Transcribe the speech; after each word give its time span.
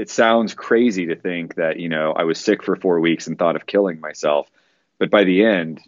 it 0.00 0.08
sounds 0.08 0.54
crazy 0.54 1.06
to 1.06 1.14
think 1.16 1.56
that 1.56 1.78
you 1.78 1.90
know 1.90 2.12
I 2.12 2.24
was 2.24 2.40
sick 2.40 2.62
for 2.62 2.74
four 2.74 3.00
weeks 3.00 3.26
and 3.26 3.38
thought 3.38 3.56
of 3.56 3.66
killing 3.66 4.00
myself, 4.00 4.48
but 4.98 5.10
by 5.10 5.24
the 5.24 5.44
end, 5.44 5.82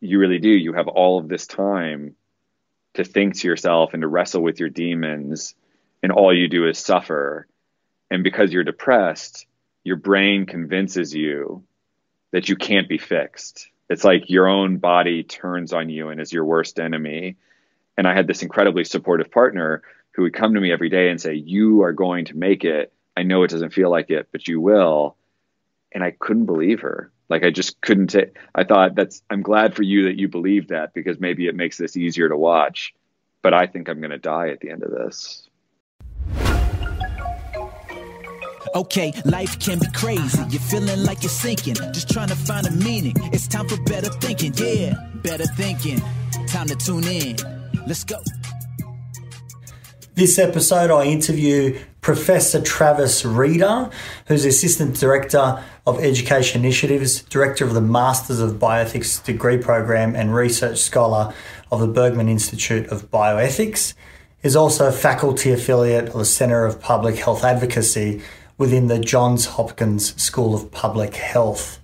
you 0.00 0.18
really 0.18 0.40
do. 0.40 0.48
You 0.48 0.72
have 0.72 0.88
all 0.88 1.18
of 1.20 1.28
this 1.28 1.46
time 1.46 2.16
to 2.94 3.04
think 3.04 3.36
to 3.36 3.48
yourself 3.48 3.94
and 3.94 4.02
to 4.02 4.08
wrestle 4.08 4.42
with 4.42 4.58
your 4.58 4.70
demons, 4.70 5.54
and 6.02 6.10
all 6.10 6.36
you 6.36 6.48
do 6.48 6.66
is 6.66 6.78
suffer. 6.78 7.46
And 8.10 8.24
because 8.24 8.52
you're 8.52 8.64
depressed, 8.64 9.46
your 9.84 9.96
brain 9.96 10.46
convinces 10.46 11.14
you 11.14 11.62
that 12.32 12.48
you 12.48 12.56
can't 12.56 12.88
be 12.88 12.98
fixed. 12.98 13.68
It's 13.88 14.02
like 14.02 14.30
your 14.30 14.48
own 14.48 14.78
body 14.78 15.22
turns 15.22 15.72
on 15.72 15.90
you 15.90 16.08
and 16.08 16.20
is 16.20 16.32
your 16.32 16.44
worst 16.44 16.80
enemy. 16.80 17.36
And 17.96 18.08
I 18.08 18.14
had 18.14 18.26
this 18.26 18.42
incredibly 18.42 18.82
supportive 18.82 19.30
partner 19.30 19.82
who 20.12 20.22
would 20.22 20.34
come 20.34 20.54
to 20.54 20.60
me 20.60 20.72
every 20.72 20.88
day 20.88 21.10
and 21.10 21.20
say, 21.20 21.34
You 21.34 21.82
are 21.82 21.92
going 21.92 22.24
to 22.26 22.36
make 22.36 22.64
it. 22.64 22.92
I 23.16 23.22
know 23.22 23.42
it 23.42 23.50
doesn't 23.50 23.72
feel 23.72 23.90
like 23.90 24.10
it, 24.10 24.28
but 24.32 24.48
you 24.48 24.60
will. 24.60 25.16
And 25.92 26.02
I 26.02 26.10
couldn't 26.10 26.46
believe 26.46 26.80
her. 26.80 27.12
Like 27.28 27.44
I 27.44 27.50
just 27.50 27.80
couldn't 27.80 28.08
take 28.08 28.36
I 28.54 28.64
thought 28.64 28.94
that's 28.94 29.22
I'm 29.30 29.42
glad 29.42 29.74
for 29.74 29.82
you 29.82 30.04
that 30.04 30.18
you 30.18 30.28
believe 30.28 30.68
that 30.68 30.92
because 30.92 31.18
maybe 31.18 31.46
it 31.46 31.54
makes 31.54 31.78
this 31.78 31.96
easier 31.96 32.28
to 32.28 32.36
watch. 32.36 32.94
But 33.42 33.54
I 33.54 33.66
think 33.66 33.88
I'm 33.88 34.00
gonna 34.00 34.18
die 34.18 34.48
at 34.48 34.60
the 34.60 34.70
end 34.70 34.82
of 34.82 34.90
this. 34.90 35.48
Okay, 38.74 39.12
life 39.24 39.60
can 39.60 39.78
be 39.78 39.86
crazy. 39.94 40.42
You're 40.48 40.60
feeling 40.60 41.04
like 41.04 41.22
you're 41.22 41.30
sinking, 41.30 41.74
just 41.92 42.10
trying 42.10 42.28
to 42.28 42.34
find 42.34 42.66
a 42.66 42.72
meaning. 42.72 43.14
It's 43.32 43.46
time 43.46 43.68
for 43.68 43.80
better 43.84 44.08
thinking. 44.08 44.52
Yeah, 44.56 44.94
better 45.22 45.46
thinking. 45.46 46.02
Time 46.48 46.66
to 46.66 46.74
tune 46.74 47.04
in. 47.04 47.36
Let's 47.86 48.02
go. 48.02 48.16
This 50.14 50.38
episode, 50.38 50.90
I 50.90 51.04
interview 51.04 51.78
Professor 52.04 52.60
Travis 52.60 53.22
Rieder, 53.22 53.90
who's 54.26 54.44
Assistant 54.44 55.00
Director 55.00 55.64
of 55.86 55.98
Education 56.00 56.60
Initiatives, 56.60 57.22
Director 57.22 57.64
of 57.64 57.72
the 57.72 57.80
Masters 57.80 58.40
of 58.40 58.58
Bioethics 58.58 59.24
degree 59.24 59.56
program, 59.56 60.14
and 60.14 60.34
Research 60.34 60.80
Scholar 60.80 61.32
of 61.72 61.80
the 61.80 61.86
Berman 61.86 62.28
Institute 62.28 62.86
of 62.88 63.10
Bioethics. 63.10 63.94
is 64.42 64.54
also 64.54 64.86
a 64.86 64.92
faculty 64.92 65.50
affiliate 65.50 66.08
of 66.08 66.18
the 66.18 66.26
Centre 66.26 66.66
of 66.66 66.78
Public 66.78 67.16
Health 67.16 67.42
Advocacy 67.42 68.20
within 68.58 68.88
the 68.88 68.98
Johns 68.98 69.46
Hopkins 69.46 70.14
School 70.22 70.54
of 70.54 70.70
Public 70.70 71.14
Health. 71.14 71.80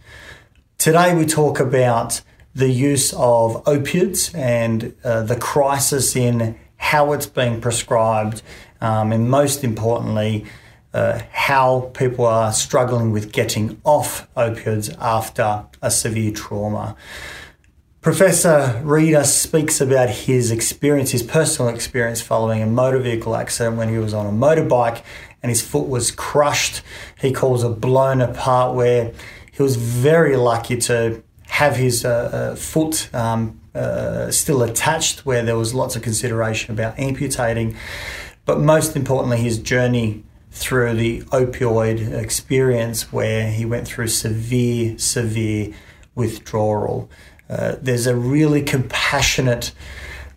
Today, 0.76 1.14
we 1.16 1.24
talk 1.24 1.58
about 1.58 2.20
the 2.54 2.68
use 2.68 3.14
of 3.14 3.66
opiates 3.66 4.34
and 4.34 4.94
uh, 5.02 5.22
the 5.22 5.36
crisis 5.36 6.14
in 6.14 6.58
how 6.76 7.12
it's 7.12 7.26
being 7.26 7.60
prescribed, 7.60 8.42
um, 8.80 9.12
and 9.12 9.30
most 9.30 9.64
importantly, 9.64 10.44
uh, 10.92 11.20
how 11.30 11.90
people 11.94 12.26
are 12.26 12.52
struggling 12.52 13.12
with 13.12 13.32
getting 13.32 13.80
off 13.84 14.28
opioids 14.34 14.96
after 15.00 15.64
a 15.80 15.90
severe 15.90 16.32
trauma. 16.32 16.96
Professor 18.00 18.80
Rieder 18.82 19.26
speaks 19.26 19.80
about 19.80 20.08
his 20.08 20.50
experience, 20.50 21.10
his 21.10 21.22
personal 21.22 21.72
experience 21.72 22.22
following 22.22 22.62
a 22.62 22.66
motor 22.66 22.98
vehicle 22.98 23.36
accident 23.36 23.76
when 23.76 23.90
he 23.90 23.98
was 23.98 24.14
on 24.14 24.26
a 24.26 24.30
motorbike 24.30 25.02
and 25.42 25.50
his 25.50 25.60
foot 25.60 25.86
was 25.86 26.10
crushed. 26.10 26.82
He 27.20 27.32
calls 27.32 27.62
it 27.62 27.80
blown 27.80 28.20
apart, 28.20 28.74
where 28.74 29.12
he 29.52 29.62
was 29.62 29.76
very 29.76 30.36
lucky 30.36 30.76
to 30.78 31.22
have 31.46 31.76
his 31.76 32.04
uh, 32.04 32.08
uh, 32.08 32.56
foot 32.56 33.12
um, 33.14 33.60
uh, 33.74 34.30
still 34.30 34.62
attached, 34.62 35.26
where 35.26 35.42
there 35.42 35.56
was 35.56 35.74
lots 35.74 35.96
of 35.96 36.02
consideration 36.02 36.72
about 36.72 36.98
amputating. 36.98 37.76
But 38.50 38.58
most 38.58 38.96
importantly, 38.96 39.36
his 39.36 39.58
journey 39.60 40.24
through 40.50 40.94
the 40.94 41.20
opioid 41.26 42.12
experience, 42.12 43.12
where 43.12 43.48
he 43.48 43.64
went 43.64 43.86
through 43.86 44.08
severe, 44.08 44.98
severe 44.98 45.72
withdrawal. 46.16 47.08
Uh, 47.48 47.76
there's 47.80 48.08
a 48.08 48.16
really 48.16 48.60
compassionate 48.60 49.70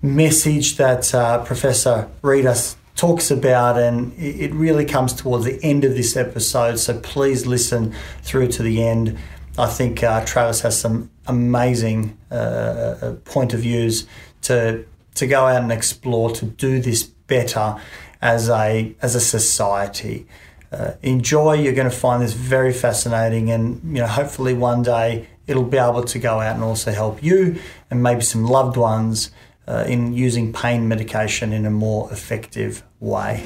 message 0.03 0.77
that 0.77 1.11
uh, 1.15 1.43
Professor 1.43 2.07
Rieder 2.21 2.75
talks 2.95 3.31
about, 3.31 3.79
and 3.79 4.13
it 4.19 4.53
really 4.53 4.85
comes 4.85 5.13
towards 5.13 5.45
the 5.45 5.59
end 5.63 5.83
of 5.83 5.95
this 5.95 6.15
episode. 6.15 6.77
So 6.77 6.99
please 6.99 7.47
listen 7.47 7.95
through 8.21 8.49
to 8.49 8.61
the 8.61 8.83
end. 8.83 9.17
I 9.57 9.65
think 9.65 10.03
uh, 10.03 10.23
Travis 10.23 10.61
has 10.61 10.79
some 10.79 11.09
amazing 11.25 12.15
uh, 12.29 12.35
uh, 12.35 13.13
point 13.25 13.55
of 13.55 13.61
views 13.61 14.05
to 14.43 14.85
to 15.15 15.27
go 15.27 15.45
out 15.45 15.61
and 15.61 15.71
explore 15.71 16.31
to 16.31 16.45
do 16.45 16.79
this 16.79 17.03
better 17.03 17.79
as 18.23 18.49
a 18.49 18.95
as 19.01 19.13
a 19.13 19.19
society. 19.19 20.25
Uh, 20.71 20.93
enjoy. 21.03 21.53
You're 21.53 21.73
going 21.73 21.89
to 21.89 21.95
find 21.95 22.23
this 22.23 22.33
very 22.33 22.73
fascinating, 22.73 23.51
and 23.51 23.79
you 23.83 24.01
know, 24.01 24.07
hopefully 24.07 24.55
one 24.55 24.81
day 24.81 25.27
it'll 25.45 25.63
be 25.65 25.77
able 25.77 26.03
to 26.03 26.17
go 26.17 26.39
out 26.39 26.55
and 26.55 26.63
also 26.63 26.91
help 26.91 27.21
you 27.21 27.59
and 27.91 28.01
maybe 28.01 28.21
some 28.21 28.45
loved 28.45 28.77
ones 28.77 29.29
uh, 29.67 29.83
in 29.87 30.13
using 30.13 30.53
pain 30.53 30.87
medication 30.87 31.51
in 31.51 31.65
a 31.65 31.69
more 31.69 32.11
effective 32.11 32.81
way. 33.01 33.43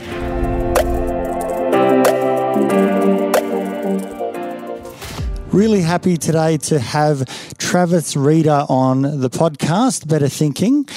Really 5.51 5.81
happy 5.81 6.17
today 6.17 6.57
to 6.57 6.77
have 6.77 7.25
Travis 7.57 8.13
Rieder 8.13 8.69
on 8.69 9.01
the 9.01 9.29
podcast, 9.29 10.07
Better 10.07 10.29
Thinking 10.29 10.87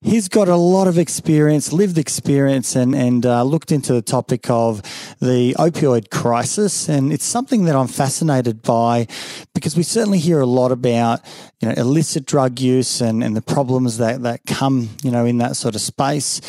he's 0.00 0.28
got 0.28 0.48
a 0.48 0.56
lot 0.56 0.86
of 0.86 0.98
experience, 0.98 1.72
lived 1.72 1.98
experience, 1.98 2.76
and 2.76 2.94
and 2.94 3.24
uh, 3.26 3.42
looked 3.42 3.72
into 3.72 3.92
the 3.92 4.02
topic 4.02 4.48
of 4.50 4.82
the 5.20 5.54
opioid 5.58 6.10
crisis, 6.10 6.88
and 6.88 7.12
it's 7.12 7.24
something 7.24 7.64
that 7.64 7.76
I'm 7.76 7.88
fascinated 7.88 8.62
by 8.62 9.06
because 9.54 9.76
we 9.76 9.82
certainly 9.82 10.18
hear 10.18 10.40
a 10.40 10.46
lot 10.46 10.72
about 10.72 11.20
you 11.60 11.68
know 11.68 11.74
illicit 11.76 12.26
drug 12.26 12.60
use 12.60 13.00
and 13.00 13.22
and 13.22 13.36
the 13.36 13.42
problems 13.42 13.98
that 13.98 14.22
that 14.22 14.40
come 14.46 14.90
you 15.02 15.10
know 15.10 15.24
in 15.24 15.38
that 15.38 15.56
sort 15.56 15.74
of 15.74 15.80
space 15.80 16.40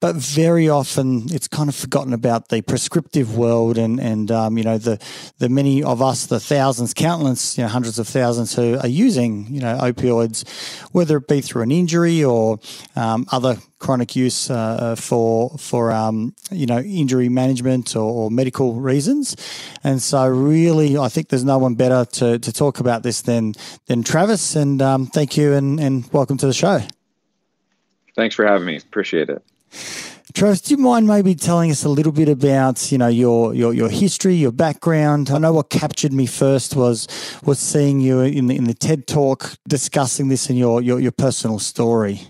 but 0.00 0.14
very 0.16 0.68
often 0.68 1.24
it's 1.32 1.48
kind 1.48 1.68
of 1.68 1.74
forgotten 1.74 2.12
about 2.12 2.48
the 2.48 2.60
prescriptive 2.62 3.36
world 3.36 3.78
and 3.78 3.98
and 3.98 4.30
um, 4.30 4.58
you 4.58 4.64
know 4.64 4.78
the 4.78 5.00
the 5.38 5.48
many 5.48 5.82
of 5.82 6.02
us 6.02 6.26
the 6.26 6.40
thousands 6.40 6.92
countless 6.92 7.56
you 7.56 7.64
know 7.64 7.68
hundreds 7.68 7.98
of 7.98 8.06
thousands 8.06 8.54
who 8.54 8.78
are 8.78 8.88
using 8.88 9.46
you 9.48 9.60
know 9.60 9.76
opioids 9.78 10.46
whether 10.92 11.16
it 11.16 11.28
be 11.28 11.40
through 11.40 11.62
an 11.62 11.70
injury 11.70 12.22
or 12.22 12.58
um, 12.94 13.26
other 13.32 13.56
chronic 13.78 14.16
use 14.16 14.50
uh, 14.50 14.94
for 14.96 15.56
for 15.58 15.92
um, 15.92 16.34
you 16.50 16.66
know 16.66 16.78
injury 16.78 17.28
management 17.28 17.94
or, 17.94 18.10
or, 18.10 18.30
medical 18.30 18.74
reasons. 18.74 19.36
And 19.84 20.00
so 20.02 20.26
really 20.26 20.96
I 20.96 21.08
think 21.08 21.28
there's 21.28 21.44
no 21.44 21.58
one 21.58 21.74
better 21.74 22.04
to, 22.12 22.38
to 22.38 22.52
talk 22.52 22.80
about 22.80 23.02
this 23.02 23.22
than 23.22 23.54
than 23.86 24.02
Travis. 24.02 24.56
And 24.56 24.80
um, 24.80 25.06
thank 25.06 25.36
you 25.36 25.52
and, 25.52 25.78
and 25.78 26.10
welcome 26.12 26.38
to 26.38 26.46
the 26.46 26.54
show. 26.54 26.80
Thanks 28.14 28.34
for 28.34 28.46
having 28.46 28.66
me. 28.66 28.76
Appreciate 28.76 29.28
it 29.28 29.42
Travis, 30.34 30.60
do 30.60 30.74
you 30.74 30.78
mind 30.78 31.06
maybe 31.06 31.34
telling 31.34 31.70
us 31.70 31.84
a 31.84 31.88
little 31.88 32.12
bit 32.12 32.28
about 32.28 32.92
you 32.92 32.98
know 32.98 33.06
your 33.08 33.54
your 33.54 33.72
your 33.72 33.88
history, 33.88 34.34
your 34.34 34.52
background? 34.52 35.30
I 35.30 35.38
know 35.38 35.52
what 35.52 35.70
captured 35.70 36.12
me 36.12 36.26
first 36.26 36.76
was 36.76 37.08
was 37.44 37.58
seeing 37.58 38.00
you 38.00 38.20
in 38.20 38.46
the 38.48 38.56
in 38.56 38.64
the 38.64 38.74
TED 38.74 39.06
talk 39.06 39.52
discussing 39.66 40.28
this 40.28 40.50
in 40.50 40.56
your 40.56 40.82
your, 40.82 41.00
your 41.00 41.12
personal 41.12 41.58
story. 41.58 42.20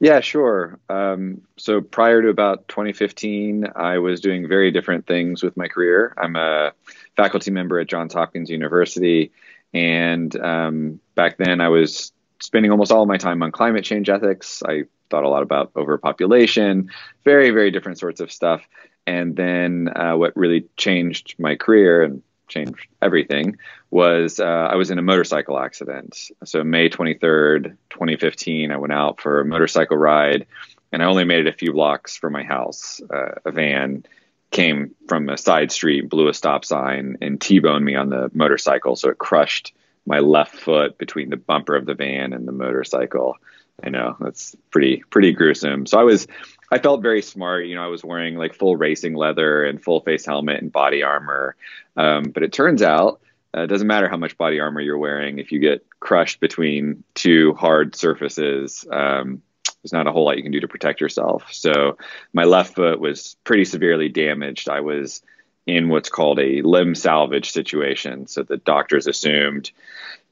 Yeah, 0.00 0.20
sure. 0.20 0.80
Um, 0.88 1.42
so 1.56 1.80
prior 1.80 2.20
to 2.22 2.28
about 2.28 2.66
2015, 2.68 3.68
I 3.76 3.98
was 3.98 4.20
doing 4.20 4.48
very 4.48 4.70
different 4.70 5.06
things 5.06 5.42
with 5.42 5.56
my 5.56 5.68
career. 5.68 6.12
I'm 6.18 6.36
a 6.36 6.72
faculty 7.16 7.50
member 7.52 7.78
at 7.78 7.86
Johns 7.86 8.14
Hopkins 8.14 8.50
University, 8.50 9.30
and 9.72 10.34
um, 10.40 11.00
back 11.14 11.36
then 11.38 11.60
I 11.60 11.68
was 11.68 12.12
spending 12.40 12.70
almost 12.70 12.90
all 12.90 13.06
my 13.06 13.16
time 13.16 13.42
on 13.42 13.52
climate 13.52 13.84
change 13.84 14.08
ethics. 14.08 14.62
I 14.66 14.84
thought 15.10 15.24
a 15.24 15.28
lot 15.28 15.42
about 15.42 15.72
overpopulation, 15.76 16.90
very, 17.24 17.50
very 17.50 17.70
different 17.70 17.98
sorts 17.98 18.20
of 18.20 18.32
stuff. 18.32 18.62
And 19.06 19.36
then 19.36 19.88
uh, 19.94 20.16
what 20.16 20.36
really 20.36 20.66
changed 20.76 21.34
my 21.38 21.56
career 21.56 22.02
and 22.02 22.22
changed 22.48 22.88
everything 23.02 23.56
was 23.90 24.40
uh, 24.40 24.44
I 24.44 24.76
was 24.76 24.90
in 24.90 24.98
a 24.98 25.02
motorcycle 25.02 25.58
accident. 25.58 26.30
So 26.44 26.64
May 26.64 26.88
23rd, 26.88 27.76
2015, 27.90 28.70
I 28.70 28.76
went 28.76 28.92
out 28.92 29.20
for 29.20 29.40
a 29.40 29.44
motorcycle 29.44 29.96
ride 29.96 30.46
and 30.92 31.02
I 31.02 31.06
only 31.06 31.24
made 31.24 31.46
it 31.46 31.54
a 31.54 31.56
few 31.56 31.72
blocks 31.72 32.16
from 32.16 32.32
my 32.32 32.42
house. 32.42 33.00
Uh, 33.12 33.32
a 33.44 33.50
van 33.50 34.04
came 34.50 34.94
from 35.08 35.28
a 35.28 35.36
side 35.36 35.72
street, 35.72 36.08
blew 36.08 36.28
a 36.28 36.34
stop 36.34 36.64
sign, 36.64 37.18
and 37.20 37.40
T-boned 37.40 37.84
me 37.84 37.96
on 37.96 38.08
the 38.08 38.30
motorcycle. 38.32 38.94
So 38.94 39.10
it 39.10 39.18
crushed 39.18 39.74
my 40.06 40.20
left 40.20 40.54
foot 40.54 40.96
between 40.96 41.30
the 41.30 41.36
bumper 41.36 41.74
of 41.74 41.86
the 41.86 41.94
van 41.94 42.32
and 42.32 42.46
the 42.46 42.52
motorcycle. 42.52 43.36
I 43.82 43.90
know 43.90 44.16
that's 44.20 44.54
pretty 44.70 45.02
pretty 45.10 45.32
gruesome. 45.32 45.86
So 45.86 45.98
I 45.98 46.04
was 46.04 46.26
I 46.70 46.78
felt 46.78 47.02
very 47.02 47.22
smart. 47.22 47.66
You 47.66 47.74
know, 47.74 47.84
I 47.84 47.88
was 47.88 48.04
wearing 48.04 48.36
like 48.36 48.54
full 48.54 48.76
racing 48.76 49.14
leather 49.14 49.64
and 49.64 49.82
full 49.82 50.00
face 50.00 50.24
helmet 50.26 50.62
and 50.62 50.72
body 50.72 51.02
armor. 51.02 51.56
Um, 51.96 52.24
but 52.24 52.42
it 52.42 52.52
turns 52.52 52.82
out 52.82 53.20
uh, 53.56 53.62
it 53.62 53.66
doesn't 53.68 53.86
matter 53.86 54.08
how 54.08 54.16
much 54.16 54.38
body 54.38 54.60
armor 54.60 54.80
you're 54.80 54.98
wearing 54.98 55.38
if 55.38 55.52
you 55.52 55.58
get 55.58 55.84
crushed 56.00 56.40
between 56.40 57.04
two 57.14 57.54
hard 57.54 57.94
surfaces. 57.94 58.86
Um, 58.90 59.42
there's 59.82 59.92
not 59.92 60.06
a 60.06 60.12
whole 60.12 60.24
lot 60.24 60.36
you 60.36 60.42
can 60.42 60.52
do 60.52 60.60
to 60.60 60.68
protect 60.68 61.00
yourself. 61.00 61.44
So 61.52 61.98
my 62.32 62.44
left 62.44 62.74
foot 62.74 62.98
was 62.98 63.36
pretty 63.44 63.64
severely 63.66 64.08
damaged. 64.08 64.68
I 64.68 64.80
was 64.80 65.22
in 65.66 65.88
what's 65.88 66.08
called 66.08 66.40
a 66.40 66.62
limb 66.62 66.94
salvage 66.94 67.50
situation. 67.50 68.26
So 68.26 68.42
the 68.42 68.56
doctors 68.56 69.06
assumed 69.06 69.70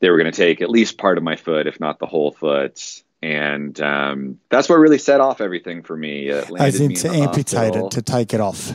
they 0.01 0.11
were 0.11 0.19
going 0.19 0.31
to 0.31 0.37
take 0.37 0.61
at 0.61 0.71
least 0.71 0.99
part 0.99 1.19
of 1.19 1.25
my 1.25 1.37
foot, 1.37 1.67
if 1.67 1.81
not 1.81 1.99
the 1.99 2.07
whole 2.07 2.33
foot. 2.33 3.03
And 3.23 3.81
um, 3.81 4.41
that's 4.49 4.69
what 4.69 4.77
really 4.77 4.99
set 4.99 5.21
off 5.21 5.41
everything 5.41 5.83
for 5.83 5.97
me. 5.97 6.29
as 6.31 6.81
in 6.81 6.95
to 6.95 7.09
amputate 7.09 7.77
it, 7.77 7.91
to 7.93 8.03
take 8.03 8.35
it 8.35 8.41
off. 8.41 8.73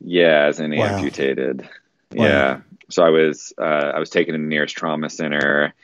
Yeah, 0.00 0.46
as 0.46 0.60
in 0.60 0.74
wow. 0.74 0.84
amputated. 0.84 1.68
Wow. 2.12 2.24
Yeah. 2.24 2.60
So 2.90 3.04
I 3.04 3.10
was 3.10 3.52
uh, 3.58 3.92
I 3.94 3.98
was 3.98 4.10
taken 4.10 4.32
to 4.32 4.38
the 4.38 4.46
nearest 4.46 4.76
trauma 4.76 5.10
center, 5.10 5.74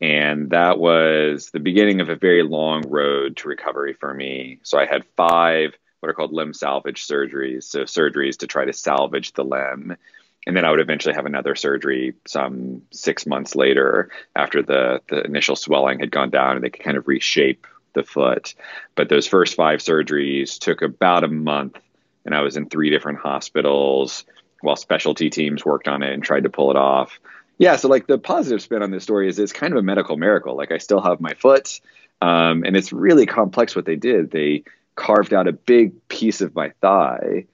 and 0.00 0.50
that 0.50 0.78
was 0.78 1.50
the 1.50 1.60
beginning 1.60 2.00
of 2.00 2.08
a 2.08 2.16
very 2.16 2.42
long 2.42 2.88
road 2.88 3.36
to 3.38 3.48
recovery 3.48 3.94
for 3.94 4.14
me. 4.14 4.60
So 4.62 4.78
I 4.78 4.86
had 4.86 5.04
five 5.16 5.74
what 6.00 6.08
are 6.08 6.14
called 6.14 6.32
limb 6.32 6.54
salvage 6.54 7.06
surgeries. 7.06 7.64
So 7.64 7.82
surgeries 7.82 8.38
to 8.38 8.46
try 8.46 8.64
to 8.64 8.72
salvage 8.72 9.32
the 9.32 9.44
limb. 9.44 9.96
And 10.46 10.56
then 10.56 10.64
I 10.64 10.70
would 10.70 10.80
eventually 10.80 11.14
have 11.14 11.26
another 11.26 11.54
surgery 11.54 12.14
some 12.26 12.82
six 12.90 13.26
months 13.26 13.54
later 13.54 14.10
after 14.34 14.62
the, 14.62 15.02
the 15.08 15.22
initial 15.24 15.56
swelling 15.56 15.98
had 15.98 16.10
gone 16.10 16.30
down 16.30 16.56
and 16.56 16.64
they 16.64 16.70
could 16.70 16.84
kind 16.84 16.96
of 16.96 17.06
reshape 17.06 17.66
the 17.94 18.02
foot. 18.02 18.54
But 18.94 19.08
those 19.08 19.26
first 19.26 19.56
five 19.56 19.80
surgeries 19.80 20.58
took 20.58 20.80
about 20.80 21.24
a 21.24 21.28
month 21.28 21.78
and 22.24 22.34
I 22.34 22.42
was 22.42 22.56
in 22.56 22.68
three 22.68 22.90
different 22.90 23.18
hospitals 23.18 24.24
while 24.60 24.76
specialty 24.76 25.30
teams 25.30 25.64
worked 25.64 25.88
on 25.88 26.02
it 26.02 26.12
and 26.12 26.22
tried 26.22 26.42
to 26.42 26.50
pull 26.50 26.70
it 26.70 26.76
off. 26.76 27.18
Yeah, 27.58 27.76
so 27.76 27.88
like 27.88 28.06
the 28.06 28.18
positive 28.18 28.62
spin 28.62 28.82
on 28.82 28.90
this 28.90 29.02
story 29.02 29.28
is 29.28 29.38
it's 29.38 29.52
kind 29.52 29.72
of 29.72 29.78
a 29.78 29.82
medical 29.82 30.16
miracle. 30.16 30.56
Like 30.56 30.70
I 30.70 30.78
still 30.78 31.00
have 31.00 31.20
my 31.20 31.34
foot, 31.34 31.80
um, 32.20 32.64
and 32.64 32.76
it's 32.76 32.92
really 32.92 33.26
complex 33.26 33.74
what 33.74 33.84
they 33.84 33.96
did. 33.96 34.30
They 34.30 34.64
carved 34.94 35.32
out 35.32 35.48
a 35.48 35.52
big 35.52 36.08
piece 36.08 36.40
of 36.40 36.54
my 36.54 36.70
thigh 36.80 37.46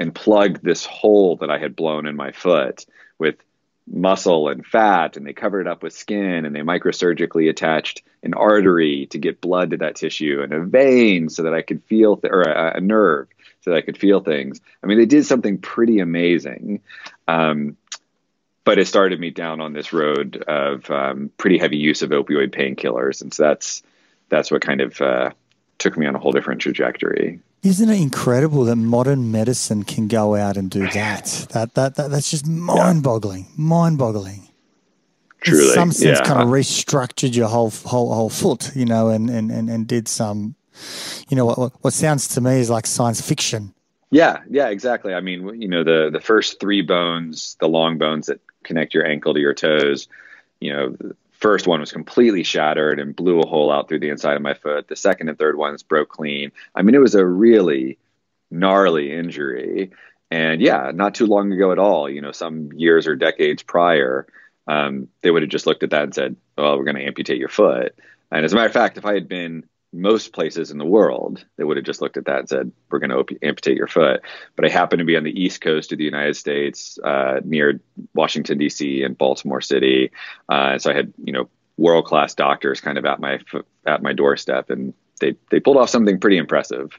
and 0.00 0.14
plugged 0.14 0.64
this 0.64 0.84
hole 0.84 1.36
that 1.36 1.50
I 1.50 1.58
had 1.58 1.76
blown 1.76 2.06
in 2.06 2.16
my 2.16 2.32
foot 2.32 2.86
with 3.18 3.36
muscle 3.86 4.48
and 4.48 4.64
fat 4.64 5.16
and 5.16 5.26
they 5.26 5.32
covered 5.32 5.62
it 5.62 5.66
up 5.66 5.82
with 5.82 5.92
skin 5.92 6.44
and 6.46 6.54
they 6.54 6.60
microsurgically 6.60 7.50
attached 7.50 8.02
an 8.22 8.34
artery 8.34 9.06
to 9.06 9.18
get 9.18 9.40
blood 9.40 9.70
to 9.70 9.76
that 9.78 9.96
tissue 9.96 10.40
and 10.42 10.52
a 10.52 10.64
vein 10.64 11.28
so 11.28 11.42
that 11.42 11.54
I 11.54 11.62
could 11.62 11.84
feel 11.84 12.16
th- 12.16 12.32
or 12.32 12.42
a, 12.42 12.78
a, 12.78 12.80
nerve 12.80 13.28
so 13.60 13.70
that 13.70 13.76
I 13.76 13.82
could 13.82 13.98
feel 13.98 14.20
things. 14.20 14.60
I 14.82 14.86
mean, 14.86 14.98
they 14.98 15.06
did 15.06 15.26
something 15.26 15.58
pretty 15.58 15.98
amazing. 15.98 16.80
Um, 17.28 17.76
but 18.64 18.78
it 18.78 18.86
started 18.86 19.18
me 19.18 19.30
down 19.30 19.60
on 19.60 19.72
this 19.72 19.92
road 19.92 20.44
of 20.46 20.90
um, 20.90 21.30
pretty 21.36 21.58
heavy 21.58 21.78
use 21.78 22.02
of 22.02 22.10
opioid 22.10 22.54
painkillers, 22.54 23.22
and 23.22 23.32
so 23.32 23.42
that's 23.42 23.82
that's 24.28 24.50
what 24.50 24.62
kind 24.62 24.80
of 24.80 25.00
uh, 25.00 25.30
took 25.78 25.96
me 25.96 26.06
on 26.06 26.14
a 26.14 26.18
whole 26.18 26.30
different 26.30 26.60
trajectory. 26.60 27.40
Isn't 27.62 27.90
it 27.90 28.00
incredible 28.00 28.64
that 28.64 28.76
modern 28.76 29.30
medicine 29.30 29.84
can 29.84 30.08
go 30.08 30.34
out 30.34 30.56
and 30.56 30.70
do 30.70 30.88
that? 30.90 31.46
That 31.52 31.74
that, 31.74 31.96
that 31.96 32.10
that's 32.10 32.30
just 32.30 32.46
mind-boggling, 32.46 33.48
mind-boggling. 33.56 34.48
Truly, 35.42 35.68
in 35.68 35.74
some 35.74 35.92
sense, 35.92 36.18
yeah. 36.18 36.24
kind 36.24 36.40
of 36.40 36.48
restructured 36.48 37.34
your 37.34 37.48
whole 37.48 37.70
whole 37.70 38.14
whole 38.14 38.30
foot, 38.30 38.74
you 38.74 38.86
know, 38.86 39.08
and 39.08 39.28
and 39.28 39.50
and, 39.50 39.68
and 39.68 39.86
did 39.86 40.08
some, 40.08 40.54
you 41.28 41.36
know, 41.36 41.46
what 41.46 41.72
what 41.82 41.92
sounds 41.92 42.28
to 42.28 42.40
me 42.40 42.60
is 42.60 42.70
like 42.70 42.86
science 42.86 43.20
fiction. 43.20 43.74
Yeah, 44.10 44.40
yeah, 44.50 44.68
exactly. 44.68 45.14
I 45.14 45.20
mean, 45.20 45.60
you 45.60 45.68
know, 45.68 45.84
the 45.84 46.10
the 46.12 46.20
first 46.20 46.60
three 46.60 46.82
bones, 46.82 47.56
the 47.60 47.68
long 47.68 47.96
bones 47.96 48.26
that 48.26 48.40
connect 48.64 48.92
your 48.92 49.06
ankle 49.06 49.34
to 49.34 49.40
your 49.40 49.54
toes, 49.54 50.08
you 50.60 50.72
know, 50.72 50.96
first 51.40 51.66
one 51.66 51.80
was 51.80 51.92
completely 51.92 52.42
shattered 52.42 53.00
and 53.00 53.16
blew 53.16 53.40
a 53.40 53.46
hole 53.46 53.72
out 53.72 53.88
through 53.88 54.00
the 54.00 54.10
inside 54.10 54.36
of 54.36 54.42
my 54.42 54.54
foot. 54.54 54.88
The 54.88 54.96
second 54.96 55.28
and 55.28 55.38
third 55.38 55.56
ones 55.56 55.82
broke 55.82 56.10
clean. 56.10 56.52
I 56.74 56.82
mean, 56.82 56.94
it 56.94 56.98
was 56.98 57.14
a 57.14 57.24
really 57.24 57.98
gnarly 58.50 59.12
injury. 59.12 59.92
And 60.30 60.60
yeah, 60.60 60.92
not 60.94 61.14
too 61.14 61.26
long 61.26 61.52
ago 61.52 61.72
at 61.72 61.78
all, 61.78 62.08
you 62.08 62.20
know, 62.20 62.32
some 62.32 62.70
years 62.72 63.06
or 63.06 63.16
decades 63.16 63.62
prior, 63.62 64.26
um, 64.68 65.08
they 65.22 65.30
would 65.30 65.42
have 65.42 65.50
just 65.50 65.66
looked 65.66 65.82
at 65.82 65.90
that 65.90 66.04
and 66.04 66.14
said, 66.14 66.36
well, 66.56 66.76
we're 66.76 66.84
going 66.84 66.96
to 66.96 67.06
amputate 67.06 67.38
your 67.38 67.48
foot. 67.48 67.98
And 68.30 68.44
as 68.44 68.52
a 68.52 68.56
matter 68.56 68.68
of 68.68 68.72
fact, 68.72 68.98
if 68.98 69.04
I 69.04 69.14
had 69.14 69.28
been 69.28 69.64
most 69.92 70.32
places 70.32 70.70
in 70.70 70.78
the 70.78 70.84
world, 70.84 71.44
they 71.56 71.64
would 71.64 71.76
have 71.76 71.86
just 71.86 72.00
looked 72.00 72.16
at 72.16 72.26
that 72.26 72.40
and 72.40 72.48
said, 72.48 72.72
"We're 72.90 73.00
going 73.00 73.10
to 73.10 73.18
op- 73.18 73.42
amputate 73.42 73.76
your 73.76 73.88
foot." 73.88 74.20
But 74.56 74.64
I 74.64 74.68
happened 74.68 75.00
to 75.00 75.04
be 75.04 75.16
on 75.16 75.24
the 75.24 75.42
east 75.42 75.60
coast 75.60 75.92
of 75.92 75.98
the 75.98 76.04
United 76.04 76.36
States, 76.36 76.98
uh, 77.02 77.40
near 77.44 77.80
Washington 78.14 78.58
D.C. 78.58 79.02
and 79.02 79.18
Baltimore 79.18 79.60
City, 79.60 80.10
uh, 80.48 80.78
so 80.78 80.90
I 80.90 80.94
had 80.94 81.12
you 81.24 81.32
know 81.32 81.48
world 81.76 82.04
class 82.04 82.34
doctors 82.34 82.80
kind 82.80 82.98
of 82.98 83.04
at 83.04 83.20
my 83.20 83.38
at 83.86 84.02
my 84.02 84.12
doorstep, 84.12 84.70
and 84.70 84.94
they 85.20 85.34
they 85.50 85.60
pulled 85.60 85.76
off 85.76 85.90
something 85.90 86.20
pretty 86.20 86.36
impressive. 86.36 86.98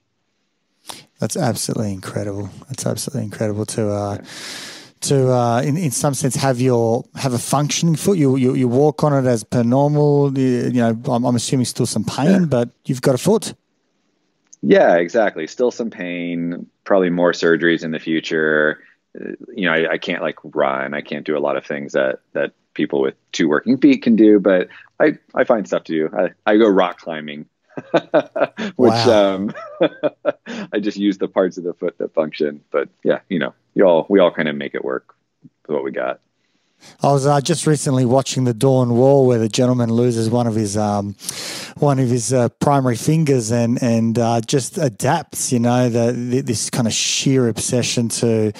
That's 1.20 1.38
absolutely 1.38 1.94
incredible. 1.94 2.50
That's 2.68 2.86
absolutely 2.86 3.26
incredible 3.26 3.66
to. 3.68 3.90
Uh, 3.90 4.18
to 5.02 5.32
uh, 5.32 5.62
in, 5.62 5.78
in 5.78 5.92
some 5.92 6.14
sense 6.14 6.36
have 6.36 6.60
your 6.60 7.04
have 7.16 7.34
a 7.34 7.40
functioning 7.40 7.96
foot. 7.96 8.18
You 8.18 8.36
you, 8.36 8.56
you 8.56 8.68
walk 8.68 9.04
on 9.04 9.14
it 9.14 9.28
as 9.28 9.44
per 9.44 9.64
normal. 9.64 10.38
You, 10.38 10.46
you 10.46 10.72
know, 10.82 11.00
I'm, 11.06 11.26
I'm, 11.26 11.36
assuming 11.36 11.66
still 11.66 11.86
some 11.86 12.04
pain, 12.04 12.42
yeah. 12.42 12.46
but 12.46 12.70
you've 12.86 13.02
got 13.02 13.16
a 13.16 13.18
foot. 13.18 13.54
Yeah, 14.62 14.96
exactly. 14.98 15.48
Still 15.48 15.72
some 15.72 15.90
pain. 15.90 16.68
Probably 16.84 17.10
more 17.10 17.32
surgeries 17.32 17.84
in 17.84 17.92
the 17.92 18.00
future. 18.00 18.84
Uh, 19.20 19.32
you 19.56 19.66
know, 19.66 19.74
I, 19.74 19.94
I 19.94 19.98
can't 19.98 20.22
like 20.22 20.38
run. 20.44 20.94
I 20.94 21.02
can't 21.02 21.26
do 21.26 21.38
a 21.38 21.40
lot 21.40 21.58
of 21.58 21.66
things 21.66 21.94
that 21.94 22.20
that 22.34 22.54
people 22.74 23.02
with 23.02 23.16
two 23.32 23.50
working 23.50 23.78
feet 23.78 24.04
can 24.04 24.16
do. 24.16 24.40
But 24.40 24.70
I 25.00 25.18
I 25.36 25.44
find 25.44 25.68
stuff 25.68 25.84
to 25.86 25.94
do. 25.94 26.16
I, 26.16 26.30
I 26.46 26.58
go 26.58 26.68
rock 26.68 27.00
climbing 27.00 27.48
which 28.76 28.94
um, 28.94 29.54
I 30.74 30.80
just 30.80 30.98
use 30.98 31.18
the 31.18 31.28
parts 31.28 31.58
of 31.58 31.64
the 31.64 31.74
foot 31.74 31.98
that 31.98 32.14
function. 32.14 32.64
But 32.72 32.90
yeah, 33.04 33.20
you 33.30 33.40
know, 33.40 33.54
you 33.74 33.86
all 33.86 34.06
we 34.10 34.20
all 34.20 34.32
kind 34.32 34.48
of 34.48 34.56
make 34.56 34.76
it 34.76 34.84
work 34.84 35.16
with 35.68 35.76
what 35.76 35.84
we 35.84 35.92
got. 35.92 36.20
I 37.04 37.12
was 37.12 37.26
uh, 37.26 37.42
just 37.42 37.68
recently 37.68 38.06
watching 38.06 38.44
the 38.44 38.54
Dawn 38.54 38.96
Wall 38.96 39.28
where 39.28 39.38
the 39.38 39.50
gentleman 39.50 39.92
loses 39.92 40.30
one 40.30 40.48
of 40.48 40.56
his 40.56 40.76
um, 40.78 41.16
one 41.78 42.00
of 42.00 42.10
his 42.10 42.34
uh, 42.34 42.50
primary 42.60 42.96
fingers 42.96 43.52
and 43.52 43.82
and 43.82 44.18
uh, 44.18 44.42
just 44.42 44.78
adapts. 44.78 45.52
You 45.52 45.60
know, 45.60 45.90
the, 45.90 46.12
the, 46.12 46.42
this 46.42 46.70
kind 46.70 46.88
of 46.88 46.94
sheer 46.94 47.48
obsession 47.48 48.10
to 48.10 48.52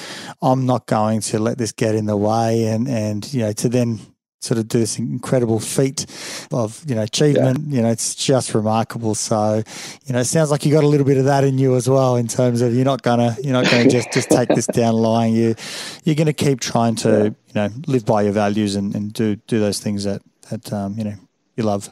I'm 0.42 0.66
not 0.66 0.86
going 0.86 1.22
to 1.22 1.40
let 1.40 1.58
this 1.58 1.72
get 1.72 1.96
in 1.96 2.06
the 2.06 2.18
way, 2.18 2.66
and 2.66 2.88
and 2.88 3.32
you 3.34 3.42
know 3.42 3.54
to 3.54 3.70
then 3.70 4.00
sort 4.42 4.58
of 4.58 4.68
do 4.68 4.80
this 4.80 4.98
incredible 4.98 5.60
feat 5.60 6.06
of 6.52 6.84
you 6.88 6.96
know 6.96 7.04
achievement. 7.04 7.60
Yeah. 7.68 7.76
You 7.76 7.82
know, 7.84 7.90
it's 7.90 8.16
just 8.16 8.54
remarkable. 8.54 9.16
So, 9.16 9.64
you 10.06 10.14
know, 10.14 10.20
it 10.20 10.26
sounds 10.26 10.52
like 10.52 10.66
you 10.66 10.72
got 10.72 10.84
a 10.84 10.88
little 10.88 11.06
bit 11.06 11.18
of 11.18 11.26
that 11.26 11.44
in 11.44 11.58
you 11.58 11.76
as 11.76 11.88
well, 11.88 12.16
in 12.16 12.28
terms 12.28 12.62
of 12.62 12.74
you're 12.74 12.86
not 12.86 13.04
gonna 13.04 13.38
you're 13.42 13.54
not 13.54 13.70
gonna 13.70 13.90
just 13.90 14.12
just 14.12 14.30
take 14.30 14.50
this 14.50 14.66
down 14.68 14.96
lying. 14.96 15.36
You 15.36 15.56
you're 16.04 16.16
gonna 16.16 16.34
keep 16.34 16.60
trying 16.60 16.96
to 16.98 17.36
you 17.48 17.54
know 17.54 17.70
live 17.88 18.06
by 18.06 18.24
your 18.24 18.34
values 18.34 18.76
and, 18.76 18.96
and 18.96 19.14
do 19.14 19.36
do 19.36 19.60
those 19.60 19.80
things 19.80 20.04
that 20.06 20.22
that 20.50 20.74
um, 20.74 20.98
you 20.98 21.04
know 21.04 21.16
you 21.56 21.64
love. 21.64 21.92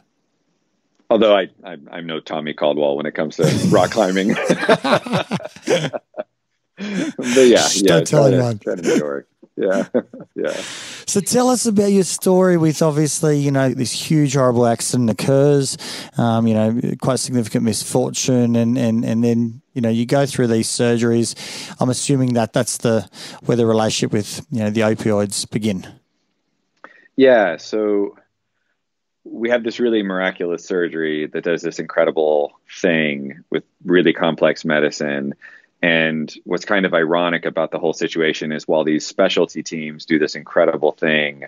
Although 1.11 1.35
I, 1.35 1.49
I 1.63 1.77
I'm 1.91 2.07
no 2.07 2.19
Tommy 2.19 2.53
Caldwell 2.53 2.97
when 2.97 3.05
it 3.05 3.13
comes 3.13 3.35
to 3.37 3.43
rock 3.69 3.91
climbing. 3.91 4.33
but 5.65 6.01
yeah, 6.77 7.67
yeah, 7.75 7.81
don't 7.83 8.07
tell 8.07 8.25
anyone. 8.25 8.57
To, 8.59 8.75
to 8.75 9.25
yeah, 9.59 9.87
yeah. 10.35 10.61
So 11.05 11.19
tell 11.19 11.49
us 11.49 11.65
about 11.65 11.91
your 11.91 12.03
story 12.03 12.57
with 12.57 12.81
obviously, 12.81 13.37
you 13.39 13.51
know, 13.51 13.69
this 13.69 13.91
huge 13.91 14.35
horrible 14.35 14.65
accident 14.65 15.09
occurs, 15.09 15.77
um, 16.17 16.47
you 16.47 16.53
know, 16.53 16.79
quite 17.01 17.19
significant 17.19 17.65
misfortune, 17.65 18.55
and 18.55 18.77
and 18.77 19.03
and 19.03 19.23
then 19.23 19.61
you 19.73 19.81
know 19.81 19.89
you 19.89 20.05
go 20.05 20.25
through 20.25 20.47
these 20.47 20.67
surgeries. 20.69 21.35
I'm 21.81 21.89
assuming 21.89 22.33
that 22.33 22.53
that's 22.53 22.77
the 22.77 23.09
where 23.43 23.57
the 23.57 23.65
relationship 23.65 24.13
with 24.13 24.45
you 24.49 24.61
know 24.61 24.69
the 24.69 24.81
opioids 24.81 25.49
begin. 25.49 25.85
Yeah. 27.17 27.57
So 27.57 28.17
we 29.25 29.49
have 29.49 29.63
this 29.63 29.79
really 29.79 30.03
miraculous 30.03 30.65
surgery 30.65 31.27
that 31.27 31.43
does 31.43 31.61
this 31.61 31.79
incredible 31.79 32.53
thing 32.81 33.43
with 33.51 33.63
really 33.83 34.13
complex 34.13 34.63
medicine 34.63 35.33
and 35.81 36.33
what's 36.43 36.65
kind 36.65 36.85
of 36.85 36.93
ironic 36.93 37.45
about 37.45 37.71
the 37.71 37.79
whole 37.79 37.93
situation 37.93 38.51
is 38.51 38.67
while 38.67 38.83
these 38.83 39.05
specialty 39.05 39.63
teams 39.63 40.05
do 40.05 40.19
this 40.19 40.35
incredible 40.35 40.91
thing, 40.91 41.45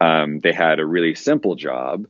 um, 0.00 0.38
they 0.40 0.52
had 0.52 0.78
a 0.78 0.86
really 0.86 1.14
simple 1.14 1.54
job 1.54 2.06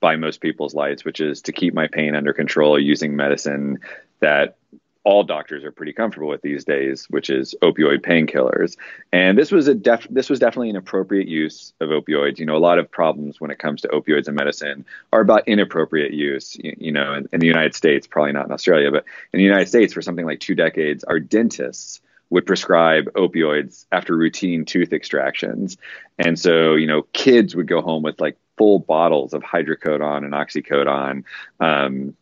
by 0.00 0.16
most 0.16 0.40
people's 0.40 0.74
lights, 0.74 1.04
which 1.04 1.20
is 1.20 1.42
to 1.42 1.52
keep 1.52 1.74
my 1.74 1.86
pain 1.86 2.14
under 2.14 2.32
control 2.32 2.78
using 2.78 3.14
medicine 3.14 3.78
that 4.20 4.56
all 5.04 5.22
doctors 5.22 5.64
are 5.64 5.72
pretty 5.72 5.92
comfortable 5.92 6.28
with 6.28 6.42
these 6.42 6.64
days, 6.64 7.06
which 7.08 7.30
is 7.30 7.54
opioid 7.62 8.02
painkillers. 8.02 8.76
And 9.12 9.38
this 9.38 9.50
was 9.50 9.66
a 9.66 9.74
def- 9.74 10.08
this 10.10 10.28
was 10.28 10.38
definitely 10.38 10.70
an 10.70 10.76
appropriate 10.76 11.26
use 11.26 11.72
of 11.80 11.88
opioids. 11.88 12.38
You 12.38 12.46
know, 12.46 12.56
a 12.56 12.58
lot 12.58 12.78
of 12.78 12.90
problems 12.90 13.40
when 13.40 13.50
it 13.50 13.58
comes 13.58 13.80
to 13.82 13.88
opioids 13.88 14.28
in 14.28 14.34
medicine 14.34 14.84
are 15.12 15.22
about 15.22 15.48
inappropriate 15.48 16.12
use. 16.12 16.56
You, 16.62 16.76
you 16.78 16.92
know, 16.92 17.14
in, 17.14 17.28
in 17.32 17.40
the 17.40 17.46
United 17.46 17.74
States, 17.74 18.06
probably 18.06 18.32
not 18.32 18.46
in 18.46 18.52
Australia, 18.52 18.90
but 18.90 19.04
in 19.32 19.38
the 19.38 19.44
United 19.44 19.68
States, 19.68 19.94
for 19.94 20.02
something 20.02 20.26
like 20.26 20.40
two 20.40 20.54
decades, 20.54 21.02
our 21.04 21.18
dentists 21.18 22.00
would 22.28 22.46
prescribe 22.46 23.12
opioids 23.14 23.86
after 23.90 24.16
routine 24.16 24.64
tooth 24.64 24.92
extractions. 24.92 25.76
And 26.18 26.38
so, 26.38 26.74
you 26.74 26.86
know, 26.86 27.02
kids 27.12 27.56
would 27.56 27.66
go 27.66 27.80
home 27.80 28.02
with 28.02 28.20
like 28.20 28.36
full 28.56 28.78
bottles 28.78 29.32
of 29.32 29.42
hydrocodone 29.42 30.24
and 30.24 30.32
oxycodone. 30.32 31.24
Um, 31.58 32.14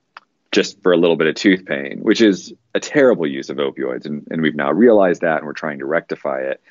just 0.52 0.82
for 0.82 0.92
a 0.92 0.96
little 0.96 1.16
bit 1.16 1.26
of 1.26 1.34
tooth 1.34 1.64
pain, 1.66 2.00
which 2.00 2.20
is 2.20 2.52
a 2.74 2.80
terrible 2.80 3.26
use 3.26 3.50
of 3.50 3.58
opioids. 3.58 4.06
And, 4.06 4.26
and 4.30 4.40
we've 4.40 4.54
now 4.54 4.72
realized 4.72 5.20
that 5.20 5.38
and 5.38 5.46
we're 5.46 5.52
trying 5.52 5.78
to 5.80 5.86
rectify 5.86 6.40
it. 6.40 6.62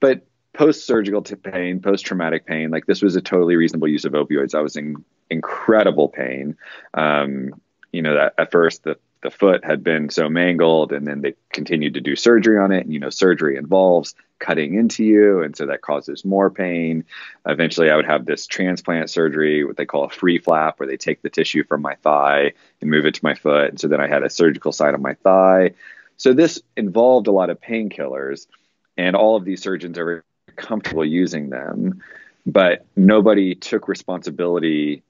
But 0.00 0.26
post 0.52 0.86
surgical 0.86 1.22
pain, 1.22 1.80
post 1.80 2.04
traumatic 2.04 2.46
pain, 2.46 2.70
like 2.70 2.86
this 2.86 3.00
was 3.00 3.16
a 3.16 3.22
totally 3.22 3.56
reasonable 3.56 3.88
use 3.88 4.04
of 4.04 4.12
opioids. 4.12 4.54
I 4.54 4.60
was 4.60 4.76
in 4.76 5.02
incredible 5.30 6.08
pain. 6.08 6.56
Um, 6.94 7.60
you 7.90 8.02
know, 8.02 8.14
that 8.14 8.34
at 8.38 8.50
first 8.50 8.84
the 8.84 8.98
the 9.22 9.30
foot 9.30 9.64
had 9.64 9.82
been 9.82 10.10
so 10.10 10.28
mangled 10.28 10.92
and 10.92 11.06
then 11.06 11.20
they 11.20 11.34
continued 11.50 11.94
to 11.94 12.00
do 12.00 12.16
surgery 12.16 12.58
on 12.58 12.72
it. 12.72 12.84
And 12.84 12.92
you 12.92 13.00
know 13.00 13.10
surgery 13.10 13.56
involves 13.56 14.14
cutting 14.38 14.74
into 14.74 15.04
you 15.04 15.42
and 15.42 15.56
so 15.56 15.66
that 15.66 15.80
causes 15.80 16.24
more 16.24 16.50
pain. 16.50 17.04
Eventually 17.46 17.90
i 17.90 17.96
would 17.96 18.06
have 18.06 18.26
this 18.26 18.46
transplant 18.46 19.08
surgery 19.08 19.64
what 19.64 19.76
they 19.76 19.86
call 19.86 20.04
a 20.04 20.10
free 20.10 20.38
flap 20.38 20.78
where 20.78 20.86
they 20.88 20.96
take 20.96 21.22
the 21.22 21.30
tissue 21.30 21.64
from 21.64 21.80
my 21.80 21.94
thigh 21.96 22.52
and 22.80 22.90
move 22.90 23.06
it 23.06 23.14
to 23.14 23.24
my 23.24 23.34
foot. 23.34 23.70
And 23.70 23.80
so 23.80 23.88
then 23.88 24.00
i 24.00 24.08
had 24.08 24.22
a 24.22 24.30
surgical 24.30 24.72
site 24.72 24.94
on 24.94 25.02
my 25.02 25.14
thigh. 25.14 25.72
So 26.16 26.32
this 26.32 26.60
involved 26.76 27.28
a 27.28 27.32
lot 27.32 27.50
of 27.50 27.60
painkillers 27.60 28.46
and 28.96 29.16
all 29.16 29.36
of 29.36 29.44
these 29.44 29.62
surgeons 29.62 29.98
are 29.98 30.04
very 30.04 30.22
comfortable 30.56 31.04
using 31.04 31.50
them. 31.50 32.02
But 32.44 32.84
nobody 32.96 33.54
took 33.54 33.86
responsibility 33.86 35.02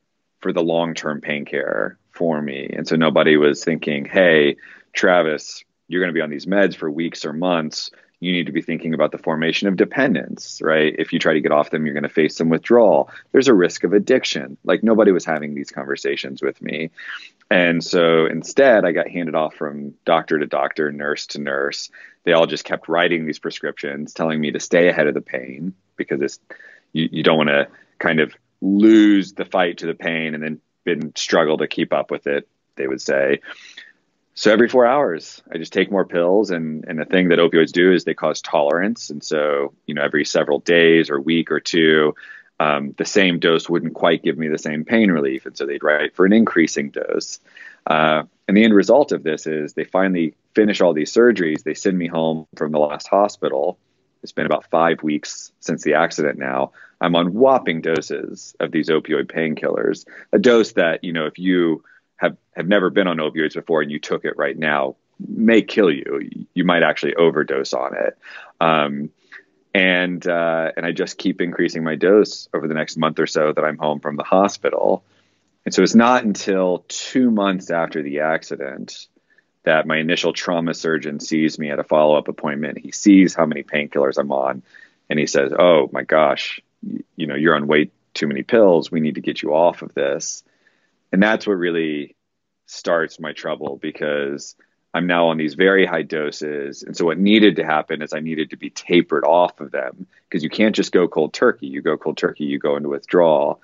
for 0.43 0.53
the 0.53 0.63
long-term 0.63 1.21
pain 1.21 1.45
care 1.45 1.97
for 2.11 2.43
me. 2.43 2.69
And 2.77 2.87
so 2.87 2.97
nobody 2.97 3.37
was 3.37 3.65
thinking, 3.65 4.05
hey, 4.05 4.57
Travis, 4.93 5.65
you're 5.89 6.03
going 6.03 6.13
to 6.13 6.19
be 6.19 6.21
on 6.21 6.31
these 6.31 6.47
meds 6.47 6.77
for 6.77 6.91
weeks 6.91 7.25
or 7.25 7.33
months. 7.33 7.91
You 8.21 8.33
need 8.33 8.47
to 8.47 8.53
be 8.53 8.63
thinking 8.63 8.95
about 8.95 9.11
the 9.11 9.19
formation 9.19 9.67
of 9.67 9.77
dependence, 9.77 10.61
right? 10.63 10.95
If 10.97 11.13
you 11.13 11.19
try 11.19 11.33
to 11.33 11.41
get 11.41 11.51
off 11.51 11.71
them, 11.71 11.85
you're 11.85 11.95
going 11.95 12.03
to 12.05 12.09
face 12.09 12.37
some 12.37 12.51
withdrawal. 12.51 13.11
There's 13.33 13.49
a 13.49 13.55
risk 13.55 13.83
of 13.83 13.93
addiction. 13.93 14.57
Like 14.65 14.85
nobody 14.85 15.11
was 15.11 15.25
having 15.25 15.55
these 15.55 15.71
conversations 15.71 16.41
with 16.43 16.61
me. 16.63 16.91
And 17.51 17.83
so 17.83 18.27
instead, 18.27 18.85
I 18.85 18.93
got 18.93 19.09
handed 19.09 19.35
off 19.35 19.55
from 19.55 19.95
doctor 20.05 20.39
to 20.39 20.47
doctor, 20.47 20.93
nurse 20.93 21.27
to 21.29 21.41
nurse. 21.41 21.91
They 22.25 22.33
all 22.33 22.47
just 22.47 22.65
kept 22.65 22.89
writing 22.89 23.27
these 23.27 23.41
prescriptions, 23.41 24.13
telling 24.13 24.41
me 24.41 24.53
to 24.53 24.61
stay 24.61 24.89
ahead 24.89 25.09
of 25.09 25.15
the 25.15 25.21
pain 25.21 25.75
because 25.97 26.21
it's 26.23 26.39
you, 26.93 27.09
you 27.11 27.23
don't 27.23 27.39
want 27.39 27.51
to 27.51 27.69
kind 27.99 28.21
of 28.21 28.35
lose 28.62 29.35
the 29.35 29.45
fight 29.45 29.78
to 29.78 29.87
the 29.87 29.95
pain 29.95 30.35
and 30.35 30.42
then 30.42 30.61
been 30.85 31.14
struggle 31.16 31.59
to 31.59 31.69
keep 31.69 31.92
up 31.92 32.11
with 32.11 32.26
it, 32.26 32.49
they 32.76 32.87
would 32.87 33.00
say. 33.00 33.40
So 34.35 34.50
every 34.50 34.69
four 34.69 34.87
hours, 34.87 35.42
I 35.52 35.59
just 35.59 35.75
take 35.75 35.90
more 35.90 36.07
pills, 36.07 36.50
and 36.50 36.87
and 36.88 36.99
the 36.99 37.04
thing 37.04 37.28
that 37.28 37.38
opioids 37.38 37.73
do 37.73 37.92
is 37.92 38.04
they 38.04 38.14
cause 38.14 38.40
tolerance, 38.40 39.11
and 39.11 39.23
so 39.23 39.75
you 39.87 39.95
know 39.95 40.02
every 40.02 40.25
several 40.25 40.61
days 40.61 41.11
or 41.11 41.21
week 41.21 41.50
or 41.50 41.61
two, 41.61 42.14
um, 42.59 42.95
the 42.97 43.04
same 43.04 43.40
dose 43.40 43.69
wouldn't 43.69 43.92
quite 43.92 44.23
give 44.23 44.38
me 44.38 44.49
the 44.49 44.59
same 44.59 44.87
pain 44.87 45.11
relief, 45.11 45.45
and 45.45 45.57
so 45.57 45.66
they'd 45.66 45.85
write 45.85 46.16
for 46.16 46.25
an 46.25 46.33
increasing 46.33 46.90
dose. 46.90 47.40
Uh, 47.87 48.23
and 48.49 48.57
the 48.57 48.64
end 48.64 48.75
result 48.75 49.12
of 49.12 49.23
this 49.23 49.47
is 49.47 49.75
they 49.75 49.85
finally 49.85 50.35
finish 50.54 50.81
all 50.81 50.95
these 50.95 51.12
surgeries. 51.12 51.62
They 51.62 51.75
send 51.75 51.99
me 51.99 52.07
home 52.07 52.47
from 52.57 52.73
the 52.73 52.78
last 52.78 53.09
hospital. 53.09 53.78
It's 54.23 54.33
been 54.33 54.47
about 54.47 54.67
five 54.71 55.02
weeks 55.02 55.52
since 55.61 55.83
the 55.83 55.95
accident 55.95 56.38
now. 56.38 56.73
I'm 57.00 57.17
on 57.17 57.35
whopping 57.35 57.81
doses 57.81 58.55
of 58.61 58.71
these 58.71 58.88
opioid 58.88 59.31
painkillers. 59.31 60.07
A 60.33 60.38
dose 60.38 60.73
that, 60.73 61.02
you 61.02 61.12
know, 61.12 61.26
if 61.26 61.38
you 61.38 61.83
have, 62.17 62.37
have 62.57 62.69
never 62.69 62.91
been 62.91 63.09
on 63.09 63.17
opioids 63.17 63.55
before 63.55 63.83
and 63.83 63.91
you 63.91 63.99
took 63.99 64.25
it 64.25 64.35
right 64.37 64.57
now, 64.57 64.97
may 65.19 65.62
kill 65.62 65.91
you. 65.91 66.47
You 66.55 66.64
might 66.64 66.83
actually 66.83 67.14
overdose 67.17 67.73
on 67.73 67.97
it. 67.97 68.19
Um, 68.61 69.11
and 69.75 70.26
uh, 70.26 70.73
and 70.76 70.85
I 70.85 70.93
just 70.93 71.19
keep 71.19 71.41
increasing 71.41 71.83
my 71.83 71.95
dose 71.95 72.49
over 72.52 72.69
the 72.69 72.75
next 72.75 72.97
month 72.97 73.19
or 73.19 73.26
so 73.26 73.52
that 73.52 73.64
I'm 73.64 73.79
home 73.79 74.00
from 74.00 74.17
the 74.17 74.23
hospital. 74.23 75.05
And 75.64 75.73
so 75.73 75.83
it's 75.83 75.95
not 75.95 76.25
until 76.25 76.85
two 76.88 77.31
months 77.31 77.71
after 77.71 78.02
the 78.02 78.21
accident 78.21 79.07
that 79.64 79.87
my 79.87 79.99
initial 79.99 80.33
trauma 80.33 80.75
surgeon 80.75 81.21
sees 81.21 81.59
me 81.59 81.71
at 81.71 81.78
a 81.78 81.85
follow 81.85 82.16
up 82.16 82.28
appointment. 82.28 82.78
He 82.78 82.92
sees 82.92 83.35
how 83.35 83.47
many 83.47 83.62
painkillers 83.62 84.19
I'm 84.19 84.33
on, 84.33 84.62
and 85.09 85.19
he 85.19 85.26
says, 85.26 85.52
"Oh 85.57 85.88
my 85.92 86.02
gosh, 86.02 86.61
you 87.16 87.26
know 87.26 87.35
you're 87.35 87.54
on 87.54 87.66
way 87.66 87.90
too 88.14 88.26
many 88.26 88.42
pills. 88.42 88.90
We 88.90 89.00
need 89.00 89.14
to 89.16 89.21
get 89.21 89.42
you 89.42 89.54
off 89.54 89.83
of 89.83 89.95
this. 89.95 90.42
And 91.12 91.23
that's 91.23 91.47
what 91.47 91.54
really 91.54 92.16
starts 92.66 93.21
my 93.21 93.33
trouble 93.33 93.78
because 93.81 94.54
i'm 94.95 95.07
now 95.07 95.28
on 95.28 95.37
these 95.37 95.54
very 95.54 95.85
high 95.85 96.02
doses. 96.02 96.83
And 96.83 96.97
so 96.97 97.04
what 97.04 97.19
needed 97.19 97.57
to 97.57 97.64
happen 97.64 98.02
is 98.02 98.12
i 98.12 98.21
needed 98.21 98.50
to 98.50 98.57
be 98.57 98.71
tapered 98.71 99.25
off 99.25 99.61
of 99.61 99.71
them 99.71 100.07
because 100.28 100.42
you 100.42 100.50
can't 100.50 100.75
just 100.75 100.92
go 100.92 101.09
cold 101.09 101.33
turkey. 101.33 101.66
You 101.66 101.83
go 101.83 101.97
cold 101.97 102.16
turkey 102.16 102.45
you 102.45 102.59
go 102.59 102.76
into 102.76 102.88
withdrawal. 102.88 103.61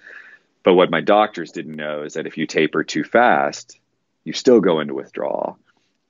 But 0.63 0.75
what 0.75 0.91
my 0.91 1.01
doctors 1.01 1.53
didn't 1.53 1.77
know 1.77 2.03
is 2.03 2.15
that 2.15 2.27
if 2.27 2.37
you 2.37 2.47
taper 2.47 2.85
too 2.85 3.05
fast 3.05 3.79
you 4.25 4.33
still 4.33 4.61
go 4.61 4.81
into 4.81 4.95
withdrawal 4.95 5.59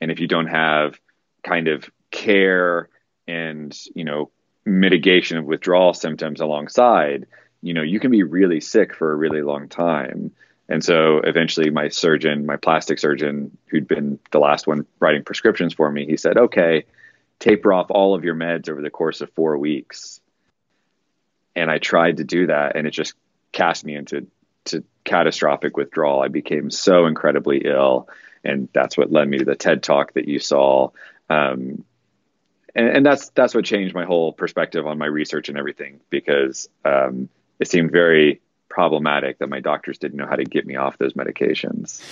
and 0.00 0.10
if 0.10 0.20
you 0.20 0.26
don't 0.26 0.46
have 0.46 0.98
kind 1.42 1.68
of 1.68 1.88
care 2.10 2.88
and 3.26 3.78
you 3.94 4.04
know 4.04 4.30
mitigation 4.64 5.38
of 5.38 5.44
withdrawal 5.44 5.94
symptoms 5.94 6.40
alongside, 6.40 7.26
you 7.62 7.74
know, 7.74 7.82
you 7.82 7.98
can 8.00 8.10
be 8.10 8.22
really 8.22 8.60
sick 8.60 8.94
for 8.94 9.12
a 9.12 9.16
really 9.16 9.42
long 9.42 9.68
time. 9.68 10.30
And 10.68 10.84
so 10.84 11.18
eventually 11.18 11.70
my 11.70 11.88
surgeon, 11.88 12.44
my 12.44 12.56
plastic 12.56 12.98
surgeon, 12.98 13.56
who'd 13.66 13.88
been 13.88 14.18
the 14.30 14.38
last 14.38 14.66
one 14.66 14.86
writing 15.00 15.24
prescriptions 15.24 15.72
for 15.72 15.90
me, 15.90 16.04
he 16.06 16.16
said, 16.16 16.36
okay, 16.36 16.84
taper 17.38 17.72
off 17.72 17.90
all 17.90 18.14
of 18.14 18.24
your 18.24 18.34
meds 18.34 18.68
over 18.68 18.82
the 18.82 18.90
course 18.90 19.20
of 19.20 19.32
four 19.32 19.56
weeks. 19.56 20.20
And 21.56 21.70
I 21.70 21.78
tried 21.78 22.18
to 22.18 22.24
do 22.24 22.48
that 22.48 22.76
and 22.76 22.86
it 22.86 22.90
just 22.90 23.14
cast 23.52 23.84
me 23.84 23.96
into 23.96 24.26
to 24.66 24.84
catastrophic 25.04 25.76
withdrawal. 25.76 26.20
I 26.20 26.28
became 26.28 26.70
so 26.70 27.06
incredibly 27.06 27.62
ill. 27.64 28.08
And 28.44 28.68
that's 28.72 28.96
what 28.96 29.12
led 29.12 29.28
me 29.28 29.38
to 29.38 29.44
the 29.44 29.56
TED 29.56 29.82
talk 29.82 30.14
that 30.14 30.28
you 30.28 30.38
saw. 30.38 30.90
Um, 31.28 31.84
and, 32.74 32.88
and, 32.88 33.06
that's 33.06 33.30
that's 33.30 33.54
what 33.54 33.64
changed 33.64 33.94
my 33.94 34.04
whole 34.04 34.32
perspective 34.32 34.86
on 34.86 34.98
my 34.98 35.06
research 35.06 35.48
and 35.48 35.58
everything 35.58 36.00
because 36.10 36.68
um, 36.84 37.28
it 37.58 37.68
seemed 37.68 37.90
very 37.90 38.40
problematic 38.68 39.38
that 39.38 39.48
my 39.48 39.60
doctors 39.60 39.98
didn't 39.98 40.16
know 40.16 40.26
how 40.26 40.36
to 40.36 40.44
get 40.44 40.66
me 40.66 40.76
off 40.76 40.96
those 40.98 41.14
medications. 41.14 42.02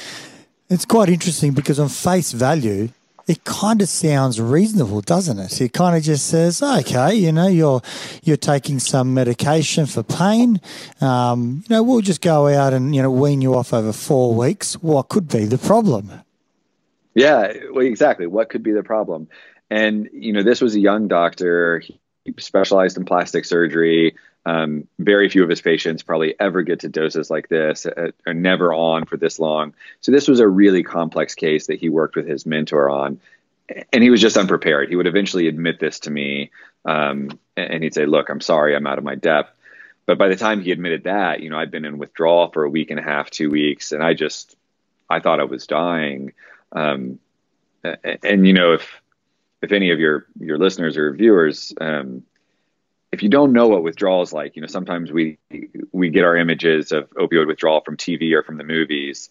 It's 0.69 0.85
quite 0.85 1.09
interesting 1.09 1.53
because 1.53 1.79
on 1.79 1.89
face 1.89 2.33
value, 2.33 2.89
it 3.27 3.45
kind 3.45 3.83
of 3.83 3.89
sounds 3.89 4.41
reasonable, 4.41 5.01
doesn't 5.01 5.39
it? 5.39 5.61
It 5.61 5.73
kind 5.73 5.97
of 5.97 6.03
just 6.03 6.29
says, 6.29 6.63
okay, 6.63 7.15
you 7.15 7.33
know, 7.33 7.49
you're 7.49 7.83
you're 8.23 8.37
taking 8.37 8.79
some 8.79 9.15
medication 9.15 9.87
for 9.87 10.03
pain. 10.03 10.61
Um, 11.01 11.65
you 11.69 11.75
know, 11.75 11.83
we'll 11.83 12.03
just 12.03 12.21
go 12.21 12.47
out 12.47 12.73
and 12.73 12.95
you 12.95 13.03
know 13.03 13.11
wean 13.11 13.41
you 13.41 13.55
off 13.55 13.73
over 13.73 13.93
four 13.93 14.35
weeks. 14.35 14.75
What 14.75 15.09
could 15.09 15.29
be 15.29 15.45
the 15.45 15.59
problem? 15.59 16.13
Yeah, 17.15 17.53
well, 17.73 17.85
exactly. 17.85 18.27
What 18.27 18.49
could 18.49 18.63
be 18.63 18.73
the 18.73 18.85
problem? 18.85 19.29
And 19.71 20.09
you 20.13 20.33
know, 20.33 20.43
this 20.43 20.61
was 20.61 20.77
a 20.77 20.81
young 20.81 21.09
doctor. 21.09 21.81
He 21.81 21.99
specialized 22.39 22.97
in 22.97 23.05
plastic 23.05 23.45
surgery. 23.45 24.15
Um, 24.47 24.87
very 25.01 25.29
few 25.29 25.43
of 25.43 25.51
his 25.51 25.61
patients 25.61 26.05
probably 26.05 26.39
ever 26.39 26.63
get 26.63 26.81
to 26.81 26.89
doses 26.89 27.31
like 27.31 27.49
this, 27.49 27.85
uh, 27.85 28.13
are 28.27 28.33
never 28.33 28.73
on 28.73 29.05
for 29.05 29.17
this 29.17 29.41
long. 29.41 29.75
So 30.01 30.13
this 30.13 30.29
was 30.29 30.39
a 30.39 30.47
really 30.47 30.85
complex 30.85 31.35
case 31.35 31.67
that 31.67 31.81
he 31.81 31.89
worked 31.89 32.15
with 32.15 32.29
his 32.29 32.47
mentor 32.47 32.89
on, 32.89 33.21
and 33.93 34.05
he 34.05 34.11
was 34.11 34.21
just 34.21 34.37
unprepared. 34.37 34.89
He 34.89 34.95
would 34.95 35.09
eventually 35.09 35.49
admit 35.49 35.81
this 35.81 35.99
to 36.01 36.13
me, 36.13 36.53
um, 36.85 37.37
and 37.57 37.83
he'd 37.83 37.95
say, 37.95 38.07
"Look, 38.07 38.29
I'm 38.29 38.41
sorry, 38.41 38.77
I'm 38.77 38.87
out 38.87 38.99
of 38.99 39.05
my 39.05 39.17
depth." 39.17 39.51
But 40.07 40.17
by 40.17 40.29
the 40.29 40.37
time 40.37 40.63
he 40.63 40.71
admitted 40.71 41.03
that, 41.05 41.41
you 41.41 41.51
know, 41.51 41.59
I'd 41.59 41.73
been 41.73 41.85
in 41.85 41.99
withdrawal 41.99 42.53
for 42.53 42.63
a 42.63 42.71
week 42.71 42.93
and 42.93 43.01
a 43.01 43.03
half, 43.03 43.29
two 43.29 43.51
weeks, 43.51 43.91
and 43.91 44.01
I 44.01 44.15
just, 44.15 44.55
I 45.11 45.19
thought 45.19 45.41
I 45.41 45.45
was 45.45 45.67
dying. 45.67 46.35
Um, 46.71 47.19
and, 47.83 48.19
and 48.23 48.47
you 48.47 48.53
know, 48.53 48.75
if 48.75 49.03
if 49.61 49.73
any 49.73 49.91
of 49.91 49.99
your 49.99 50.27
your 50.39 50.57
listeners 50.57 50.97
or 50.97 51.13
viewers, 51.13 51.75
um, 51.81 52.23
if 53.13 53.23
you 53.23 53.29
don't 53.29 53.53
know 53.53 53.69
what 53.69 53.83
withdrawal 53.83 54.23
is 54.23 54.33
like, 54.33 54.57
you 54.57 54.63
know, 54.63 54.69
sometimes 54.69 55.13
we 55.13 55.39
we 55.93 56.11
get 56.11 56.25
our 56.25 56.37
images 56.37 56.93
of 56.93 57.09
opioid 57.11 57.47
withdrawal 57.47 57.81
from 57.81 57.97
TV 57.97 58.33
or 58.33 58.43
from 58.43 58.57
the 58.57 58.65
movies, 58.65 59.31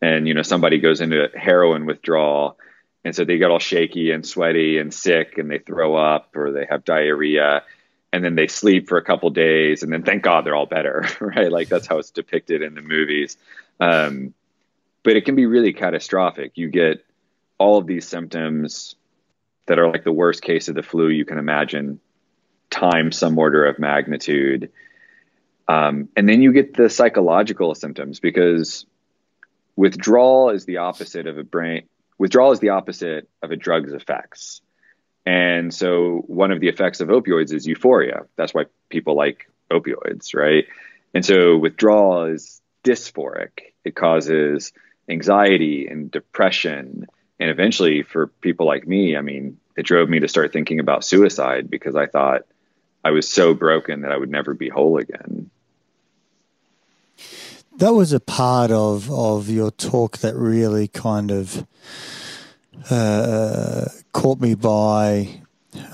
and 0.00 0.28
you 0.28 0.34
know, 0.34 0.42
somebody 0.42 0.78
goes 0.78 1.00
into 1.00 1.28
heroin 1.34 1.86
withdrawal, 1.86 2.58
and 3.04 3.14
so 3.14 3.24
they 3.24 3.38
get 3.38 3.50
all 3.50 3.58
shaky 3.58 4.10
and 4.10 4.24
sweaty 4.24 4.78
and 4.78 4.94
sick, 4.94 5.38
and 5.38 5.50
they 5.50 5.58
throw 5.58 5.96
up 5.96 6.36
or 6.36 6.52
they 6.52 6.66
have 6.68 6.84
diarrhea, 6.84 7.62
and 8.12 8.24
then 8.24 8.36
they 8.36 8.46
sleep 8.46 8.88
for 8.88 8.96
a 8.96 9.04
couple 9.04 9.28
days, 9.30 9.82
and 9.82 9.92
then 9.92 10.02
thank 10.02 10.22
God 10.22 10.44
they're 10.44 10.54
all 10.54 10.66
better, 10.66 11.04
right? 11.20 11.50
Like 11.50 11.68
that's 11.68 11.86
how 11.86 11.98
it's 11.98 12.10
depicted 12.10 12.62
in 12.62 12.74
the 12.74 12.82
movies. 12.82 13.36
Um, 13.80 14.34
but 15.02 15.16
it 15.16 15.24
can 15.24 15.36
be 15.36 15.46
really 15.46 15.72
catastrophic. 15.72 16.52
You 16.54 16.68
get 16.68 17.04
all 17.58 17.78
of 17.78 17.86
these 17.86 18.08
symptoms 18.08 18.96
that 19.66 19.78
are 19.78 19.90
like 19.90 20.04
the 20.04 20.12
worst 20.12 20.42
case 20.42 20.68
of 20.68 20.74
the 20.74 20.82
flu 20.82 21.08
you 21.08 21.24
can 21.24 21.38
imagine, 21.38 22.00
times 22.76 23.18
some 23.18 23.38
order 23.38 23.64
of 23.66 23.78
magnitude. 23.78 24.70
Um, 25.68 26.08
and 26.16 26.28
then 26.28 26.42
you 26.42 26.52
get 26.52 26.74
the 26.74 26.88
psychological 26.88 27.74
symptoms 27.74 28.20
because 28.20 28.86
withdrawal 29.74 30.50
is 30.50 30.64
the 30.64 30.78
opposite 30.78 31.26
of 31.26 31.38
a 31.38 31.44
brain. 31.44 31.88
Withdrawal 32.18 32.52
is 32.52 32.60
the 32.60 32.70
opposite 32.70 33.28
of 33.42 33.50
a 33.50 33.56
drug's 33.56 33.92
effects. 33.92 34.60
And 35.24 35.74
so 35.74 36.22
one 36.26 36.52
of 36.52 36.60
the 36.60 36.68
effects 36.68 37.00
of 37.00 37.08
opioids 37.08 37.52
is 37.52 37.66
euphoria. 37.66 38.26
That's 38.36 38.54
why 38.54 38.66
people 38.88 39.16
like 39.16 39.50
opioids, 39.70 40.34
right? 40.34 40.66
And 41.14 41.24
so 41.24 41.56
withdrawal 41.56 42.26
is 42.26 42.60
dysphoric. 42.84 43.72
It 43.84 43.96
causes 43.96 44.72
anxiety 45.08 45.88
and 45.88 46.10
depression. 46.10 47.06
And 47.40 47.50
eventually, 47.50 48.02
for 48.02 48.28
people 48.28 48.66
like 48.66 48.86
me, 48.86 49.16
I 49.16 49.20
mean, 49.20 49.58
it 49.76 49.84
drove 49.84 50.08
me 50.08 50.20
to 50.20 50.28
start 50.28 50.52
thinking 50.52 50.78
about 50.78 51.04
suicide 51.04 51.68
because 51.68 51.96
I 51.96 52.06
thought 52.06 52.42
I 53.06 53.10
was 53.12 53.28
so 53.28 53.54
broken 53.54 54.00
that 54.00 54.10
I 54.10 54.16
would 54.16 54.32
never 54.32 54.52
be 54.52 54.68
whole 54.68 54.98
again. 54.98 55.48
That 57.76 57.92
was 57.92 58.12
a 58.12 58.18
part 58.18 58.72
of, 58.72 59.08
of 59.12 59.48
your 59.48 59.70
talk 59.70 60.18
that 60.18 60.34
really 60.34 60.88
kind 60.88 61.30
of 61.30 61.64
uh, 62.90 63.84
caught 64.12 64.40
me 64.40 64.56
by, 64.56 65.40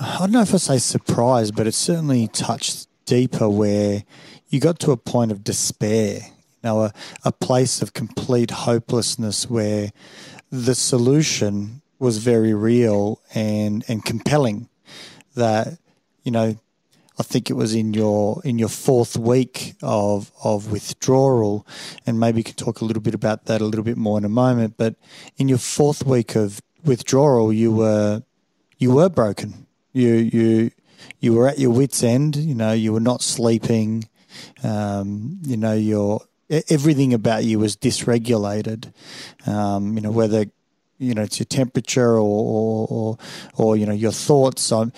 I 0.01 0.17
don't 0.21 0.31
know 0.31 0.41
if 0.41 0.55
I 0.55 0.57
say 0.57 0.79
surprise, 0.79 1.51
but 1.51 1.67
it 1.67 1.75
certainly 1.75 2.29
touched 2.29 2.87
deeper 3.05 3.47
where 3.47 4.03
you 4.49 4.59
got 4.59 4.79
to 4.79 4.91
a 4.91 4.97
point 4.97 5.31
of 5.31 5.43
despair, 5.43 6.15
you 6.15 6.63
know, 6.63 6.85
a, 6.85 6.93
a 7.23 7.31
place 7.31 7.83
of 7.83 7.93
complete 7.93 8.49
hopelessness 8.49 9.47
where 9.47 9.91
the 10.49 10.73
solution 10.73 11.83
was 11.99 12.17
very 12.17 12.55
real 12.55 13.21
and, 13.35 13.85
and 13.87 14.03
compelling 14.03 14.67
that, 15.35 15.77
you 16.23 16.31
know, 16.31 16.57
I 17.19 17.23
think 17.23 17.49
it 17.49 17.53
was 17.53 17.75
in 17.75 17.93
your 17.93 18.41
in 18.43 18.57
your 18.57 18.69
fourth 18.69 19.17
week 19.17 19.75
of 19.83 20.31
of 20.43 20.71
withdrawal, 20.71 21.65
and 22.07 22.19
maybe 22.19 22.39
you 22.39 22.43
can 22.43 22.55
talk 22.55 22.81
a 22.81 22.85
little 22.85 23.03
bit 23.03 23.13
about 23.13 23.45
that 23.45 23.61
a 23.61 23.65
little 23.65 23.83
bit 23.83 23.97
more 23.97 24.17
in 24.17 24.25
a 24.25 24.29
moment. 24.29 24.75
But 24.77 24.95
in 25.37 25.47
your 25.47 25.59
fourth 25.59 26.05
week 26.05 26.35
of 26.35 26.59
withdrawal, 26.83 27.53
you 27.53 27.71
were 27.71 28.23
you 28.79 28.91
were 28.91 29.09
broken. 29.09 29.67
You 29.91 30.13
you 30.13 30.71
you 31.19 31.33
were 31.33 31.47
at 31.47 31.59
your 31.59 31.71
wits' 31.71 32.03
end. 32.03 32.35
You 32.35 32.55
know, 32.55 32.71
you 32.71 32.93
were 32.93 32.99
not 32.99 33.21
sleeping. 33.21 34.09
Um, 34.63 35.39
you 35.43 35.57
know, 35.57 35.73
your 35.73 36.21
everything 36.69 37.13
about 37.13 37.43
you 37.43 37.59
was 37.59 37.77
dysregulated. 37.77 38.91
Um, 39.45 39.95
you 39.95 40.01
know, 40.01 40.11
whether 40.11 40.45
you 40.97 41.13
know 41.13 41.23
it's 41.23 41.39
your 41.39 41.45
temperature 41.45 42.17
or 42.17 42.19
or, 42.19 42.87
or, 42.89 43.17
or 43.55 43.77
you 43.77 43.85
know 43.85 43.93
your 43.93 44.11
thoughts. 44.11 44.71
on 44.71 44.93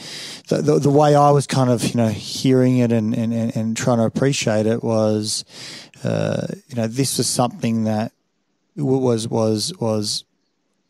the, 0.47 0.61
the, 0.61 0.79
the 0.79 0.89
way 0.89 1.15
I 1.15 1.31
was 1.31 1.47
kind 1.47 1.69
of 1.69 1.83
you 1.83 1.95
know 1.95 2.09
hearing 2.09 2.77
it 2.77 2.91
and 2.91 3.13
and, 3.15 3.33
and 3.33 3.77
trying 3.77 3.97
to 3.97 4.03
appreciate 4.03 4.65
it 4.65 4.83
was, 4.83 5.45
uh, 6.03 6.47
you 6.67 6.75
know, 6.75 6.87
this 6.87 7.17
was 7.17 7.27
something 7.27 7.85
that 7.85 8.11
was 8.75 9.27
was 9.27 9.73
was 9.79 10.25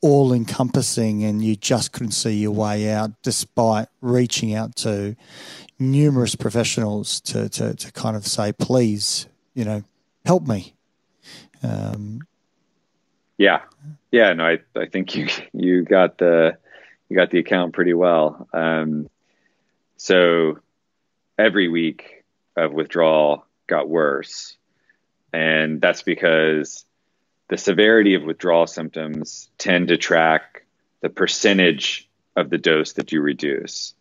all 0.01 0.33
encompassing 0.33 1.23
and 1.23 1.43
you 1.43 1.55
just 1.55 1.91
couldn't 1.91 2.11
see 2.11 2.35
your 2.35 2.51
way 2.51 2.91
out 2.91 3.09
despite 3.23 3.87
reaching 4.01 4.53
out 4.53 4.75
to 4.75 5.15
numerous 5.79 6.35
professionals 6.35 7.19
to, 7.21 7.49
to, 7.49 7.73
to 7.73 7.91
kind 7.91 8.15
of 8.15 8.27
say, 8.27 8.53
please, 8.53 9.25
you 9.55 9.65
know, 9.65 9.83
help 10.25 10.45
me. 10.45 10.75
Um, 11.63 12.21
yeah. 13.37 13.61
Yeah. 14.11 14.33
No, 14.33 14.45
I, 14.45 14.59
I 14.75 14.85
think 14.87 15.15
you, 15.15 15.27
you 15.53 15.83
got 15.83 16.17
the, 16.17 16.57
you 17.09 17.15
got 17.15 17.31
the 17.31 17.39
account 17.39 17.73
pretty 17.73 17.93
well. 17.93 18.47
Um, 18.53 19.09
so 19.97 20.59
every 21.37 21.67
week 21.67 22.23
of 22.55 22.73
withdrawal 22.73 23.45
got 23.67 23.89
worse. 23.89 24.57
And 25.33 25.81
that's 25.81 26.01
because 26.01 26.85
the 27.49 27.57
severity 27.57 28.15
of 28.15 28.23
withdrawal 28.23 28.67
symptoms 28.67 29.49
tend 29.57 29.89
to 29.89 29.97
track 29.97 30.65
the 31.01 31.09
percentage 31.09 32.09
of 32.35 32.49
the 32.49 32.57
dose 32.57 32.93
that 32.93 33.11
you 33.11 33.21
reduce. 33.21 33.93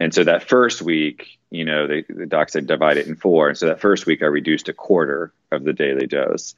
And 0.00 0.12
so 0.12 0.24
that 0.24 0.48
first 0.48 0.82
week, 0.82 1.38
you 1.50 1.64
know, 1.64 1.86
they, 1.86 2.02
the 2.08 2.26
doc 2.26 2.50
said 2.50 2.66
divide 2.66 2.96
it 2.96 3.06
in 3.06 3.16
four. 3.16 3.48
And 3.48 3.56
so 3.56 3.66
that 3.66 3.80
first 3.80 4.06
week, 4.06 4.22
I 4.22 4.26
reduced 4.26 4.68
a 4.68 4.72
quarter 4.72 5.32
of 5.52 5.64
the 5.64 5.72
daily 5.72 6.06
dose. 6.06 6.56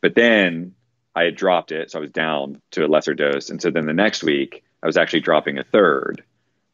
But 0.00 0.14
then 0.14 0.74
I 1.14 1.24
had 1.24 1.36
dropped 1.36 1.72
it. 1.72 1.90
So 1.90 1.98
I 1.98 2.02
was 2.02 2.10
down 2.10 2.60
to 2.72 2.84
a 2.84 2.88
lesser 2.88 3.14
dose. 3.14 3.50
And 3.50 3.60
so 3.60 3.70
then 3.70 3.86
the 3.86 3.92
next 3.92 4.22
week, 4.22 4.62
I 4.82 4.86
was 4.86 4.96
actually 4.96 5.20
dropping 5.20 5.58
a 5.58 5.64
third, 5.64 6.22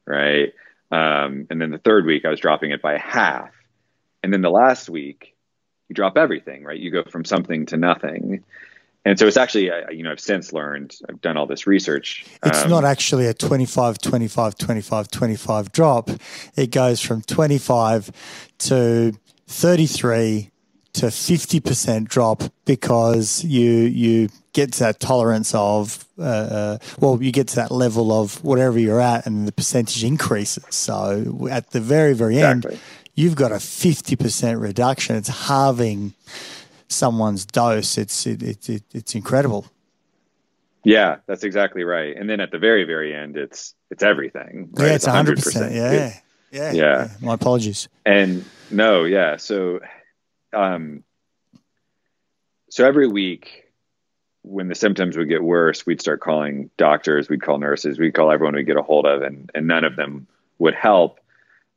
right? 0.06 0.52
Um, 0.90 1.46
and 1.50 1.60
then 1.60 1.70
the 1.70 1.78
third 1.78 2.06
week, 2.06 2.24
I 2.24 2.30
was 2.30 2.40
dropping 2.40 2.70
it 2.70 2.82
by 2.82 2.98
half. 2.98 3.50
And 4.22 4.32
then 4.32 4.42
the 4.42 4.50
last 4.50 4.88
week, 4.88 5.34
you 5.88 5.94
drop 5.94 6.16
everything, 6.16 6.64
right? 6.64 6.78
You 6.78 6.90
go 6.90 7.04
from 7.04 7.24
something 7.24 7.66
to 7.66 7.76
nothing. 7.76 8.44
And 9.04 9.18
so 9.18 9.26
it's 9.26 9.36
actually, 9.36 9.70
you 9.92 10.02
know, 10.02 10.10
I've 10.10 10.20
since 10.20 10.52
learned, 10.52 10.96
I've 11.08 11.20
done 11.20 11.36
all 11.36 11.46
this 11.46 11.66
research. 11.66 12.26
It's 12.44 12.64
um, 12.64 12.70
not 12.70 12.84
actually 12.84 13.26
a 13.26 13.34
25, 13.34 13.98
25, 13.98 14.58
25, 14.58 15.08
25 15.08 15.72
drop. 15.72 16.10
It 16.56 16.72
goes 16.72 17.00
from 17.00 17.22
25 17.22 18.10
to 18.58 19.12
33 19.46 20.50
to 20.96 21.06
50% 21.06 22.08
drop 22.08 22.42
because 22.64 23.44
you, 23.44 23.70
you 23.70 24.28
get 24.52 24.72
to 24.74 24.80
that 24.80 25.00
tolerance 25.00 25.54
of, 25.54 26.06
uh, 26.18 26.22
uh, 26.22 26.78
well, 26.98 27.22
you 27.22 27.32
get 27.32 27.48
to 27.48 27.56
that 27.56 27.70
level 27.70 28.12
of 28.12 28.42
whatever 28.42 28.78
you're 28.78 29.00
at 29.00 29.26
and 29.26 29.46
the 29.46 29.52
percentage 29.52 30.02
increases. 30.02 30.64
So 30.70 31.48
at 31.50 31.70
the 31.70 31.80
very, 31.80 32.14
very 32.14 32.36
exactly. 32.36 32.72
end, 32.72 32.80
you've 33.14 33.36
got 33.36 33.52
a 33.52 33.56
50% 33.56 34.60
reduction. 34.60 35.16
It's 35.16 35.28
halving 35.28 36.14
someone's 36.88 37.44
dose. 37.44 37.98
It's, 37.98 38.26
it, 38.26 38.42
it, 38.42 38.68
it, 38.68 38.82
it's 38.92 39.14
incredible. 39.14 39.66
Yeah, 40.84 41.16
that's 41.26 41.42
exactly 41.42 41.82
right. 41.82 42.16
And 42.16 42.30
then 42.30 42.40
at 42.40 42.52
the 42.52 42.58
very, 42.58 42.84
very 42.84 43.14
end, 43.14 43.36
it's, 43.36 43.74
it's 43.90 44.02
everything. 44.02 44.70
Right? 44.72 44.88
Yeah, 44.88 44.94
it's, 44.94 45.06
100%. 45.06 45.34
100%. 45.36 45.74
Yeah. 45.74 45.92
yeah. 45.92 46.20
Yeah. 46.52 46.72
Yeah. 46.72 47.08
My 47.20 47.34
apologies. 47.34 47.88
And 48.04 48.44
no, 48.70 49.04
yeah. 49.04 49.36
So, 49.36 49.80
um, 50.56 51.04
so 52.70 52.86
every 52.86 53.06
week 53.06 53.64
when 54.42 54.68
the 54.68 54.74
symptoms 54.74 55.16
would 55.16 55.28
get 55.28 55.42
worse, 55.42 55.84
we'd 55.86 56.00
start 56.00 56.20
calling 56.20 56.70
doctors, 56.76 57.28
we'd 57.28 57.42
call 57.42 57.58
nurses, 57.58 57.98
we'd 57.98 58.14
call 58.14 58.30
everyone 58.30 58.54
we'd 58.54 58.66
get 58.66 58.76
a 58.76 58.82
hold 58.82 59.06
of, 59.06 59.22
and, 59.22 59.50
and 59.54 59.66
none 59.66 59.84
of 59.84 59.96
them 59.96 60.26
would 60.58 60.74
help 60.74 61.20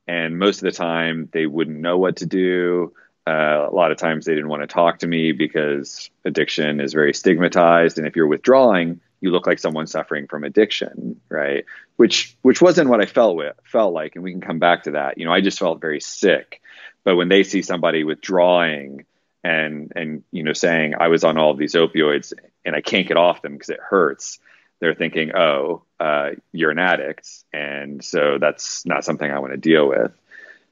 and 0.10 0.40
most 0.40 0.58
of 0.58 0.64
the 0.64 0.72
time 0.72 1.30
they 1.34 1.46
wouldn't 1.46 1.80
know 1.80 2.00
what 2.00 2.16
to 2.18 2.26
do. 2.26 2.94
Uh, 3.28 3.68
a 3.70 3.76
lot 3.76 3.92
of 3.92 3.98
times 3.98 4.26
they 4.26 4.34
didn't 4.34 4.50
want 4.50 4.64
to 4.64 4.68
talk 4.68 4.98
to 4.98 5.08
me 5.08 5.34
because 5.34 6.10
addiction 6.26 6.82
is 6.82 6.94
very 6.94 7.14
stigmatized, 7.14 8.00
and 8.00 8.08
if 8.08 8.16
you're 8.16 8.26
withdrawing, 8.26 9.02
you 9.22 9.30
look 9.30 9.46
like 9.46 9.60
someone 9.60 9.86
suffering 9.86 10.26
from 10.26 10.44
addiction, 10.44 11.22
right? 11.30 11.66
Which 11.98 12.36
which 12.42 12.60
wasn't 12.60 12.90
what 12.90 13.02
I 13.02 13.06
felt 13.06 13.36
with, 13.36 13.56
felt 13.64 13.94
like, 13.94 14.16
and 14.16 14.24
we 14.24 14.32
can 14.32 14.42
come 14.42 14.58
back 14.58 14.84
to 14.84 14.92
that. 14.92 15.20
You 15.20 15.26
know, 15.26 15.32
I 15.32 15.42
just 15.42 15.60
felt 15.60 15.80
very 15.80 16.02
sick. 16.02 16.60
But 17.04 17.16
when 17.16 17.30
they 17.30 17.44
see 17.44 17.62
somebody 17.62 18.04
withdrawing 18.04 19.06
and 19.44 19.94
and 19.96 20.24
you 20.32 20.44
know 20.44 20.54
saying 20.54 20.96
I 21.00 21.08
was 21.08 21.24
on 21.24 21.38
all 21.38 21.54
these 21.54 21.76
opioids 21.76 22.34
and 22.66 22.76
I 22.76 22.82
can't 22.82 23.08
get 23.08 23.18
off 23.18 23.42
them 23.42 23.54
because 23.54 23.70
it 23.70 23.80
hurts, 23.80 24.40
they're 24.80 24.96
thinking, 24.96 25.36
oh, 25.36 25.84
uh, 26.00 26.32
you're 26.52 26.72
an 26.72 26.80
addict. 26.80 27.30
And 27.54 28.04
so 28.04 28.38
that's 28.40 28.86
not 28.86 29.04
something 29.04 29.30
I 29.30 29.40
want 29.40 29.54
to 29.54 29.58
deal 29.58 29.88
with. 29.88 30.12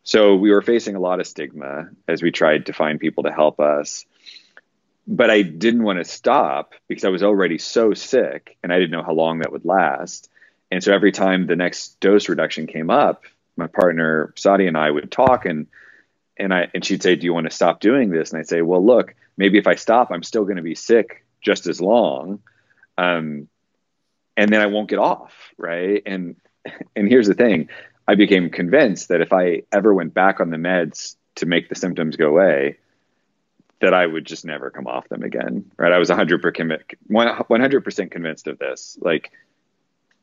So 0.04 0.36
we 0.36 0.52
were 0.52 0.62
facing 0.62 0.96
a 0.96 1.02
lot 1.02 1.20
of 1.20 1.28
stigma 1.28 1.90
as 2.08 2.22
we 2.22 2.32
tried 2.32 2.68
to 2.68 2.74
find 2.74 3.00
people 3.00 3.24
to 3.24 3.32
help 3.32 3.60
us. 3.60 4.06
But 5.06 5.30
I 5.30 5.42
didn't 5.42 5.84
want 5.84 6.00
to 6.00 6.06
stop 6.06 6.74
because 6.88 7.04
I 7.04 7.10
was 7.10 7.24
already 7.24 7.58
so 7.58 7.94
sick 7.94 8.58
and 8.64 8.72
I 8.72 8.80
didn't 8.80 8.92
know 8.92 9.04
how 9.04 9.14
long 9.14 9.40
that 9.40 9.52
would 9.52 9.66
last. 9.66 10.30
And 10.72 10.84
so 10.84 10.94
every 10.94 11.12
time 11.12 11.46
the 11.46 11.56
next 11.56 12.00
dose 12.00 12.30
reduction 12.30 12.68
came 12.68 12.90
up, 12.90 13.24
my 13.56 13.68
partner 13.68 14.34
Sadi 14.38 14.68
and 14.68 14.78
I 14.78 14.90
would 14.90 15.12
talk 15.12 15.46
and 15.46 15.68
and 16.40 16.54
I 16.54 16.68
and 16.74 16.84
she'd 16.84 17.04
say, 17.04 17.16
"Do 17.16 17.26
you 17.26 17.34
want 17.34 17.46
to 17.46 17.56
stop 17.56 17.80
doing 17.80 18.10
this?" 18.10 18.32
And 18.32 18.40
I'd 18.40 18.48
say, 18.48 18.62
"Well, 18.62 18.86
look, 18.86 19.16
maybe 19.38 19.58
if 19.58 19.68
I 19.68 19.76
stop, 19.76 20.12
I'm 20.12 20.24
still 20.24 20.44
going 20.44 20.58
to 20.58 20.64
be 20.64 20.76
sick 20.76 21.26
just 21.42 21.68
as 21.68 21.82
long." 21.82 22.40
Um, 22.98 23.48
and 24.36 24.52
then 24.52 24.62
I 24.62 24.68
won't 24.68 24.90
get 24.90 25.00
off, 25.00 25.34
right? 25.58 26.02
And 26.06 26.36
and 26.96 27.08
here's 27.08 27.28
the 27.28 27.34
thing, 27.34 27.70
I 28.08 28.16
became 28.16 28.50
convinced 28.50 29.10
that 29.10 29.22
if 29.22 29.34
I 29.34 29.64
ever 29.72 29.94
went 29.94 30.14
back 30.14 30.40
on 30.40 30.50
the 30.50 30.58
meds 30.58 31.16
to 31.36 31.46
make 31.46 31.70
the 31.70 31.76
symptoms 31.76 32.16
go 32.16 32.30
away, 32.30 32.78
that 33.82 33.94
I 33.94 34.06
would 34.06 34.26
just 34.26 34.46
never 34.46 34.72
come 34.72 34.88
off 34.88 35.08
them 35.10 35.24
again, 35.24 35.72
right? 35.78 35.92
I 35.92 36.00
was 36.00 36.10
100% 36.10 36.42
100% 37.12 38.12
convinced 38.12 38.48
of 38.48 38.60
this. 38.60 38.98
Like 39.02 39.32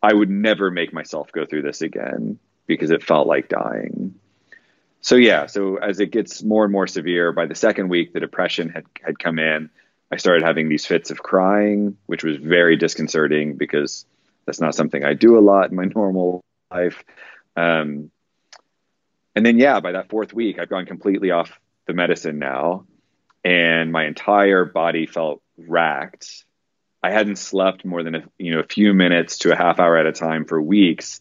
I 0.02 0.12
would 0.12 0.30
never 0.30 0.70
make 0.70 0.92
myself 0.92 1.30
go 1.32 1.46
through 1.46 1.62
this 1.62 1.82
again 1.82 2.38
because 2.66 2.90
it 2.90 3.04
felt 3.04 3.26
like 3.26 3.48
dying. 3.48 4.14
So 5.04 5.16
yeah, 5.16 5.44
so 5.44 5.76
as 5.76 6.00
it 6.00 6.12
gets 6.12 6.42
more 6.42 6.64
and 6.64 6.72
more 6.72 6.86
severe, 6.86 7.30
by 7.30 7.44
the 7.44 7.54
second 7.54 7.90
week, 7.90 8.14
the 8.14 8.20
depression 8.20 8.70
had 8.70 8.86
had 9.02 9.18
come 9.18 9.38
in. 9.38 9.68
I 10.10 10.16
started 10.16 10.42
having 10.42 10.70
these 10.70 10.86
fits 10.86 11.10
of 11.10 11.22
crying, 11.22 11.98
which 12.06 12.24
was 12.24 12.38
very 12.38 12.76
disconcerting 12.78 13.58
because 13.58 14.06
that's 14.46 14.62
not 14.62 14.74
something 14.74 15.04
I 15.04 15.12
do 15.12 15.38
a 15.38 15.44
lot 15.44 15.68
in 15.68 15.76
my 15.76 15.84
normal 15.94 16.42
life. 16.70 17.04
Um, 17.54 18.10
and 19.34 19.44
then, 19.44 19.58
yeah, 19.58 19.78
by 19.80 19.92
that 19.92 20.08
fourth 20.08 20.32
week, 20.32 20.58
I've 20.58 20.70
gone 20.70 20.86
completely 20.86 21.32
off 21.32 21.60
the 21.86 21.92
medicine 21.92 22.38
now, 22.38 22.86
and 23.44 23.92
my 23.92 24.06
entire 24.06 24.64
body 24.64 25.04
felt 25.04 25.42
racked. 25.58 26.46
I 27.02 27.10
hadn't 27.10 27.36
slept 27.36 27.84
more 27.84 28.02
than 28.02 28.14
a 28.14 28.22
you 28.38 28.54
know 28.54 28.60
a 28.60 28.66
few 28.66 28.94
minutes 28.94 29.36
to 29.40 29.52
a 29.52 29.56
half 29.56 29.80
hour 29.80 29.98
at 29.98 30.06
a 30.06 30.12
time 30.12 30.46
for 30.46 30.62
weeks, 30.62 31.20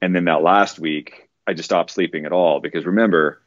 and 0.00 0.14
then 0.14 0.26
that 0.26 0.42
last 0.42 0.78
week, 0.78 1.25
I 1.46 1.54
just 1.54 1.68
stopped 1.68 1.90
sleeping 1.90 2.26
at 2.26 2.32
all 2.32 2.60
because 2.60 2.84
remember, 2.84 3.40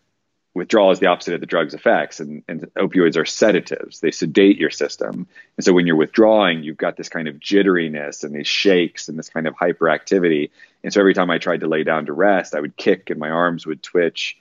withdrawal 0.54 0.92
is 0.92 1.00
the 1.00 1.08
opposite 1.08 1.34
of 1.36 1.42
the 1.42 1.46
drug's 1.46 1.74
effects 1.74 2.20
and, 2.20 2.44
and 2.48 2.62
opioids 2.76 3.18
are 3.18 3.26
sedatives. 3.26 4.00
They 4.00 4.12
sedate 4.12 4.58
your 4.58 4.72
system. 4.72 5.28
And 5.58 5.64
so 5.64 5.74
when 5.74 5.86
you're 5.86 5.96
withdrawing 5.96 6.64
you've 6.64 6.78
got 6.78 6.98
this 6.98 7.10
kind 7.10 7.28
of 7.28 7.36
jitteriness 7.36 8.24
and 8.24 8.34
these 8.34 8.48
shakes 8.48 9.10
and 9.10 9.18
this 9.18 9.30
kind 9.30 9.48
of 9.48 9.56
hyperactivity. 9.56 10.50
And 10.84 10.92
so 10.92 11.00
every 11.00 11.14
time 11.14 11.30
i 11.30 11.38
tried 11.38 11.62
to 11.62 11.68
lay 11.68 11.84
down 11.84 12.08
to 12.08 12.14
rest 12.14 12.56
i 12.56 12.60
would 12.60 12.76
kick 12.78 13.10
and 13.10 13.20
my 13.20 13.30
arms 13.30 13.66
would 13.66 13.84
twitch. 13.84 14.38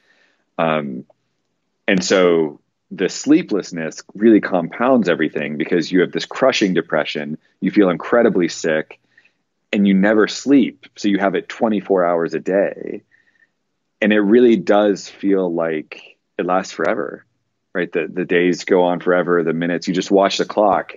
Um, 0.57 1.05
and 1.87 2.03
so 2.03 2.61
the 2.91 3.09
sleeplessness 3.09 4.03
really 4.15 4.41
compounds 4.41 5.09
everything 5.09 5.59
because 5.59 5.93
you 5.93 6.01
have 6.01 6.13
this 6.13 6.25
crushing 6.25 6.73
depression 6.73 7.37
you 7.61 7.71
feel 7.71 7.91
incredibly 7.91 8.49
sick 8.49 8.99
and 9.71 9.87
you 9.87 9.93
never 9.93 10.27
sleep. 10.27 10.87
So 10.97 11.09
you 11.09 11.19
have 11.19 11.35
it 11.35 11.49
24 11.51 12.03
hours 12.03 12.33
a 12.33 12.41
day 12.41 13.03
and 14.01 14.13
it 14.13 14.21
really 14.21 14.57
does 14.57 15.09
feel 15.09 15.53
like 15.53 16.19
it 16.39 16.47
lasts 16.47 16.73
forever 16.73 17.25
right? 17.79 17.93
The 17.93 18.09
the 18.09 18.25
days 18.25 18.65
go 18.65 18.85
on 18.85 19.01
forever. 19.01 19.43
The 19.43 19.53
minutes 19.53 19.87
you 19.87 19.95
just 19.95 20.11
watch 20.11 20.39
the 20.39 20.45
clock. 20.45 20.95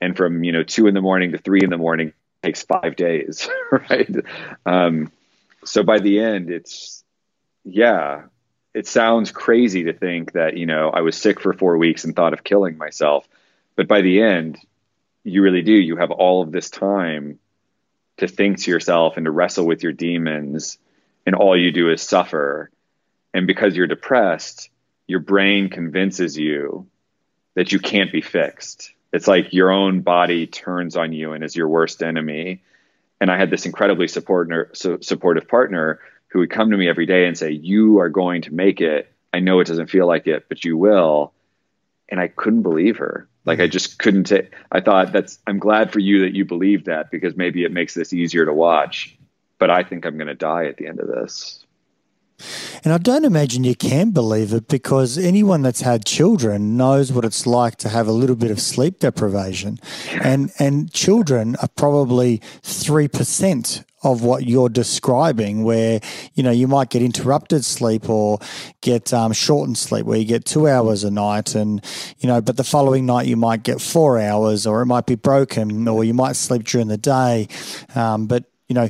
And 0.00 0.16
from 0.16 0.44
you 0.44 0.52
know 0.52 0.62
two 0.62 0.86
in 0.86 0.94
the 0.94 1.00
morning 1.00 1.32
to 1.32 1.38
three 1.38 1.60
in 1.62 1.70
the 1.70 1.78
morning 1.78 2.12
takes 2.42 2.62
five 2.62 2.94
days 2.96 3.48
right? 3.72 4.14
Um, 4.66 5.10
so 5.64 5.82
by 5.82 5.98
the 5.98 6.20
end 6.20 6.50
it's 6.50 7.02
yeah 7.64 8.24
it 8.74 8.86
sounds 8.86 9.32
crazy 9.32 9.84
to 9.84 9.94
think 9.94 10.32
that 10.32 10.58
you 10.58 10.66
know 10.66 10.90
i 10.90 11.00
was 11.00 11.16
sick 11.16 11.40
for 11.40 11.54
four 11.54 11.78
weeks 11.78 12.04
and 12.04 12.14
thought 12.14 12.34
of 12.34 12.44
killing 12.44 12.76
myself. 12.76 13.26
But 13.76 13.88
by 13.88 14.02
the 14.02 14.20
end 14.20 14.58
you 15.26 15.40
really 15.40 15.62
do. 15.62 15.72
You 15.72 15.96
have 15.96 16.10
all 16.10 16.42
of 16.42 16.52
this 16.52 16.68
time 16.68 17.38
to 18.18 18.28
think 18.28 18.58
to 18.58 18.70
yourself 18.70 19.16
and 19.16 19.24
to 19.24 19.30
wrestle 19.30 19.66
with 19.66 19.82
your 19.82 19.92
demons 19.92 20.76
and 21.26 21.34
all 21.34 21.58
you 21.58 21.72
do 21.72 21.90
is 21.90 22.02
suffer. 22.02 22.70
And 23.32 23.46
because 23.46 23.76
you're 23.76 23.86
depressed, 23.86 24.70
your 25.06 25.20
brain 25.20 25.68
convinces 25.68 26.36
you 26.36 26.86
that 27.54 27.72
you 27.72 27.78
can't 27.78 28.12
be 28.12 28.20
fixed. 28.20 28.92
It's 29.12 29.28
like 29.28 29.52
your 29.52 29.70
own 29.70 30.00
body 30.00 30.46
turns 30.46 30.96
on 30.96 31.12
you 31.12 31.32
and 31.32 31.44
is 31.44 31.54
your 31.54 31.68
worst 31.68 32.02
enemy. 32.02 32.62
And 33.20 33.30
I 33.30 33.38
had 33.38 33.50
this 33.50 33.66
incredibly 33.66 34.08
support, 34.08 34.76
supportive 34.76 35.48
partner 35.48 36.00
who 36.28 36.40
would 36.40 36.50
come 36.50 36.70
to 36.70 36.76
me 36.76 36.88
every 36.88 37.06
day 37.06 37.26
and 37.26 37.38
say, 37.38 37.50
You 37.50 38.00
are 38.00 38.08
going 38.08 38.42
to 38.42 38.54
make 38.54 38.80
it. 38.80 39.12
I 39.32 39.38
know 39.38 39.60
it 39.60 39.68
doesn't 39.68 39.90
feel 39.90 40.06
like 40.06 40.26
it, 40.26 40.46
but 40.48 40.64
you 40.64 40.76
will. 40.76 41.32
And 42.08 42.20
I 42.20 42.28
couldn't 42.28 42.62
believe 42.62 42.98
her. 42.98 43.28
Like 43.44 43.60
I 43.60 43.66
just 43.66 43.98
couldn't. 43.98 44.24
take 44.24 44.52
I 44.72 44.80
thought 44.80 45.12
that's. 45.12 45.38
I'm 45.46 45.58
glad 45.58 45.92
for 45.92 45.98
you 45.98 46.20
that 46.20 46.34
you 46.34 46.44
believe 46.44 46.84
that 46.84 47.10
because 47.10 47.36
maybe 47.36 47.64
it 47.64 47.72
makes 47.72 47.94
this 47.94 48.12
easier 48.12 48.46
to 48.46 48.52
watch 48.52 49.16
but 49.64 49.70
I 49.70 49.82
think 49.82 50.04
I'm 50.04 50.18
going 50.18 50.26
to 50.26 50.34
die 50.34 50.66
at 50.66 50.76
the 50.76 50.86
end 50.86 51.00
of 51.00 51.06
this. 51.06 51.64
And 52.84 52.92
I 52.92 52.98
don't 52.98 53.24
imagine 53.24 53.64
you 53.64 53.74
can 53.74 54.10
believe 54.10 54.52
it 54.52 54.68
because 54.68 55.16
anyone 55.16 55.62
that's 55.62 55.80
had 55.80 56.04
children 56.04 56.76
knows 56.76 57.10
what 57.10 57.24
it's 57.24 57.46
like 57.46 57.76
to 57.76 57.88
have 57.88 58.06
a 58.06 58.12
little 58.12 58.36
bit 58.36 58.50
of 58.50 58.60
sleep 58.60 58.98
deprivation. 58.98 59.78
And 60.22 60.52
and 60.58 60.92
children 60.92 61.56
are 61.62 61.68
probably 61.68 62.42
3% 62.62 63.84
of 64.02 64.22
what 64.22 64.44
you're 64.44 64.68
describing, 64.68 65.64
where 65.64 66.00
you 66.34 66.42
know 66.42 66.50
you 66.50 66.68
might 66.68 66.90
get 66.90 67.00
interrupted 67.00 67.64
sleep 67.64 68.10
or 68.10 68.40
get 68.82 69.14
um, 69.14 69.32
shortened 69.32 69.78
sleep, 69.78 70.04
where 70.04 70.18
you 70.18 70.26
get 70.26 70.44
two 70.44 70.68
hours 70.68 71.04
a 71.04 71.10
night, 71.10 71.54
and 71.54 71.82
you 72.18 72.28
know, 72.28 72.42
but 72.42 72.58
the 72.58 72.64
following 72.64 73.06
night 73.06 73.26
you 73.26 73.38
might 73.38 73.62
get 73.62 73.80
four 73.80 74.20
hours, 74.20 74.66
or 74.66 74.82
it 74.82 74.86
might 74.86 75.06
be 75.06 75.14
broken, 75.14 75.88
or 75.88 76.04
you 76.04 76.12
might 76.12 76.36
sleep 76.36 76.64
during 76.64 76.88
the 76.88 76.98
day. 76.98 77.48
Um, 77.94 78.26
but 78.26 78.44
you 78.68 78.74
know, 78.74 78.88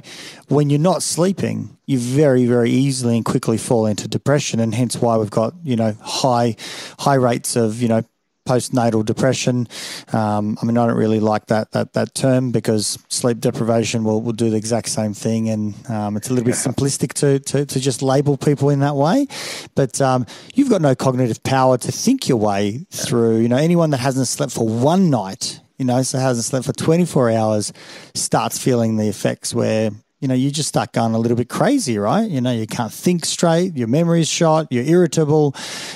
when 0.49 0.71
you're 0.71 0.79
not 0.79 1.03
sleeping, 1.03 1.77
you 1.87 1.99
very, 1.99 2.47
very 2.47 2.71
easily 2.71 3.17
and 3.17 3.25
quickly 3.25 3.59
fall 3.59 3.87
into 3.87 4.07
depression, 4.07 4.61
and 4.61 4.75
hence 4.75 4.97
why 4.97 5.17
we've 5.17 5.31
got 5.31 5.55
you 5.65 5.77
know 5.77 5.97
high, 6.01 6.57
high 6.99 7.15
rates 7.15 7.57
of 7.57 7.83
you 7.83 7.89
know 7.89 8.03
postnatal 8.47 9.05
depression. 9.05 9.67
Um, 10.13 10.59
I 10.61 10.67
mean, 10.67 10.77
I 10.77 10.87
don't 10.87 10.97
really 10.97 11.21
like 11.21 11.47
that 11.47 11.73
that 11.73 11.95
that 11.95 12.15
term 12.15 12.53
because 12.53 12.99
sleep 13.09 13.41
deprivation 13.41 14.05
will, 14.05 14.21
will 14.21 14.33
do 14.33 14.51
the 14.51 14.57
exact 14.57 14.89
same 14.89 15.15
thing, 15.15 15.49
and 15.49 15.75
um, 15.91 16.17
it's 16.17 16.29
a 16.29 16.35
little 16.35 16.47
bit 16.47 16.55
simplistic 16.55 17.13
to, 17.15 17.41
to, 17.41 17.67
to 17.67 17.81
just 17.81 18.03
label 18.03 18.37
people 18.37 18.71
in 18.71 18.81
that 18.81 18.97
way. 18.97 19.27
But 19.75 20.01
um, 20.01 20.27
you've 20.55 20.71
got 20.71 20.83
no 20.83 20.95
cognitive 20.95 21.43
power 21.43 21.79
to 21.79 21.93
think 21.93 22.29
your 22.29 22.39
way 22.39 22.87
through. 22.91 23.39
You 23.39 23.49
know, 23.49 23.57
anyone 23.57 23.91
that 23.91 23.99
hasn't 23.99 24.29
slept 24.29 24.53
for 24.53 24.69
one 24.69 25.11
night 25.11 25.61
you 25.77 25.85
know, 25.85 26.03
so 26.03 26.19
hasn't 26.19 26.45
slept 26.45 26.67
for 26.67 26.73
24 26.73 27.31
hours, 27.31 27.73
starts 28.15 28.59
feeling 28.59 28.97
the 28.97 29.09
effects 29.09 29.55
where, 29.55 29.91
you 30.21 30.29
know, 30.29 30.35
you 30.35 30.51
just 30.51 30.69
start 30.69 30.93
going 30.93 31.15
a 31.15 31.19
little 31.19 31.37
bit 31.37 31.49
crazy, 31.49 31.99
right? 31.99 32.29
You 32.31 32.41
know, 32.41 32.53
you 32.53 32.67
can't 32.67 32.93
think 32.93 33.25
straight, 33.25 33.77
your 33.77 33.89
memory's 33.89 34.29
shot, 34.29 34.69
you're 34.71 34.85
irritable, 34.85 35.55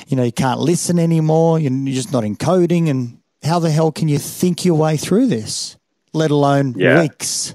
you 0.09 0.17
know, 0.17 0.25
you 0.25 0.33
can't 0.33 0.61
listen 0.61 0.99
anymore, 0.99 1.59
you're, 1.59 1.95
just 1.95 2.12
not 2.12 2.25
encoding. 2.25 2.91
And 2.91 3.19
how 3.43 3.59
the 3.59 3.71
hell 3.71 3.93
can 3.93 4.09
you 4.09 4.19
think 4.19 4.64
your 4.64 4.75
way 4.75 4.97
through 4.97 5.27
this, 5.27 5.77
let 6.12 6.31
alone 6.31 6.75
yeah. 6.77 7.01
weeks? 7.01 7.55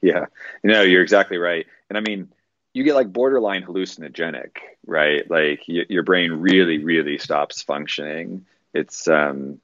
Yeah, 0.00 0.26
No, 0.62 0.82
you're 0.82 1.02
exactly 1.02 1.38
right. 1.38 1.66
And 1.88 1.98
I 1.98 2.00
mean, 2.00 2.28
you 2.72 2.84
get 2.84 2.94
like 2.94 3.12
borderline 3.12 3.64
hallucinogenic, 3.64 4.50
right? 4.86 5.28
Like 5.28 5.62
y- 5.68 5.86
your 5.88 6.04
brain 6.04 6.30
really, 6.32 6.78
really 6.84 7.18
stops 7.18 7.62
functioning. 7.62 8.46
It's, 8.72 9.08
um, 9.08 9.60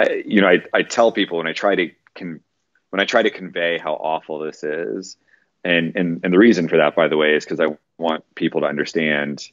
I, 0.00 0.22
you 0.26 0.40
know, 0.40 0.48
I, 0.48 0.62
I 0.72 0.82
tell 0.82 1.12
people 1.12 1.38
when 1.38 1.46
I 1.46 1.52
try 1.52 1.74
to 1.74 1.90
con- 2.14 2.40
when 2.90 3.00
I 3.00 3.04
try 3.04 3.22
to 3.22 3.30
convey 3.30 3.78
how 3.78 3.94
awful 3.94 4.38
this 4.38 4.64
is, 4.64 5.16
and 5.64 5.94
and 5.96 6.20
and 6.24 6.32
the 6.32 6.38
reason 6.38 6.68
for 6.68 6.78
that, 6.78 6.96
by 6.96 7.08
the 7.08 7.16
way, 7.16 7.34
is 7.34 7.44
because 7.44 7.60
I 7.60 7.76
want 7.98 8.24
people 8.34 8.62
to 8.62 8.66
understand 8.66 9.48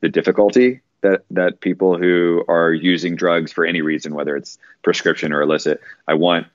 the 0.00 0.08
difficulty 0.08 0.80
that 1.00 1.24
that 1.30 1.60
people 1.60 1.96
who 1.96 2.44
are 2.48 2.72
using 2.72 3.16
drugs 3.16 3.52
for 3.52 3.64
any 3.64 3.80
reason, 3.80 4.14
whether 4.14 4.36
it's 4.36 4.58
prescription 4.82 5.32
or 5.32 5.42
illicit, 5.42 5.80
I 6.06 6.14
want 6.14 6.46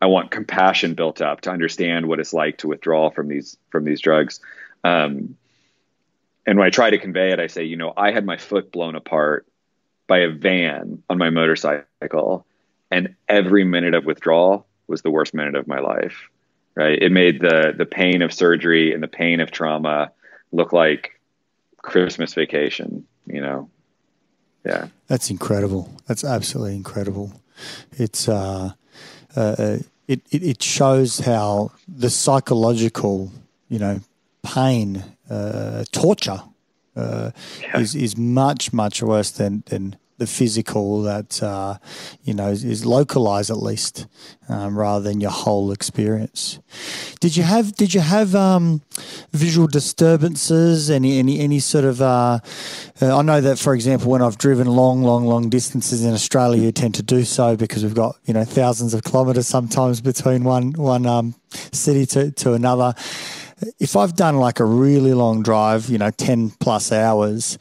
I 0.00 0.06
want 0.06 0.30
compassion 0.30 0.94
built 0.94 1.20
up 1.20 1.42
to 1.42 1.50
understand 1.50 2.06
what 2.06 2.20
it's 2.20 2.32
like 2.32 2.58
to 2.58 2.68
withdraw 2.68 3.10
from 3.10 3.28
these 3.28 3.56
from 3.70 3.84
these 3.84 4.00
drugs. 4.00 4.40
Um, 4.84 5.36
and 6.46 6.58
when 6.58 6.66
I 6.66 6.70
try 6.70 6.90
to 6.90 6.98
convey 6.98 7.32
it, 7.32 7.40
I 7.40 7.46
say, 7.46 7.64
you 7.64 7.76
know, 7.76 7.92
I 7.96 8.12
had 8.12 8.26
my 8.26 8.36
foot 8.36 8.70
blown 8.70 8.94
apart 8.94 9.46
by 10.06 10.18
a 10.18 10.28
van 10.28 11.02
on 11.08 11.16
my 11.16 11.30
motorcycle 11.30 12.46
and 12.94 13.14
every 13.28 13.64
minute 13.64 13.94
of 13.94 14.04
withdrawal 14.04 14.66
was 14.86 15.02
the 15.02 15.10
worst 15.10 15.34
minute 15.34 15.56
of 15.56 15.66
my 15.66 15.80
life 15.80 16.30
right? 16.76 17.00
It 17.00 17.12
made 17.12 17.40
the 17.40 17.72
the 17.76 17.86
pain 17.86 18.22
of 18.22 18.32
surgery 18.32 18.92
and 18.92 19.02
the 19.02 19.12
pain 19.22 19.40
of 19.40 19.50
trauma 19.50 20.10
look 20.50 20.72
like 20.72 21.02
christmas 21.82 22.34
vacation 22.34 23.06
you 23.26 23.40
know? 23.40 23.70
Yeah. 24.64 24.88
That's 25.08 25.30
incredible. 25.30 25.92
That's 26.06 26.24
absolutely 26.24 26.76
incredible. 26.76 27.32
It's 27.92 28.28
uh, 28.28 28.72
uh 29.36 29.78
it, 30.06 30.20
it 30.30 30.42
it 30.42 30.62
shows 30.62 31.20
how 31.20 31.72
the 31.88 32.10
psychological 32.10 33.30
you 33.68 33.78
know 33.78 34.00
pain 34.42 35.02
uh, 35.30 35.84
torture 35.92 36.42
uh, 36.96 37.30
yeah. 37.60 37.78
is 37.78 37.94
is 37.94 38.16
much 38.16 38.72
much 38.72 39.02
worse 39.02 39.30
than 39.30 39.62
than 39.66 39.96
the 40.18 40.26
physical 40.26 41.02
that 41.02 41.42
uh, 41.42 41.76
you 42.22 42.34
know 42.34 42.48
is, 42.48 42.86
localized 42.86 43.50
at 43.50 43.56
least 43.56 44.06
um, 44.48 44.78
rather 44.78 45.02
than 45.02 45.20
your 45.20 45.30
whole 45.30 45.72
experience. 45.72 46.60
Did 47.20 47.36
you 47.36 47.42
have 47.42 47.74
did 47.74 47.94
you 47.94 48.00
have 48.00 48.34
um, 48.34 48.82
visual 49.32 49.66
disturbances? 49.66 50.90
Any 50.90 51.18
any 51.18 51.40
any 51.40 51.58
sort 51.58 51.84
of? 51.84 52.00
Uh, 52.00 52.38
uh, 53.02 53.18
I 53.18 53.22
know 53.22 53.40
that 53.40 53.58
for 53.58 53.74
example, 53.74 54.10
when 54.10 54.22
I've 54.22 54.38
driven 54.38 54.66
long 54.66 55.02
long 55.02 55.24
long 55.26 55.48
distances 55.48 56.04
in 56.04 56.12
Australia, 56.12 56.62
you 56.62 56.72
tend 56.72 56.94
to 56.96 57.02
do 57.02 57.24
so 57.24 57.56
because 57.56 57.82
we've 57.82 57.94
got 57.94 58.16
you 58.24 58.34
know 58.34 58.44
thousands 58.44 58.94
of 58.94 59.02
kilometres 59.02 59.46
sometimes 59.46 60.00
between 60.00 60.44
one 60.44 60.72
one 60.72 61.06
um, 61.06 61.34
city 61.72 62.06
to 62.06 62.30
to 62.32 62.52
another. 62.52 62.94
If 63.78 63.96
I've 63.96 64.16
done 64.16 64.36
like 64.36 64.60
a 64.60 64.64
really 64.64 65.14
long 65.14 65.42
drive, 65.42 65.88
you 65.88 65.98
know, 65.98 66.10
ten 66.10 66.50
plus 66.50 66.92
hours 66.92 67.58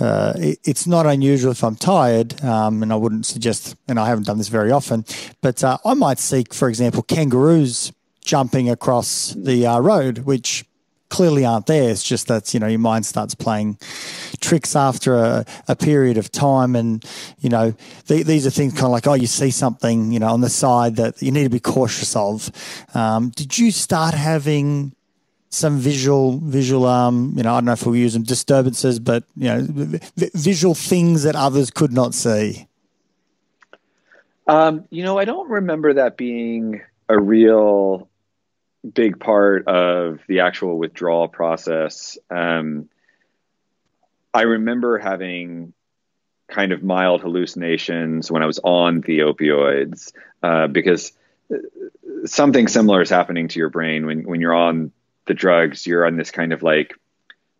uh, 0.00 0.32
it, 0.36 0.58
it's 0.64 0.86
not 0.86 1.06
unusual 1.06 1.52
if 1.52 1.62
I'm 1.62 1.76
tired, 1.76 2.42
um, 2.42 2.82
and 2.82 2.92
I 2.92 2.96
wouldn't 2.96 3.26
suggest, 3.26 3.76
and 3.88 3.98
I 3.98 4.08
haven't 4.08 4.26
done 4.26 4.38
this 4.38 4.48
very 4.48 4.70
often, 4.70 5.04
but 5.40 5.62
uh, 5.62 5.78
I 5.84 5.94
might 5.94 6.18
seek, 6.18 6.54
for 6.54 6.68
example, 6.68 7.02
kangaroos 7.02 7.92
jumping 8.24 8.70
across 8.70 9.32
the 9.34 9.66
uh, 9.66 9.78
road, 9.80 10.18
which 10.18 10.64
clearly 11.08 11.44
aren't 11.44 11.66
there. 11.66 11.90
It's 11.90 12.02
just 12.02 12.28
that, 12.28 12.54
you 12.54 12.60
know, 12.60 12.68
your 12.68 12.78
mind 12.78 13.04
starts 13.04 13.34
playing 13.34 13.78
tricks 14.40 14.74
after 14.74 15.16
a, 15.16 15.44
a 15.68 15.76
period 15.76 16.16
of 16.16 16.32
time. 16.32 16.74
And, 16.74 17.04
you 17.40 17.50
know, 17.50 17.74
the, 18.06 18.22
these 18.22 18.46
are 18.46 18.50
things 18.50 18.72
kind 18.72 18.86
of 18.86 18.92
like, 18.92 19.06
oh, 19.06 19.12
you 19.12 19.26
see 19.26 19.50
something, 19.50 20.10
you 20.10 20.18
know, 20.18 20.28
on 20.28 20.40
the 20.40 20.48
side 20.48 20.96
that 20.96 21.20
you 21.20 21.30
need 21.30 21.44
to 21.44 21.50
be 21.50 21.60
cautious 21.60 22.16
of. 22.16 22.50
Um, 22.94 23.28
did 23.28 23.58
you 23.58 23.70
start 23.72 24.14
having 24.14 24.94
some 25.52 25.78
visual 25.78 26.38
visual 26.38 26.86
um 26.86 27.34
you 27.36 27.42
know 27.42 27.52
I 27.52 27.56
don't 27.56 27.66
know 27.66 27.72
if 27.72 27.86
we 27.86 28.00
use 28.00 28.14
them 28.14 28.22
disturbances, 28.22 28.98
but 28.98 29.24
you 29.36 29.48
know 29.48 29.66
v- 29.68 30.30
visual 30.34 30.74
things 30.74 31.22
that 31.24 31.36
others 31.36 31.70
could 31.70 31.92
not 31.92 32.14
see. 32.14 32.66
Um, 34.46 34.84
you 34.90 35.04
know, 35.04 35.18
I 35.18 35.24
don't 35.24 35.48
remember 35.48 35.94
that 35.94 36.16
being 36.16 36.82
a 37.08 37.18
real 37.18 38.08
big 38.92 39.20
part 39.20 39.68
of 39.68 40.20
the 40.26 40.40
actual 40.40 40.78
withdrawal 40.78 41.28
process. 41.28 42.18
Um, 42.28 42.88
I 44.34 44.42
remember 44.42 44.98
having 44.98 45.72
kind 46.48 46.72
of 46.72 46.82
mild 46.82 47.22
hallucinations 47.22 48.30
when 48.30 48.42
I 48.42 48.46
was 48.46 48.58
on 48.62 49.00
the 49.00 49.20
opioids 49.20 50.12
uh, 50.42 50.66
because 50.66 51.12
uh, 51.52 51.58
something 52.26 52.68
similar 52.68 53.00
is 53.00 53.10
happening 53.10 53.48
to 53.48 53.58
your 53.58 53.70
brain 53.70 54.06
when 54.06 54.24
when 54.24 54.40
you're 54.40 54.54
on 54.54 54.92
the 55.26 55.34
drugs. 55.34 55.86
You're 55.86 56.06
on 56.06 56.16
this 56.16 56.30
kind 56.30 56.52
of 56.52 56.62
like 56.62 56.94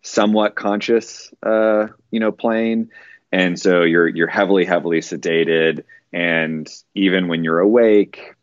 somewhat 0.03 0.55
conscious, 0.55 1.33
uh, 1.43 1.89
you 2.11 2.21
know, 2.21 2.33
plane, 2.33 2.91
and 3.31 3.59
so 3.59 3.83
you're 3.83 4.09
you're 4.09 4.29
heavily 4.29 4.65
heavily 4.65 5.01
sedated, 5.01 5.85
and 6.13 6.69
even 6.95 7.29
when 7.29 7.45
you're 7.45 7.61
awake, 7.61 8.35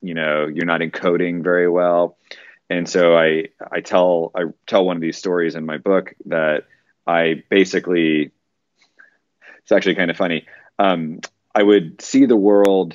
you 0.00 0.14
know, 0.14 0.46
you're 0.46 0.66
not 0.66 0.80
encoding 0.80 1.42
very 1.42 1.68
well. 1.68 2.16
And 2.68 2.88
so 2.88 3.16
I 3.16 3.48
I 3.70 3.80
tell 3.80 4.30
I 4.34 4.44
tell 4.66 4.84
one 4.84 4.96
of 4.96 5.02
these 5.02 5.18
stories 5.18 5.54
in 5.54 5.66
my 5.66 5.78
book 5.78 6.14
that 6.26 6.64
I 7.06 7.42
basically 7.48 8.30
it's 9.58 9.72
actually 9.72 9.96
kind 9.96 10.10
of 10.10 10.16
funny. 10.16 10.46
Um, 10.78 11.20
I 11.54 11.62
would 11.62 12.00
see 12.00 12.26
the 12.26 12.36
world 12.36 12.94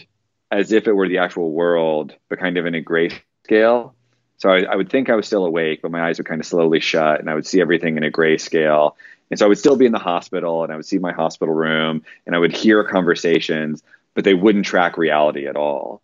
as 0.51 0.71
if 0.71 0.87
it 0.87 0.93
were 0.93 1.07
the 1.07 1.19
actual 1.19 1.51
world, 1.51 2.13
but 2.29 2.39
kind 2.39 2.57
of 2.57 2.65
in 2.65 2.75
a 2.75 2.81
gray 2.81 3.11
scale. 3.43 3.94
So 4.37 4.49
I, 4.49 4.63
I, 4.63 4.75
would 4.75 4.89
think 4.89 5.09
I 5.09 5.15
was 5.15 5.27
still 5.27 5.45
awake, 5.45 5.81
but 5.81 5.91
my 5.91 6.07
eyes 6.07 6.17
would 6.17 6.27
kind 6.27 6.41
of 6.41 6.47
slowly 6.47 6.79
shut, 6.79 7.19
and 7.19 7.29
I 7.29 7.35
would 7.35 7.47
see 7.47 7.61
everything 7.61 7.97
in 7.97 8.03
a 8.03 8.09
gray 8.09 8.37
scale. 8.37 8.97
And 9.29 9.39
so 9.39 9.45
I 9.45 9.49
would 9.49 9.57
still 9.57 9.77
be 9.77 9.85
in 9.85 9.91
the 9.91 9.99
hospital, 9.99 10.63
and 10.63 10.71
I 10.71 10.75
would 10.75 10.85
see 10.85 10.99
my 10.99 11.13
hospital 11.13 11.53
room, 11.53 12.03
and 12.25 12.35
I 12.35 12.39
would 12.39 12.55
hear 12.55 12.83
conversations, 12.83 13.81
but 14.13 14.23
they 14.23 14.33
wouldn't 14.33 14.65
track 14.65 14.97
reality 14.97 15.47
at 15.47 15.55
all. 15.55 16.01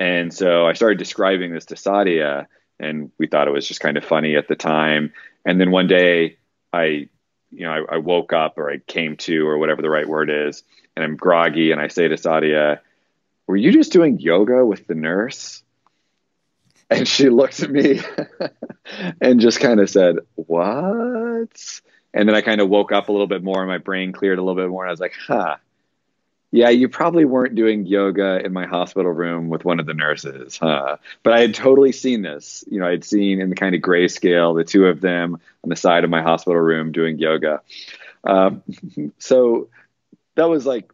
And 0.00 0.32
so 0.32 0.66
I 0.66 0.74
started 0.74 0.98
describing 0.98 1.52
this 1.52 1.66
to 1.66 1.74
Sadia, 1.74 2.46
and 2.78 3.10
we 3.18 3.26
thought 3.26 3.48
it 3.48 3.52
was 3.52 3.66
just 3.66 3.80
kind 3.80 3.96
of 3.96 4.04
funny 4.04 4.36
at 4.36 4.48
the 4.48 4.56
time. 4.56 5.12
And 5.44 5.60
then 5.60 5.70
one 5.70 5.86
day, 5.86 6.36
I 6.72 7.08
you 7.50 7.64
know, 7.64 7.70
I, 7.70 7.94
I, 7.94 7.98
woke 7.98 8.32
up 8.32 8.58
or 8.58 8.70
I 8.70 8.78
came 8.78 9.16
to 9.16 9.46
or 9.46 9.58
whatever 9.58 9.82
the 9.82 9.90
right 9.90 10.06
word 10.06 10.30
is, 10.30 10.62
and 10.94 11.04
I'm 11.04 11.16
groggy, 11.16 11.72
and 11.72 11.80
I 11.80 11.88
say 11.88 12.08
to 12.08 12.16
Sadia, 12.16 12.80
"Were 13.46 13.56
you 13.56 13.72
just 13.72 13.92
doing 13.92 14.20
yoga 14.20 14.64
with 14.66 14.86
the 14.86 14.94
nurse?" 14.94 15.62
And 16.90 17.06
she 17.06 17.28
looked 17.28 17.62
at 17.62 17.70
me 17.70 18.00
and 19.20 19.40
just 19.40 19.60
kind 19.60 19.80
of 19.80 19.90
said, 19.90 20.16
"What?" 20.36 21.80
And 22.14 22.28
then 22.28 22.34
I 22.34 22.40
kind 22.40 22.60
of 22.60 22.68
woke 22.68 22.92
up 22.92 23.08
a 23.08 23.12
little 23.12 23.26
bit 23.26 23.42
more, 23.42 23.60
and 23.60 23.68
my 23.68 23.78
brain 23.78 24.12
cleared 24.12 24.38
a 24.38 24.42
little 24.42 24.60
bit 24.60 24.70
more, 24.70 24.84
and 24.84 24.90
I 24.90 24.92
was 24.92 25.00
like, 25.00 25.14
"Huh." 25.26 25.56
Yeah, 26.50 26.70
you 26.70 26.88
probably 26.88 27.26
weren't 27.26 27.54
doing 27.54 27.84
yoga 27.84 28.42
in 28.42 28.54
my 28.54 28.64
hospital 28.64 29.12
room 29.12 29.50
with 29.50 29.66
one 29.66 29.80
of 29.80 29.84
the 29.84 29.92
nurses, 29.92 30.56
huh? 30.56 30.96
But 31.22 31.34
I 31.34 31.40
had 31.40 31.54
totally 31.54 31.92
seen 31.92 32.22
this. 32.22 32.64
You 32.70 32.80
know, 32.80 32.86
I'd 32.86 33.04
seen 33.04 33.38
in 33.42 33.50
the 33.50 33.54
kind 33.54 33.74
of 33.74 33.82
grayscale 33.82 34.56
the 34.56 34.64
two 34.64 34.86
of 34.86 35.02
them 35.02 35.38
on 35.62 35.68
the 35.68 35.76
side 35.76 36.04
of 36.04 36.10
my 36.10 36.22
hospital 36.22 36.58
room 36.58 36.90
doing 36.90 37.18
yoga. 37.18 37.60
Um, 38.24 38.62
so 39.18 39.68
that 40.36 40.48
was 40.48 40.64
like, 40.64 40.90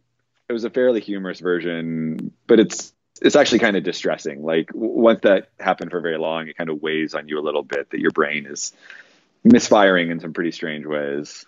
it 0.49 0.53
was 0.53 0.65
a 0.65 0.69
fairly 0.69 0.99
humorous 0.99 1.39
version, 1.39 2.33
but 2.47 2.59
it's 2.59 2.93
it's 3.21 3.35
actually 3.35 3.59
kind 3.59 3.75
of 3.77 3.83
distressing. 3.83 4.43
Like 4.43 4.69
once 4.73 5.21
that 5.23 5.49
happened 5.59 5.91
for 5.91 6.01
very 6.01 6.17
long, 6.17 6.47
it 6.47 6.57
kind 6.57 6.69
of 6.69 6.81
weighs 6.81 7.13
on 7.13 7.27
you 7.27 7.39
a 7.39 7.41
little 7.41 7.63
bit 7.63 7.89
that 7.91 7.99
your 7.99 8.11
brain 8.11 8.45
is 8.45 8.73
misfiring 9.43 10.09
in 10.09 10.19
some 10.19 10.33
pretty 10.33 10.51
strange 10.51 10.85
ways. 10.85 11.45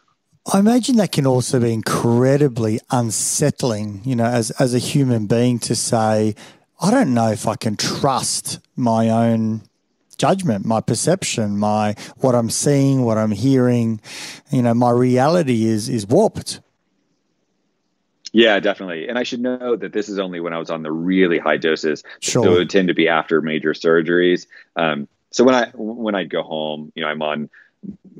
I 0.51 0.59
imagine 0.59 0.95
that 0.95 1.11
can 1.11 1.27
also 1.27 1.59
be 1.59 1.73
incredibly 1.73 2.79
unsettling, 2.89 4.01
you 4.05 4.15
know, 4.15 4.25
as, 4.25 4.51
as 4.51 4.73
a 4.73 4.79
human 4.79 5.27
being 5.27 5.59
to 5.59 5.75
say, 5.75 6.35
I 6.79 6.91
don't 6.91 7.13
know 7.13 7.31
if 7.31 7.47
I 7.47 7.55
can 7.55 7.75
trust 7.75 8.59
my 8.75 9.09
own 9.09 9.63
judgment, 10.17 10.65
my 10.65 10.79
perception, 10.79 11.57
my 11.57 11.95
what 12.17 12.33
I'm 12.33 12.49
seeing, 12.49 13.03
what 13.03 13.17
I'm 13.17 13.31
hearing, 13.31 13.99
you 14.51 14.61
know, 14.61 14.73
my 14.73 14.91
reality 14.91 15.65
is 15.65 15.89
is 15.89 16.07
warped. 16.07 16.61
Yeah, 18.37 18.59
definitely. 18.59 19.07
And 19.07 19.17
I 19.17 19.23
should 19.23 19.39
know 19.39 19.75
that 19.75 19.93
this 19.93 20.09
is 20.09 20.19
only 20.19 20.39
when 20.39 20.53
I 20.53 20.59
was 20.59 20.69
on 20.69 20.83
the 20.83 20.91
really 20.91 21.39
high 21.39 21.57
doses. 21.57 22.03
Sure. 22.19 22.43
So 22.43 22.53
it 22.53 22.57
would 22.59 22.69
tend 22.69 22.87
to 22.89 22.93
be 22.93 23.07
after 23.07 23.41
major 23.41 23.73
surgeries. 23.73 24.45
Um, 24.75 25.07
so 25.31 25.43
when 25.43 25.55
I 25.55 25.71
when 25.73 26.13
I 26.13 26.23
go 26.23 26.43
home, 26.43 26.91
you 26.93 27.01
know, 27.01 27.09
I'm 27.09 27.23
on 27.23 27.49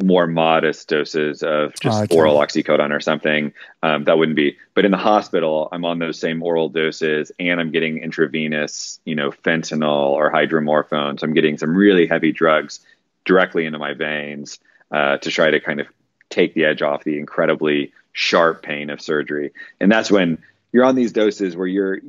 more 0.01 0.25
modest 0.25 0.89
doses 0.89 1.43
of 1.43 1.80
just 1.80 2.06
okay. 2.06 2.17
oral 2.17 2.38
oxycodone 2.38 2.89
or 2.89 2.99
something. 2.99 3.53
Um, 3.84 4.06
that 4.06 4.17
wouldn't 4.17 4.36
be. 4.36 4.58
But 4.73 4.86
in 4.86 4.91
the 4.91 4.97
hospital, 4.97 5.69
I'm 5.71 5.86
on 5.86 5.99
those 5.99 6.19
same 6.19 6.41
oral 6.41 6.69
doses, 6.69 7.32
and 7.39 7.60
I'm 7.60 7.69
getting 7.69 7.99
intravenous, 7.99 8.99
you 9.06 9.13
know, 9.13 9.30
fentanyl 9.30 10.10
or 10.10 10.32
hydromorphone. 10.32 11.19
So 11.19 11.27
I'm 11.27 11.36
getting 11.36 11.60
some 11.60 11.75
really 11.75 12.08
heavy 12.08 12.32
drugs 12.32 12.80
directly 13.23 13.67
into 13.67 13.77
my 13.77 13.93
veins 13.93 14.58
uh, 14.89 15.17
to 15.17 15.30
try 15.30 15.51
to 15.51 15.60
kind 15.60 15.80
of 15.80 15.86
take 16.32 16.56
the 16.56 16.65
edge 16.65 16.82
off 16.82 17.03
the 17.03 17.19
incredibly 17.19 17.93
sharp 18.17 18.63
pain 18.63 18.89
of 18.89 18.99
surgery. 18.99 19.53
And 19.80 19.91
that's 19.91 20.10
when 20.10 20.39
you're 20.71 20.86
on 20.86 20.95
these 20.95 21.12
doses 21.12 21.56
where 21.56 21.67
you're 21.67 21.99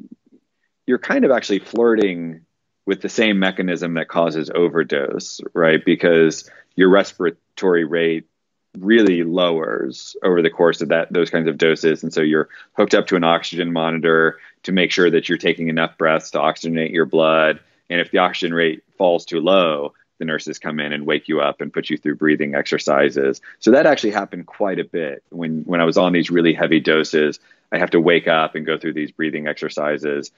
you're 0.86 0.98
kind 0.98 1.26
of 1.26 1.30
actually 1.30 1.58
flirting 1.58 2.40
with 2.86 3.02
the 3.02 3.10
same 3.10 3.38
mechanism 3.38 3.92
that 3.94 4.08
causes 4.08 4.50
overdose, 4.54 5.42
right? 5.52 5.84
Because 5.84 6.50
your 6.76 6.88
respiratory 6.88 7.84
rate 7.84 8.24
really 8.78 9.22
lowers 9.22 10.16
over 10.22 10.40
the 10.40 10.48
course 10.48 10.80
of 10.80 10.88
that 10.88 11.12
those 11.12 11.30
kinds 11.30 11.48
of 11.48 11.58
doses 11.58 12.02
and 12.02 12.12
so 12.12 12.20
you're 12.20 12.48
hooked 12.74 12.94
up 12.94 13.06
to 13.06 13.16
an 13.16 13.24
oxygen 13.24 13.72
monitor 13.72 14.38
to 14.62 14.72
make 14.72 14.92
sure 14.92 15.10
that 15.10 15.28
you're 15.28 15.38
taking 15.38 15.68
enough 15.68 15.96
breaths 15.98 16.30
to 16.30 16.38
oxygenate 16.38 16.92
your 16.92 17.06
blood 17.06 17.58
and 17.88 17.98
if 17.98 18.10
the 18.10 18.18
oxygen 18.18 18.54
rate 18.54 18.84
falls 18.98 19.24
too 19.24 19.40
low 19.40 19.94
the 20.18 20.24
nurses 20.24 20.58
come 20.58 20.80
in 20.80 20.92
and 20.92 21.06
wake 21.06 21.28
you 21.28 21.40
up 21.40 21.60
and 21.60 21.72
put 21.72 21.90
you 21.90 21.96
through 21.96 22.16
breathing 22.16 22.54
exercises 22.54 23.40
so 23.58 23.70
that 23.70 23.86
actually 23.86 24.10
happened 24.10 24.46
quite 24.46 24.78
a 24.78 24.84
bit 24.84 25.22
when 25.30 25.62
when 25.62 25.80
I 25.80 25.84
was 25.84 25.96
on 25.98 26.12
these 26.12 26.30
really 26.30 26.52
heavy 26.52 26.80
doses 26.80 27.38
I 27.72 27.78
have 27.78 27.90
to 27.90 28.00
wake 28.00 28.28
up 28.28 28.54
and 28.54 28.66
go 28.66 28.78
through 28.78 28.94
these 28.94 29.10
breathing 29.10 29.46
exercises 29.46 30.30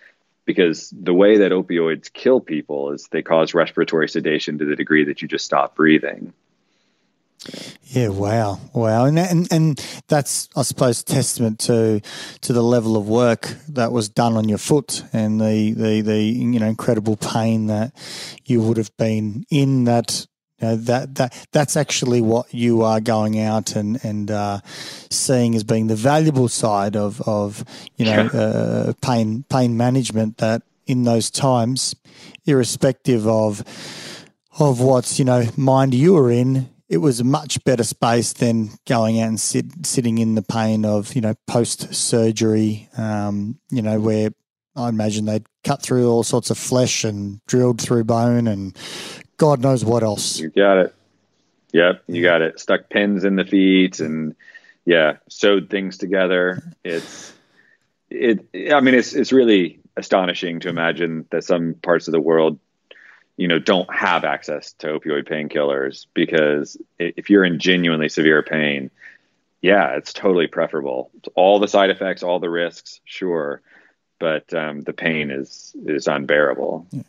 because 0.44 0.92
the 0.98 1.14
way 1.14 1.38
that 1.38 1.52
opioids 1.52 2.12
kill 2.12 2.40
people 2.40 2.92
is 2.92 3.08
they 3.10 3.22
cause 3.22 3.54
respiratory 3.54 4.08
sedation 4.08 4.58
to 4.58 4.64
the 4.64 4.76
degree 4.76 5.04
that 5.04 5.22
you 5.22 5.28
just 5.28 5.44
stop 5.44 5.76
breathing. 5.76 6.32
Yeah, 7.84 8.08
wow, 8.08 8.60
wow, 8.72 9.06
and 9.06 9.18
and 9.18 9.48
and 9.50 10.02
that's 10.06 10.48
I 10.54 10.62
suppose 10.62 11.02
testament 11.02 11.58
to 11.60 12.00
to 12.42 12.52
the 12.52 12.62
level 12.62 12.96
of 12.96 13.08
work 13.08 13.56
that 13.68 13.92
was 13.92 14.08
done 14.08 14.36
on 14.36 14.48
your 14.48 14.58
foot 14.58 15.02
and 15.12 15.40
the 15.40 15.72
the 15.72 16.00
the 16.02 16.22
you 16.22 16.60
know 16.60 16.66
incredible 16.66 17.16
pain 17.16 17.66
that 17.66 17.92
you 18.44 18.60
would 18.60 18.76
have 18.76 18.96
been 18.96 19.44
in 19.50 19.84
that 19.84 20.26
you 20.60 20.68
know, 20.68 20.76
that 20.76 21.14
that 21.16 21.48
that's 21.52 21.76
actually 21.76 22.20
what 22.20 22.52
you 22.52 22.82
are 22.82 23.00
going 23.00 23.40
out 23.40 23.74
and 23.74 24.04
and 24.04 24.30
uh, 24.30 24.60
seeing 25.10 25.54
as 25.54 25.64
being 25.64 25.86
the 25.86 25.96
valuable 25.96 26.48
side 26.48 26.94
of 26.94 27.20
of 27.22 27.64
you 27.96 28.04
know 28.04 28.26
uh, 28.26 28.92
pain 29.00 29.44
pain 29.48 29.76
management. 29.76 30.36
That 30.38 30.62
in 30.86 31.04
those 31.04 31.30
times, 31.30 31.96
irrespective 32.44 33.26
of 33.26 33.64
of 34.58 34.80
what's 34.80 35.18
you 35.18 35.24
know 35.24 35.46
mind 35.56 35.94
you 35.94 36.12
were 36.12 36.30
in, 36.30 36.68
it 36.90 36.98
was 36.98 37.20
a 37.20 37.24
much 37.24 37.62
better 37.62 37.84
space 37.84 38.32
than 38.32 38.70
going 38.86 39.20
out 39.20 39.28
and 39.28 39.40
sit, 39.40 39.86
sitting 39.86 40.18
in 40.18 40.34
the 40.34 40.42
pain 40.42 40.84
of 40.84 41.14
you 41.14 41.20
know 41.20 41.34
post 41.46 41.94
surgery. 41.94 42.88
Um, 42.98 43.58
you 43.70 43.80
know 43.80 44.00
where 44.00 44.30
I 44.74 44.88
imagine 44.88 45.24
they'd 45.24 45.46
cut 45.64 45.80
through 45.80 46.10
all 46.10 46.24
sorts 46.24 46.50
of 46.50 46.58
flesh 46.58 47.04
and 47.04 47.40
drilled 47.46 47.80
through 47.80 48.04
bone 48.04 48.46
and 48.46 48.76
God 49.36 49.60
knows 49.60 49.84
what 49.84 50.02
else. 50.02 50.38
You 50.40 50.50
got 50.50 50.78
it. 50.78 50.94
Yep, 51.72 52.02
you 52.08 52.22
got 52.22 52.42
it. 52.42 52.58
Stuck 52.58 52.90
pins 52.90 53.24
in 53.24 53.36
the 53.36 53.44
feet 53.44 54.00
and 54.00 54.34
yeah, 54.84 55.18
sewed 55.28 55.70
things 55.70 55.96
together. 55.96 56.62
It's 56.84 57.32
it. 58.10 58.44
I 58.72 58.80
mean, 58.80 58.94
it's 58.94 59.14
it's 59.14 59.32
really 59.32 59.78
astonishing 59.96 60.58
to 60.60 60.68
imagine 60.68 61.26
that 61.30 61.44
some 61.44 61.74
parts 61.74 62.08
of 62.08 62.12
the 62.12 62.20
world, 62.20 62.58
you 63.36 63.48
know, 63.48 63.58
don't 63.58 63.92
have 63.94 64.24
access 64.24 64.72
to 64.74 64.88
opioid 64.88 65.28
painkillers 65.28 66.06
because 66.14 66.76
if 66.98 67.30
you're 67.30 67.44
in 67.44 67.58
genuinely 67.58 68.08
severe 68.08 68.42
pain, 68.42 68.90
yeah, 69.62 69.96
it's 69.96 70.12
totally 70.12 70.46
preferable. 70.46 71.10
All 71.34 71.58
the 71.58 71.68
side 71.68 71.90
effects, 71.90 72.22
all 72.22 72.38
the 72.38 72.50
risks, 72.50 73.00
sure, 73.04 73.62
but 74.18 74.52
um, 74.54 74.82
the 74.82 74.92
pain 74.92 75.30
is 75.30 75.74
is 75.86 76.06
unbearable. 76.06 76.86
Yeah. 76.90 77.02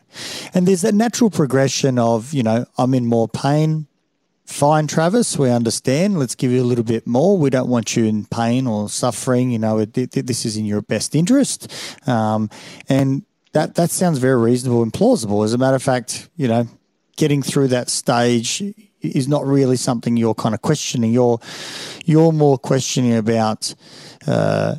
And 0.54 0.68
there's 0.68 0.82
that 0.82 0.96
natural 0.96 1.30
progression 1.30 2.00
of 2.00 2.34
you 2.34 2.44
know 2.44 2.66
I'm 2.78 2.94
in 2.94 3.06
more 3.06 3.28
pain. 3.28 3.88
Fine, 4.46 4.88
Travis, 4.88 5.38
we 5.38 5.50
understand. 5.50 6.20
Let's 6.20 6.36
give 6.36 6.52
you 6.52 6.62
a 6.62 6.66
little 6.66 6.84
bit 6.84 7.08
more. 7.08 7.38
We 7.38 7.50
don't 7.50 7.70
want 7.70 7.96
you 7.96 8.04
in 8.04 8.26
pain 8.26 8.68
or 8.68 8.90
suffering. 8.90 9.50
You 9.52 9.60
know, 9.60 9.78
it, 9.78 9.98
it, 9.98 10.28
this 10.28 10.46
is 10.46 10.58
in 10.58 10.66
your 10.66 10.82
best 10.82 11.16
interest, 11.16 11.72
um, 12.06 12.50
and 12.90 13.24
that 13.54 13.76
that 13.76 13.92
sounds 13.92 14.18
very 14.18 14.40
reasonable 14.40 14.84
and 14.84 14.94
plausible. 14.94 15.44
As 15.44 15.54
a 15.54 15.58
matter 15.58 15.76
of 15.76 15.84
fact, 15.84 16.30
you 16.36 16.48
know, 16.48 16.68
getting 17.18 17.42
through 17.42 17.70
that 17.70 17.90
stage 17.90 18.64
is 19.02 19.28
not 19.28 19.46
really 19.46 19.78
something 19.78 20.18
you're 20.18 20.36
kind 20.36 20.56
of 20.56 20.62
questioning. 20.62 21.12
You're 21.12 21.40
you're 22.06 22.32
more 22.32 22.58
questioning 22.58 23.16
about. 23.16 23.74
Uh, 24.28 24.76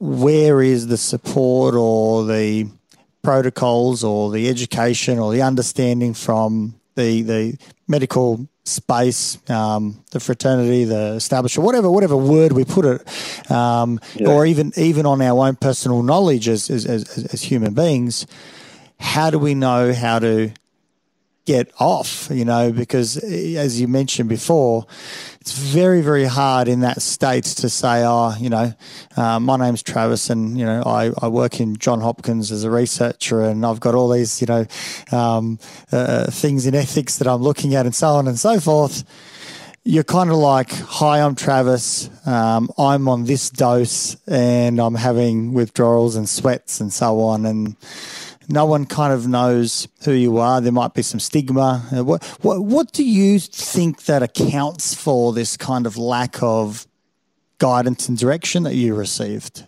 where 0.00 0.60
is 0.60 0.88
the 0.88 0.96
support 0.96 1.74
or 1.74 2.24
the 2.26 2.68
protocols 3.22 4.02
or 4.02 4.30
the 4.30 4.48
education 4.48 5.18
or 5.18 5.32
the 5.32 5.42
understanding 5.42 6.14
from 6.14 6.77
the 6.98 7.22
the 7.22 7.58
medical 7.86 8.46
space, 8.64 9.38
um, 9.48 10.04
the 10.10 10.20
fraternity, 10.20 10.84
the 10.84 11.14
establishment, 11.14 11.64
whatever 11.64 11.90
whatever 11.90 12.16
word 12.16 12.52
we 12.52 12.64
put 12.64 12.84
it, 12.84 13.50
um, 13.50 14.00
yeah. 14.16 14.28
or 14.28 14.44
even 14.44 14.72
even 14.76 15.06
on 15.06 15.22
our 15.22 15.46
own 15.46 15.56
personal 15.56 16.02
knowledge 16.02 16.48
as, 16.48 16.68
as 16.68 16.84
as, 16.84 17.32
as 17.32 17.42
human 17.42 17.72
beings, 17.72 18.26
how 18.98 19.30
do 19.30 19.38
we 19.38 19.54
know 19.54 19.94
how 19.94 20.18
to 20.18 20.50
get 21.48 21.72
off, 21.80 22.28
you 22.30 22.44
know, 22.44 22.70
because 22.70 23.16
eh, 23.24 23.54
as 23.56 23.80
you 23.80 23.88
mentioned 23.88 24.28
before, 24.28 24.84
it's 25.40 25.58
very, 25.58 26.02
very 26.02 26.26
hard 26.26 26.68
in 26.68 26.80
that 26.80 27.00
state 27.00 27.44
to 27.44 27.70
say, 27.70 28.04
oh, 28.04 28.34
you 28.38 28.50
know, 28.50 28.74
uh, 29.16 29.40
my 29.40 29.56
name's 29.56 29.82
Travis 29.82 30.28
and, 30.28 30.58
you 30.58 30.66
know, 30.66 30.82
I, 30.84 31.10
I 31.22 31.28
work 31.28 31.58
in 31.58 31.78
John 31.78 32.02
Hopkins 32.02 32.52
as 32.52 32.64
a 32.64 32.70
researcher 32.70 33.40
and 33.40 33.64
I've 33.64 33.80
got 33.80 33.94
all 33.94 34.10
these, 34.10 34.42
you 34.42 34.46
know, 34.46 34.66
um, 35.10 35.58
uh, 35.90 36.30
things 36.30 36.66
in 36.66 36.74
ethics 36.74 37.16
that 37.16 37.26
I'm 37.26 37.40
looking 37.40 37.74
at 37.74 37.86
and 37.86 37.94
so 37.94 38.08
on 38.08 38.28
and 38.28 38.38
so 38.38 38.60
forth. 38.60 39.04
You're 39.84 40.04
kind 40.04 40.28
of 40.28 40.36
like, 40.36 40.70
hi, 40.70 41.22
I'm 41.22 41.34
Travis. 41.34 42.10
Um, 42.26 42.68
I'm 42.76 43.08
on 43.08 43.24
this 43.24 43.48
dose 43.48 44.18
and 44.26 44.78
I'm 44.78 44.96
having 44.96 45.54
withdrawals 45.54 46.14
and 46.14 46.28
sweats 46.28 46.78
and 46.78 46.92
so 46.92 47.20
on. 47.20 47.46
And, 47.46 47.74
no 48.48 48.64
one 48.64 48.86
kind 48.86 49.12
of 49.12 49.28
knows 49.28 49.86
who 50.04 50.12
you 50.12 50.38
are. 50.38 50.60
There 50.60 50.72
might 50.72 50.94
be 50.94 51.02
some 51.02 51.20
stigma. 51.20 51.86
Uh, 51.94 52.02
what, 52.02 52.24
what, 52.40 52.64
what 52.64 52.92
do 52.92 53.04
you 53.04 53.38
think 53.38 54.04
that 54.04 54.22
accounts 54.22 54.94
for 54.94 55.32
this 55.34 55.56
kind 55.56 55.86
of 55.86 55.96
lack 55.98 56.42
of 56.42 56.86
guidance 57.58 58.08
and 58.08 58.16
direction 58.16 58.62
that 58.62 58.74
you 58.74 58.94
received? 58.94 59.66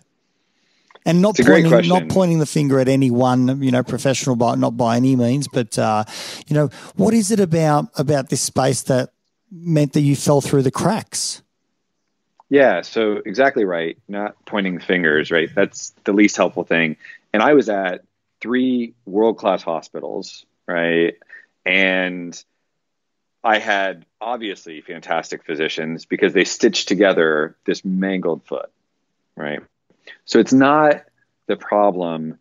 And 1.05 1.21
not 1.21 1.35
pointing, 1.35 1.87
not 1.87 2.09
pointing 2.09 2.39
the 2.39 2.45
finger 2.45 2.79
at 2.79 2.87
any 2.87 3.09
one, 3.09 3.61
you 3.61 3.71
know, 3.71 3.81
professional, 3.81 4.35
but 4.35 4.55
not 4.57 4.77
by 4.77 4.97
any 4.97 5.15
means. 5.15 5.47
But 5.47 5.77
uh, 5.79 6.03
you 6.45 6.53
know, 6.53 6.69
what 6.95 7.15
is 7.15 7.31
it 7.31 7.39
about 7.39 7.87
about 7.97 8.29
this 8.29 8.41
space 8.41 8.83
that 8.83 9.09
meant 9.51 9.93
that 9.93 10.01
you 10.01 10.15
fell 10.15 10.41
through 10.41 10.61
the 10.61 10.69
cracks? 10.69 11.41
Yeah, 12.49 12.81
so 12.81 13.19
exactly 13.25 13.65
right. 13.65 13.97
Not 14.07 14.35
pointing 14.45 14.79
fingers, 14.79 15.31
right? 15.31 15.49
That's 15.55 15.91
the 16.03 16.13
least 16.13 16.37
helpful 16.37 16.65
thing. 16.65 16.97
And 17.33 17.41
I 17.41 17.53
was 17.55 17.67
at 17.67 18.03
three 18.41 18.93
world 19.05 19.37
class 19.37 19.63
hospitals, 19.63 20.45
right? 20.67 21.15
And 21.65 22.43
I 23.43 23.59
had 23.59 24.05
obviously 24.19 24.81
fantastic 24.81 25.45
physicians 25.45 26.05
because 26.05 26.33
they 26.33 26.43
stitched 26.43 26.87
together 26.87 27.55
this 27.65 27.85
mangled 27.85 28.43
foot, 28.45 28.71
right? 29.35 29.61
So 30.25 30.39
it's 30.39 30.53
not 30.53 31.03
the 31.47 31.55
problem 31.55 32.39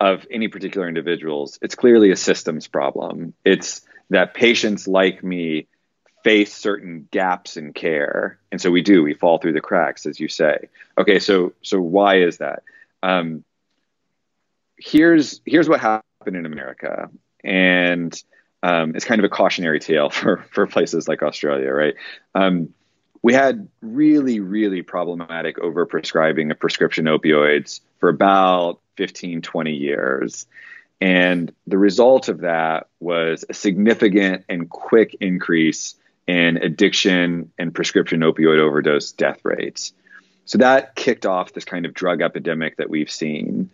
of 0.00 0.26
any 0.30 0.48
particular 0.48 0.88
individuals. 0.88 1.58
It's 1.62 1.76
clearly 1.76 2.10
a 2.10 2.16
systems 2.16 2.66
problem. 2.66 3.34
It's 3.44 3.82
that 4.10 4.34
patients 4.34 4.88
like 4.88 5.22
me 5.22 5.68
face 6.24 6.54
certain 6.54 7.08
gaps 7.10 7.56
in 7.56 7.72
care, 7.72 8.38
and 8.50 8.60
so 8.60 8.70
we 8.70 8.82
do. 8.82 9.02
We 9.02 9.14
fall 9.14 9.38
through 9.38 9.54
the 9.54 9.60
cracks, 9.60 10.06
as 10.06 10.18
you 10.18 10.28
say. 10.28 10.68
Okay, 10.98 11.18
so 11.18 11.52
so 11.62 11.80
why 11.80 12.18
is 12.20 12.38
that? 12.38 12.62
Um, 13.02 13.44
here's 14.82 15.40
here's 15.44 15.68
what 15.68 15.80
happened 15.80 16.36
in 16.36 16.46
America, 16.46 17.08
and 17.44 18.20
um, 18.62 18.94
it's 18.94 19.04
kind 19.04 19.20
of 19.20 19.24
a 19.24 19.28
cautionary 19.28 19.80
tale 19.80 20.10
for 20.10 20.44
for 20.50 20.66
places 20.66 21.08
like 21.08 21.22
Australia, 21.22 21.70
right? 21.72 21.94
Um, 22.34 22.74
we 23.22 23.32
had 23.32 23.68
really 23.80 24.40
really 24.40 24.82
problematic 24.82 25.56
overprescribing 25.58 26.50
of 26.50 26.58
prescription 26.58 27.04
opioids 27.06 27.80
for 27.98 28.08
about 28.08 28.80
15 28.96 29.42
20 29.42 29.72
years. 29.72 30.46
And 31.00 31.52
the 31.66 31.78
result 31.78 32.28
of 32.28 32.42
that 32.42 32.86
was 33.00 33.44
a 33.48 33.54
significant 33.54 34.44
and 34.48 34.70
quick 34.70 35.16
increase 35.20 35.96
in 36.28 36.58
addiction 36.58 37.50
and 37.58 37.74
prescription 37.74 38.20
opioid 38.20 38.60
overdose 38.60 39.10
death 39.10 39.40
rates. 39.42 39.92
So 40.44 40.58
that 40.58 40.94
kicked 40.94 41.26
off 41.26 41.54
this 41.54 41.64
kind 41.64 41.86
of 41.86 41.94
drug 41.94 42.22
epidemic 42.22 42.76
that 42.76 42.88
we've 42.88 43.10
seen 43.10 43.70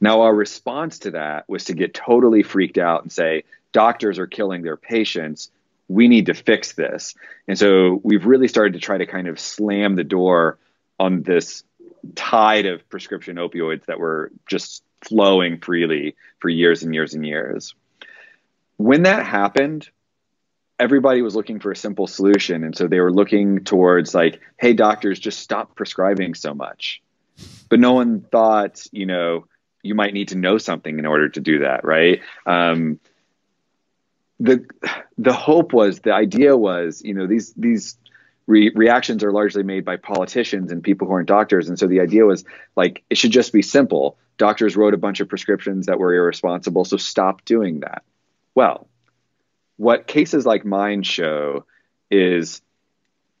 now, 0.00 0.22
our 0.22 0.34
response 0.34 1.00
to 1.00 1.10
that 1.12 1.48
was 1.48 1.64
to 1.64 1.74
get 1.74 1.92
totally 1.92 2.42
freaked 2.42 2.78
out 2.78 3.02
and 3.02 3.12
say, 3.12 3.44
doctors 3.72 4.18
are 4.18 4.26
killing 4.26 4.62
their 4.62 4.76
patients. 4.76 5.50
We 5.88 6.08
need 6.08 6.26
to 6.26 6.34
fix 6.34 6.72
this. 6.72 7.14
And 7.46 7.58
so 7.58 8.00
we've 8.02 8.24
really 8.24 8.48
started 8.48 8.74
to 8.74 8.80
try 8.80 8.98
to 8.98 9.06
kind 9.06 9.28
of 9.28 9.38
slam 9.38 9.96
the 9.96 10.04
door 10.04 10.58
on 10.98 11.22
this 11.22 11.64
tide 12.14 12.66
of 12.66 12.88
prescription 12.88 13.36
opioids 13.36 13.84
that 13.86 13.98
were 13.98 14.32
just 14.46 14.82
flowing 15.02 15.58
freely 15.58 16.16
for 16.38 16.48
years 16.48 16.82
and 16.82 16.94
years 16.94 17.14
and 17.14 17.26
years. 17.26 17.74
When 18.76 19.02
that 19.02 19.26
happened, 19.26 19.88
everybody 20.78 21.20
was 21.20 21.34
looking 21.36 21.60
for 21.60 21.72
a 21.72 21.76
simple 21.76 22.06
solution. 22.06 22.64
And 22.64 22.74
so 22.74 22.86
they 22.86 23.00
were 23.00 23.12
looking 23.12 23.64
towards, 23.64 24.14
like, 24.14 24.40
hey, 24.58 24.72
doctors, 24.72 25.18
just 25.18 25.40
stop 25.40 25.74
prescribing 25.74 26.34
so 26.34 26.54
much. 26.54 27.02
But 27.68 27.80
no 27.80 27.92
one 27.92 28.20
thought, 28.20 28.86
you 28.90 29.04
know, 29.06 29.46
you 29.82 29.94
might 29.94 30.14
need 30.14 30.28
to 30.28 30.36
know 30.36 30.58
something 30.58 30.98
in 30.98 31.06
order 31.06 31.28
to 31.28 31.40
do 31.40 31.60
that, 31.60 31.84
right? 31.84 32.20
Um, 32.46 33.00
the 34.38 34.64
the 35.18 35.32
hope 35.32 35.72
was 35.72 36.00
the 36.00 36.14
idea 36.14 36.56
was 36.56 37.02
you 37.04 37.14
know 37.14 37.26
these 37.26 37.52
these 37.54 37.96
re- 38.46 38.72
reactions 38.74 39.22
are 39.22 39.32
largely 39.32 39.62
made 39.62 39.84
by 39.84 39.96
politicians 39.96 40.72
and 40.72 40.82
people 40.82 41.06
who 41.06 41.12
aren't 41.14 41.28
doctors, 41.28 41.68
and 41.68 41.78
so 41.78 41.86
the 41.86 42.00
idea 42.00 42.24
was 42.24 42.44
like 42.76 43.02
it 43.10 43.18
should 43.18 43.32
just 43.32 43.52
be 43.52 43.62
simple. 43.62 44.18
Doctors 44.38 44.76
wrote 44.76 44.94
a 44.94 44.98
bunch 44.98 45.20
of 45.20 45.28
prescriptions 45.28 45.86
that 45.86 45.98
were 45.98 46.14
irresponsible, 46.14 46.84
so 46.84 46.96
stop 46.96 47.44
doing 47.44 47.80
that. 47.80 48.02
Well, 48.54 48.88
what 49.76 50.06
cases 50.06 50.46
like 50.46 50.64
mine 50.64 51.02
show 51.02 51.64
is 52.10 52.62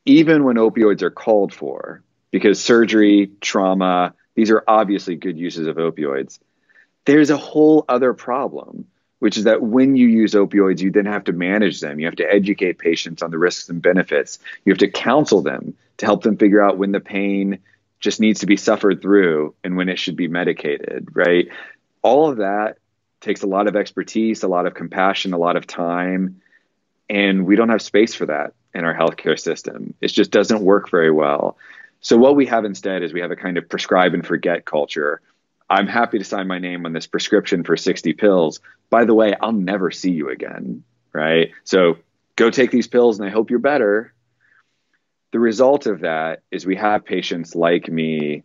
even 0.04 0.44
when 0.44 0.56
opioids 0.56 1.02
are 1.02 1.10
called 1.10 1.52
for, 1.52 2.02
because 2.30 2.62
surgery, 2.62 3.30
trauma, 3.40 4.14
these 4.34 4.50
are 4.50 4.64
obviously 4.66 5.16
good 5.16 5.38
uses 5.38 5.66
of 5.66 5.76
opioids. 5.76 6.38
There's 7.04 7.30
a 7.30 7.36
whole 7.36 7.84
other 7.88 8.12
problem, 8.12 8.86
which 9.18 9.36
is 9.36 9.44
that 9.44 9.62
when 9.62 9.96
you 9.96 10.06
use 10.06 10.34
opioids, 10.34 10.80
you 10.80 10.90
then 10.90 11.06
have 11.06 11.24
to 11.24 11.32
manage 11.32 11.80
them. 11.80 11.98
You 11.98 12.06
have 12.06 12.16
to 12.16 12.32
educate 12.32 12.78
patients 12.78 13.22
on 13.22 13.30
the 13.30 13.38
risks 13.38 13.68
and 13.68 13.82
benefits. 13.82 14.38
You 14.64 14.72
have 14.72 14.78
to 14.78 14.90
counsel 14.90 15.42
them 15.42 15.74
to 15.98 16.06
help 16.06 16.22
them 16.22 16.36
figure 16.36 16.62
out 16.62 16.78
when 16.78 16.92
the 16.92 17.00
pain 17.00 17.58
just 18.00 18.20
needs 18.20 18.40
to 18.40 18.46
be 18.46 18.56
suffered 18.56 19.02
through 19.02 19.54
and 19.62 19.76
when 19.76 19.88
it 19.88 19.98
should 19.98 20.16
be 20.16 20.28
medicated, 20.28 21.08
right? 21.12 21.48
All 22.02 22.30
of 22.30 22.38
that 22.38 22.78
takes 23.20 23.42
a 23.42 23.46
lot 23.46 23.66
of 23.66 23.76
expertise, 23.76 24.42
a 24.42 24.48
lot 24.48 24.66
of 24.66 24.74
compassion, 24.74 25.34
a 25.34 25.38
lot 25.38 25.56
of 25.56 25.66
time. 25.66 26.40
And 27.10 27.44
we 27.46 27.56
don't 27.56 27.68
have 27.68 27.82
space 27.82 28.14
for 28.14 28.26
that 28.26 28.54
in 28.74 28.84
our 28.84 28.94
healthcare 28.94 29.38
system. 29.38 29.94
It 30.00 30.08
just 30.08 30.30
doesn't 30.30 30.62
work 30.62 30.90
very 30.90 31.10
well. 31.10 31.58
So 32.00 32.16
what 32.16 32.36
we 32.36 32.46
have 32.46 32.64
instead 32.64 33.02
is 33.02 33.12
we 33.12 33.20
have 33.20 33.30
a 33.30 33.36
kind 33.36 33.58
of 33.58 33.68
prescribe 33.68 34.14
and 34.14 34.26
forget 34.26 34.64
culture. 34.64 35.20
I'm 35.68 35.86
happy 35.86 36.18
to 36.18 36.24
sign 36.24 36.48
my 36.48 36.58
name 36.58 36.86
on 36.86 36.92
this 36.92 37.06
prescription 37.06 37.62
for 37.62 37.76
60 37.76 38.14
pills. 38.14 38.60
By 38.88 39.04
the 39.04 39.14
way, 39.14 39.34
I'll 39.40 39.52
never 39.52 39.90
see 39.90 40.10
you 40.10 40.30
again, 40.30 40.82
right? 41.12 41.50
So 41.64 41.98
go 42.36 42.50
take 42.50 42.70
these 42.70 42.88
pills 42.88 43.18
and 43.18 43.28
I 43.28 43.32
hope 43.32 43.50
you're 43.50 43.58
better. 43.58 44.14
The 45.32 45.38
result 45.38 45.86
of 45.86 46.00
that 46.00 46.42
is 46.50 46.66
we 46.66 46.76
have 46.76 47.04
patients 47.04 47.54
like 47.54 47.88
me 47.88 48.42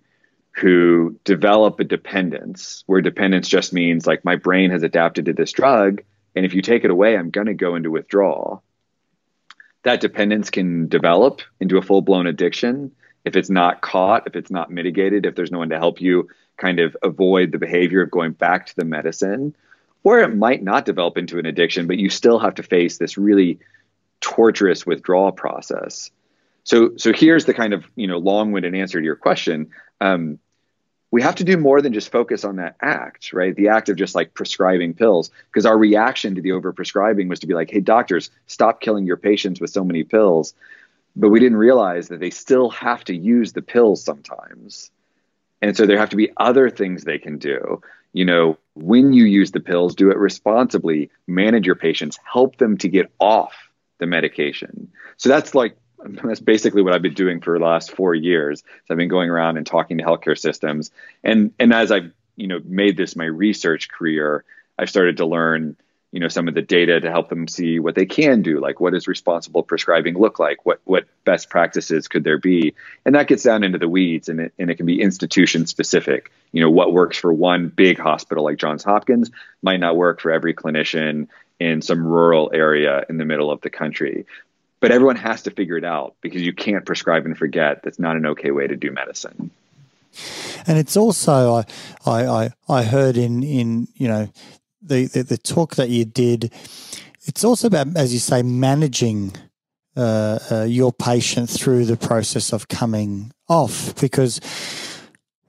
who 0.51 1.19
develop 1.23 1.79
a 1.79 1.83
dependence 1.83 2.83
where 2.85 3.01
dependence 3.01 3.47
just 3.47 3.73
means 3.73 4.05
like 4.05 4.23
my 4.23 4.35
brain 4.35 4.71
has 4.71 4.83
adapted 4.83 5.25
to 5.25 5.33
this 5.33 5.51
drug 5.51 6.01
and 6.35 6.45
if 6.45 6.53
you 6.53 6.61
take 6.61 6.83
it 6.83 6.91
away 6.91 7.17
I'm 7.17 7.29
going 7.29 7.47
to 7.47 7.53
go 7.53 7.75
into 7.75 7.89
withdrawal. 7.89 8.63
That 9.83 10.01
dependence 10.01 10.49
can 10.49 10.87
develop 10.87 11.41
into 11.59 11.77
a 11.77 11.81
full-blown 11.81 12.27
addiction 12.27 12.91
if 13.25 13.35
it's 13.35 13.49
not 13.49 13.81
caught, 13.81 14.27
if 14.27 14.35
it's 14.35 14.51
not 14.51 14.71
mitigated, 14.71 15.25
if 15.25 15.35
there's 15.35 15.51
no 15.51 15.57
one 15.57 15.69
to 15.69 15.79
help 15.79 15.99
you 15.99 16.29
kind 16.57 16.79
of 16.79 16.95
avoid 17.01 17.51
the 17.51 17.57
behavior 17.57 18.03
of 18.03 18.11
going 18.11 18.31
back 18.31 18.67
to 18.67 18.75
the 18.75 18.85
medicine, 18.85 19.55
or 20.03 20.19
it 20.19 20.35
might 20.35 20.63
not 20.63 20.85
develop 20.85 21.17
into 21.17 21.39
an 21.39 21.45
addiction, 21.45 21.87
but 21.87 21.97
you 21.97 22.09
still 22.09 22.39
have 22.39 22.55
to 22.55 22.63
face 22.63 22.97
this 22.97 23.17
really 23.17 23.59
torturous 24.21 24.85
withdrawal 24.85 25.31
process. 25.31 26.11
So, 26.63 26.95
so 26.97 27.11
here's 27.13 27.45
the 27.45 27.53
kind 27.53 27.73
of 27.73 27.85
you 27.95 28.07
know 28.07 28.17
long-winded 28.17 28.75
answer 28.75 28.99
to 28.99 29.05
your 29.05 29.15
question. 29.15 29.71
Um, 29.99 30.39
we 31.11 31.21
have 31.21 31.35
to 31.35 31.43
do 31.43 31.57
more 31.57 31.81
than 31.81 31.93
just 31.93 32.11
focus 32.11 32.43
on 32.43 32.57
that 32.57 32.75
act, 32.81 33.31
right? 33.31 33.55
The 33.55 33.69
act 33.69 33.89
of 33.89 33.95
just 33.95 34.15
like 34.15 34.33
prescribing 34.33 34.93
pills, 34.93 35.31
because 35.47 35.65
our 35.65 35.77
reaction 35.77 36.35
to 36.35 36.41
the 36.41 36.49
overprescribing 36.49 37.29
was 37.29 37.39
to 37.39 37.47
be 37.47 37.53
like, 37.53 37.71
"Hey, 37.71 37.79
doctors, 37.79 38.29
stop 38.47 38.81
killing 38.81 39.05
your 39.05 39.17
patients 39.17 39.59
with 39.59 39.69
so 39.69 39.83
many 39.83 40.03
pills." 40.03 40.53
But 41.15 41.29
we 41.29 41.39
didn't 41.39 41.57
realize 41.57 42.09
that 42.09 42.19
they 42.19 42.29
still 42.29 42.69
have 42.69 43.03
to 43.05 43.15
use 43.15 43.53
the 43.53 43.61
pills 43.61 44.03
sometimes. 44.03 44.91
And 45.61 45.75
so 45.75 45.85
there 45.85 45.97
have 45.97 46.09
to 46.09 46.15
be 46.15 46.31
other 46.37 46.69
things 46.69 47.03
they 47.03 47.17
can 47.17 47.37
do. 47.37 47.81
You 48.13 48.25
know, 48.25 48.57
when 48.75 49.13
you 49.13 49.25
use 49.25 49.51
the 49.51 49.59
pills, 49.59 49.95
do 49.95 50.11
it 50.11 50.17
responsibly, 50.17 51.09
manage 51.27 51.65
your 51.65 51.75
patients, 51.75 52.19
help 52.31 52.57
them 52.57 52.77
to 52.79 52.89
get 52.89 53.11
off 53.19 53.53
the 53.99 54.05
medication. 54.05 54.91
So 55.17 55.29
that's 55.29 55.55
like 55.55 55.77
that's 56.23 56.39
basically 56.39 56.81
what 56.81 56.93
I've 56.93 57.01
been 57.01 57.13
doing 57.13 57.41
for 57.41 57.57
the 57.57 57.65
last 57.65 57.95
four 57.95 58.13
years. 58.13 58.61
So 58.61 58.93
I've 58.93 58.97
been 58.97 59.09
going 59.09 59.29
around 59.29 59.57
and 59.57 59.65
talking 59.65 59.97
to 59.97 60.03
healthcare 60.03 60.37
systems, 60.37 60.91
and 61.23 61.53
and 61.59 61.73
as 61.73 61.91
I've 61.91 62.11
you 62.35 62.47
know 62.47 62.59
made 62.63 62.97
this 62.97 63.15
my 63.15 63.25
research 63.25 63.89
career, 63.89 64.43
I've 64.77 64.89
started 64.89 65.17
to 65.17 65.25
learn 65.25 65.77
you 66.15 66.21
know 66.21 66.29
some 66.29 66.47
of 66.47 66.53
the 66.53 66.61
data 66.61 67.01
to 67.01 67.11
help 67.11 67.27
them 67.27 67.45
see 67.45 67.77
what 67.77 67.93
they 67.93 68.05
can 68.05 68.41
do 68.41 68.61
like 68.61 68.79
what 68.79 68.93
does 68.93 69.05
responsible 69.05 69.63
prescribing 69.63 70.17
look 70.17 70.39
like? 70.39 70.65
What 70.65 70.79
what 70.85 71.03
best 71.25 71.49
practices 71.49 72.07
could 72.07 72.23
there 72.23 72.37
be? 72.37 72.73
And 73.05 73.15
that 73.15 73.27
gets 73.27 73.43
down 73.43 73.65
into 73.65 73.77
the 73.77 73.89
weeds 73.89 74.29
and 74.29 74.39
it, 74.39 74.53
and 74.57 74.71
it 74.71 74.75
can 74.75 74.85
be 74.85 75.01
institution 75.01 75.67
specific. 75.67 76.31
You 76.53 76.61
know 76.61 76.69
what 76.71 76.93
works 76.93 77.17
for 77.17 77.33
one 77.33 77.67
big 77.67 77.99
hospital 77.99 78.45
like 78.45 78.57
johns 78.57 78.81
hopkins 78.81 79.29
might 79.61 79.81
not 79.81 79.97
work 79.97 80.21
for 80.21 80.31
every 80.31 80.53
clinician 80.53 81.27
in 81.59 81.81
some 81.81 82.07
rural 82.07 82.49
area 82.53 83.03
in 83.09 83.17
the 83.17 83.25
middle 83.25 83.51
of 83.51 83.59
the 83.59 83.69
country. 83.69 84.25
But 84.79 84.91
everyone 84.91 85.17
has 85.17 85.43
to 85.43 85.51
figure 85.51 85.77
it 85.77 85.83
out 85.83 86.15
because 86.21 86.41
you 86.41 86.53
can't 86.53 86.85
prescribe 86.85 87.25
and 87.25 87.37
forget. 87.37 87.83
That's 87.83 87.99
not 87.99 88.15
an 88.15 88.25
okay 88.27 88.51
way 88.51 88.67
to 88.67 88.77
do 88.77 88.89
medicine. 88.89 89.51
And 90.65 90.77
it's 90.77 90.95
also 90.95 91.55
I 91.55 91.65
I 92.05 92.49
I 92.69 92.83
heard 92.83 93.17
in 93.17 93.43
in 93.43 93.89
you 93.95 94.07
know 94.07 94.29
the, 94.87 95.05
the, 95.07 95.23
the 95.23 95.37
talk 95.37 95.75
that 95.75 95.89
you 95.89 96.05
did, 96.05 96.51
it's 97.23 97.43
also 97.43 97.67
about, 97.67 97.95
as 97.97 98.13
you 98.13 98.19
say, 98.19 98.43
managing 98.43 99.35
uh, 99.97 100.39
uh, 100.51 100.63
your 100.63 100.91
patient 100.91 101.49
through 101.49 101.85
the 101.85 101.97
process 101.97 102.51
of 102.51 102.67
coming 102.67 103.31
off 103.47 103.99
because 103.99 104.39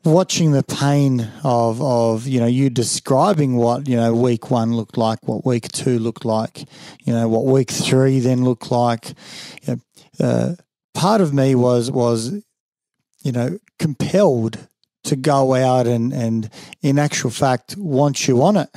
watching 0.05 0.53
the 0.53 0.63
pain 0.63 1.29
of 1.43 1.83
of 1.83 2.29
you 2.29 2.39
know 2.39 2.47
you 2.47 2.71
describing 2.71 3.57
what 3.57 3.89
you 3.89 3.97
know 3.97 4.15
week 4.15 4.51
one 4.51 4.75
looked 4.75 4.97
like, 4.97 5.19
what 5.27 5.45
week 5.45 5.69
two 5.73 5.99
looked 5.99 6.25
like, 6.25 6.61
you 7.05 7.13
know 7.13 7.29
what 7.29 7.45
week 7.45 7.71
three 7.71 8.21
then 8.21 8.45
looked 8.45 8.71
like. 8.71 9.15
You 9.63 9.81
know, 10.21 10.27
uh, 10.27 10.55
part 10.95 11.21
of 11.21 11.35
me 11.35 11.55
was 11.55 11.91
was 11.91 12.33
you 13.23 13.33
know 13.33 13.59
compelled 13.79 14.69
to 15.05 15.17
go 15.17 15.55
out 15.55 15.87
and 15.87 16.13
and 16.13 16.51
in 16.83 16.99
actual 16.99 17.31
fact 17.31 17.77
want 17.77 18.29
you 18.29 18.43
on 18.43 18.57
it 18.57 18.71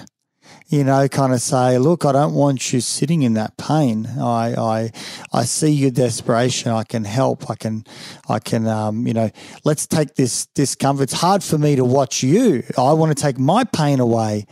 you 0.70 0.84
know, 0.84 1.08
kind 1.08 1.34
of 1.34 1.42
say, 1.42 1.80
look, 1.80 2.06
I 2.06 2.12
don't 2.12 2.36
want 2.36 2.72
you 2.72 2.80
sitting 2.80 3.24
in 3.24 3.34
that 3.34 3.58
pain. 3.58 4.08
I, 4.20 4.54
I, 4.56 4.92
I 5.34 5.44
see 5.44 5.72
your 5.72 5.90
desperation. 5.90 6.72
I 6.72 6.84
can 6.84 7.04
help. 7.04 7.50
I 7.50 7.56
can, 7.56 7.86
I 8.30 8.38
can, 8.38 8.68
um, 8.68 9.08
you 9.08 9.14
know, 9.16 9.32
let's 9.66 9.88
take 9.88 10.14
this 10.14 10.46
discomfort. 10.46 11.06
It's 11.06 11.14
hard 11.14 11.44
for 11.44 11.58
me 11.58 11.76
to 11.76 11.84
watch 11.84 12.22
you. 12.22 12.64
I 12.78 12.94
want 12.94 13.18
to 13.18 13.20
take 13.20 13.40
my 13.40 13.64
pain 13.64 14.00
away, 14.00 14.46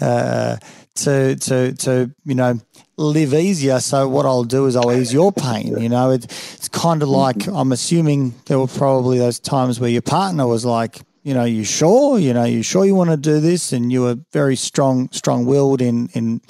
uh, 0.00 0.56
to, 0.94 1.36
to, 1.36 1.72
to, 1.74 2.10
you 2.24 2.34
know, 2.34 2.58
live 2.96 3.34
easier. 3.34 3.80
So 3.80 4.08
what 4.08 4.24
I'll 4.24 4.44
do 4.44 4.64
is 4.64 4.76
I'll 4.76 4.92
ease 4.92 5.12
your 5.12 5.30
pain. 5.30 5.78
You 5.78 5.90
know, 5.90 6.10
it, 6.10 6.24
it's 6.24 6.68
kind 6.68 7.02
of 7.02 7.10
like 7.10 7.46
I'm 7.48 7.72
assuming 7.72 8.34
there 8.46 8.58
were 8.58 8.66
probably 8.66 9.18
those 9.18 9.38
times 9.38 9.78
where 9.78 9.90
your 9.90 10.02
partner 10.02 10.46
was 10.46 10.64
like, 10.64 11.00
you 11.22 11.34
know, 11.34 11.44
you 11.44 11.64
sure? 11.64 12.18
You 12.18 12.32
know, 12.32 12.44
you 12.44 12.62
sure 12.62 12.84
you 12.84 12.94
want 12.94 13.10
to 13.10 13.16
do 13.16 13.40
this? 13.40 13.72
And 13.72 13.92
you 13.92 14.02
were 14.02 14.16
very 14.32 14.56
strong, 14.56 15.10
strong 15.12 15.44
willed 15.44 15.82
in, 15.82 16.08
in, 16.14 16.40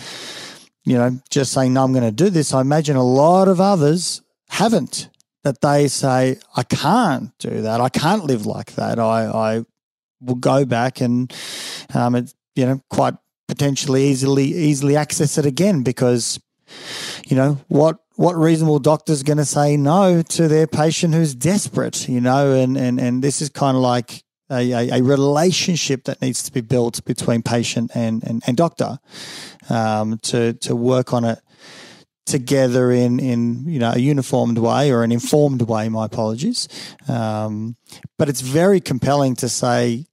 you 0.84 0.96
know, 0.96 1.18
just 1.30 1.52
saying, 1.52 1.72
no, 1.72 1.84
I'm 1.84 1.92
going 1.92 2.04
to 2.04 2.10
do 2.10 2.30
this. 2.30 2.54
I 2.54 2.60
imagine 2.60 2.96
a 2.96 3.04
lot 3.04 3.48
of 3.48 3.60
others 3.60 4.22
haven't, 4.48 5.08
that 5.42 5.60
they 5.60 5.88
say, 5.88 6.38
I 6.56 6.62
can't 6.62 7.36
do 7.38 7.62
that. 7.62 7.80
I 7.80 7.88
can't 7.88 8.24
live 8.24 8.46
like 8.46 8.74
that. 8.74 8.98
I, 8.98 9.24
I 9.26 9.64
will 10.20 10.34
go 10.34 10.64
back 10.64 11.00
and, 11.00 11.32
um, 11.94 12.14
it, 12.14 12.34
you 12.54 12.66
know, 12.66 12.80
quite 12.90 13.14
potentially 13.48 14.04
easily, 14.04 14.44
easily 14.44 14.96
access 14.96 15.38
it 15.38 15.46
again 15.46 15.82
because, 15.82 16.38
you 17.26 17.36
know, 17.36 17.58
what, 17.68 17.98
what 18.16 18.36
reasonable 18.36 18.78
doctor 18.78 19.12
is 19.12 19.22
going 19.22 19.38
to 19.38 19.44
say 19.44 19.76
no 19.76 20.22
to 20.22 20.46
their 20.46 20.66
patient 20.66 21.14
who's 21.14 21.34
desperate, 21.34 22.08
you 22.08 22.20
know, 22.20 22.52
and, 22.52 22.76
and, 22.76 23.00
and 23.00 23.24
this 23.24 23.40
is 23.40 23.48
kind 23.48 23.76
of 23.76 23.82
like, 23.82 24.22
a, 24.50 24.98
a, 24.98 25.02
relationship 25.02 26.04
that 26.04 26.20
needs 26.20 26.42
to 26.42 26.52
be 26.52 26.60
built 26.60 27.04
between 27.04 27.42
patient 27.42 27.90
and, 27.94 28.22
and, 28.24 28.42
and 28.46 28.56
doctor 28.56 28.98
um, 29.68 30.18
to, 30.18 30.54
to 30.54 30.74
work 30.74 31.12
on 31.12 31.24
it 31.24 31.38
together 32.26 32.90
in, 32.92 33.18
in 33.18 33.68
you 33.68 33.78
know 33.78 33.92
a 33.92 33.98
uniformed 33.98 34.58
way 34.58 34.92
or 34.92 35.02
an 35.02 35.12
informed 35.12 35.62
way. 35.62 35.88
My 35.88 36.06
apologies, 36.06 36.68
um, 37.08 37.76
but 38.18 38.28
it's 38.28 38.40
very 38.40 38.80
compelling 38.80 39.34
to 39.36 39.48
say, 39.48 40.06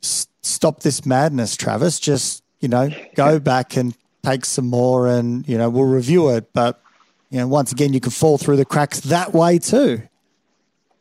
stop 0.00 0.80
this 0.80 1.06
madness, 1.06 1.56
Travis. 1.56 2.00
Just 2.00 2.42
you 2.60 2.68
know, 2.68 2.90
go 3.14 3.38
back 3.52 3.76
and 3.76 3.96
take 4.24 4.44
some 4.44 4.66
more, 4.66 5.06
and 5.06 5.48
you 5.48 5.56
know 5.56 5.70
we'll 5.70 5.84
review 5.84 6.30
it. 6.30 6.52
But 6.52 6.82
you 7.30 7.38
know, 7.38 7.48
once 7.48 7.70
again, 7.72 7.92
you 7.92 8.00
can 8.00 8.12
fall 8.12 8.38
through 8.38 8.56
the 8.56 8.64
cracks 8.64 9.00
that 9.00 9.32
way 9.32 9.58
too 9.58 10.02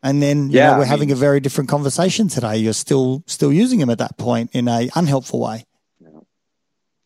and 0.05 0.21
then 0.21 0.51
yeah, 0.51 0.71
know, 0.71 0.77
we're 0.77 0.83
I 0.83 0.87
having 0.87 1.09
mean, 1.09 1.17
a 1.17 1.19
very 1.19 1.39
different 1.39 1.67
conversation 1.67 2.27
today. 2.27 2.57
You're 2.57 2.73
still 2.73 3.23
still 3.25 3.51
using 3.51 3.79
them 3.79 3.89
at 3.89 3.97
that 3.97 4.17
point 4.17 4.51
in 4.53 4.67
a 4.67 4.87
unhelpful 4.95 5.39
way. 5.39 5.65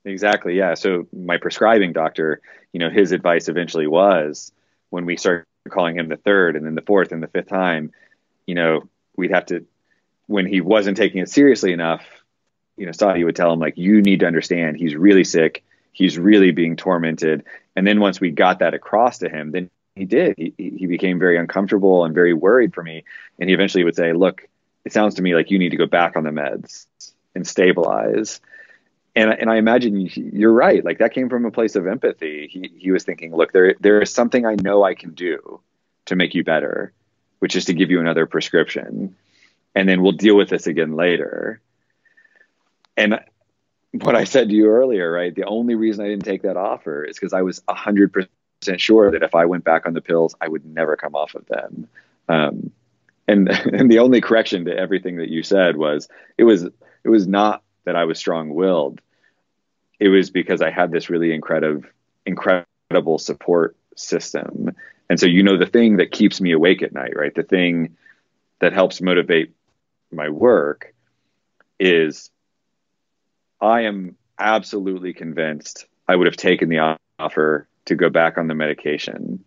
Exactly. 0.04 0.58
Yeah. 0.58 0.74
So 0.74 1.08
my 1.14 1.38
prescribing 1.38 1.94
doctor, 1.94 2.42
you 2.74 2.80
know, 2.80 2.90
his 2.90 3.14
advice 3.14 3.48
eventually 3.48 3.88
was 3.88 4.52
when 4.90 5.06
we 5.06 5.16
started 5.16 5.46
calling 5.70 5.98
him 5.98 6.10
the 6.10 6.18
third 6.18 6.56
and 6.56 6.66
then 6.66 6.76
the 6.76 6.82
fourth 6.82 7.12
and 7.12 7.24
the 7.24 7.28
fifth 7.28 7.48
time, 7.48 7.92
you 8.46 8.56
know, 8.56 8.90
we'd 9.16 9.32
have 9.32 9.46
to 9.48 9.66
when 10.28 10.46
he 10.46 10.60
wasn't 10.60 10.98
taking 10.98 11.22
it 11.22 11.30
seriously 11.30 11.72
enough, 11.72 12.06
you 12.76 12.86
know, 12.86 12.92
Sadia 12.92 13.24
would 13.24 13.36
tell 13.36 13.54
him 13.54 13.60
like, 13.60 13.78
you 13.78 14.02
need 14.02 14.20
to 14.20 14.28
understand 14.28 14.76
he's 14.78 14.96
really 14.96 15.24
sick. 15.24 15.64
He's 15.94 16.18
really 16.18 16.52
being 16.52 16.76
tormented. 16.76 17.46
And 17.76 17.88
then 17.88 18.00
once 18.00 18.20
we 18.20 18.32
got 18.32 18.60
that 18.60 18.74
across 18.74 19.20
to 19.20 19.30
him, 19.30 19.52
then 19.52 19.70
he 20.00 20.06
did. 20.06 20.36
He, 20.38 20.54
he 20.58 20.88
became 20.88 21.20
very 21.20 21.38
uncomfortable 21.38 22.06
and 22.06 22.16
very 22.16 22.34
worried 22.34 22.74
for 22.74 22.84
me. 22.84 23.04
And 23.40 23.50
he 23.50 23.54
eventually 23.54 23.84
would 23.84 23.96
say, 23.96 24.14
Look, 24.14 24.48
it 24.86 24.94
sounds 24.94 25.16
to 25.16 25.22
me 25.22 25.36
like 25.36 25.52
you 25.52 25.60
need 25.60 25.70
to 25.70 25.78
go 25.78 25.86
back 25.86 26.16
on 26.16 26.24
the 26.24 26.32
meds 26.32 26.88
and 27.36 27.46
stabilize. 27.46 28.42
And, 29.16 29.32
and 29.32 29.50
I 29.50 29.58
imagine 29.58 30.10
you're 30.16 30.54
right. 30.54 30.84
Like 30.84 31.00
that 31.00 31.14
came 31.14 31.30
from 31.30 31.46
a 31.46 31.52
place 31.52 31.76
of 31.76 31.88
empathy. 31.88 32.48
He, 32.52 32.72
he 32.78 32.92
was 32.92 33.04
thinking, 33.04 33.36
look, 33.36 33.52
there, 33.52 33.76
there 33.80 34.02
is 34.02 34.14
something 34.14 34.46
I 34.46 34.56
know 34.56 34.84
I 34.84 34.96
can 34.96 35.14
do 35.14 35.62
to 36.06 36.16
make 36.16 36.34
you 36.34 36.44
better, 36.44 36.94
which 37.40 37.56
is 37.56 37.66
to 37.66 37.74
give 37.74 37.92
you 37.92 38.00
another 38.00 38.26
prescription. 38.26 39.16
And 39.76 39.88
then 39.88 40.02
we'll 40.02 40.14
deal 40.14 40.36
with 40.36 40.50
this 40.50 40.68
again 40.68 40.96
later. 40.96 41.62
And 42.96 43.20
what 43.92 44.16
I 44.16 44.24
said 44.24 44.50
to 44.50 44.56
you 44.56 44.68
earlier, 44.68 45.12
right? 45.12 45.34
The 45.34 45.46
only 45.46 45.76
reason 45.76 46.06
I 46.06 46.10
didn't 46.10 46.26
take 46.26 46.44
that 46.44 46.58
offer 46.58 47.04
is 47.04 47.18
because 47.18 47.34
I 47.34 47.42
was 47.42 47.60
100% 47.62 48.28
sure 48.78 49.12
that 49.12 49.24
if 49.24 49.36
I 49.36 49.46
went 49.46 49.64
back 49.64 49.86
on 49.86 49.94
the 49.94 50.02
pills, 50.02 50.36
I 50.42 50.48
would 50.48 50.66
never 50.66 50.96
come 50.96 51.16
off 51.16 51.36
of 51.36 51.46
them. 51.48 51.88
Um, 52.28 52.72
and 53.28 53.50
and 53.74 53.90
the 53.90 54.00
only 54.00 54.22
correction 54.22 54.66
to 54.66 54.78
everything 54.78 55.18
that 55.18 55.30
you 55.30 55.44
said 55.44 55.78
was 55.78 56.08
it 56.38 56.44
was 56.44 56.64
it 56.64 57.10
was 57.10 57.28
not 57.28 57.64
that 57.86 57.96
I 57.96 58.06
was 58.06 58.20
strong 58.20 58.54
willed. 58.54 59.02
It 60.00 60.10
was 60.10 60.30
because 60.30 60.62
I 60.62 60.72
had 60.72 60.92
this 60.92 61.10
really 61.10 61.34
incredible 61.34 61.88
incredible 62.26 63.18
support 63.18 63.76
system. 63.96 64.72
And 65.10 65.20
so 65.20 65.26
you 65.26 65.42
know 65.42 65.58
the 65.58 65.66
thing 65.66 65.98
that 65.98 66.12
keeps 66.12 66.40
me 66.40 66.52
awake 66.52 66.84
at 66.84 66.94
night, 66.94 67.16
right? 67.16 67.34
The 67.34 67.44
thing 67.44 67.98
that 68.60 68.74
helps 68.74 69.02
motivate 69.02 69.54
my 70.12 70.30
work 70.30 70.94
is 71.80 72.30
I 73.62 73.82
am 73.82 74.16
absolutely 74.38 75.14
convinced 75.14 75.86
I 76.08 76.16
would 76.16 76.28
have 76.28 76.36
taken 76.36 76.70
the 76.70 76.98
offer 77.18 77.68
to 77.86 77.96
go 77.96 78.10
back 78.10 78.38
on 78.38 78.48
the 78.48 78.56
medication 78.56 79.44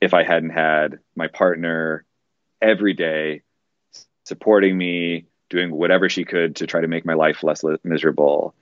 if 0.00 0.14
I 0.14 0.22
hadn't 0.22 0.50
had 0.50 0.98
my 1.16 1.28
partner 1.28 2.04
every 2.60 2.92
day 2.92 3.42
supporting 4.24 4.76
me, 4.76 5.26
doing 5.48 5.70
whatever 5.70 6.08
she 6.08 6.24
could 6.24 6.56
to 6.56 6.66
try 6.66 6.80
to 6.80 6.88
make 6.88 7.04
my 7.04 7.14
life 7.14 7.42
less 7.42 7.64
miserable. 7.82 8.54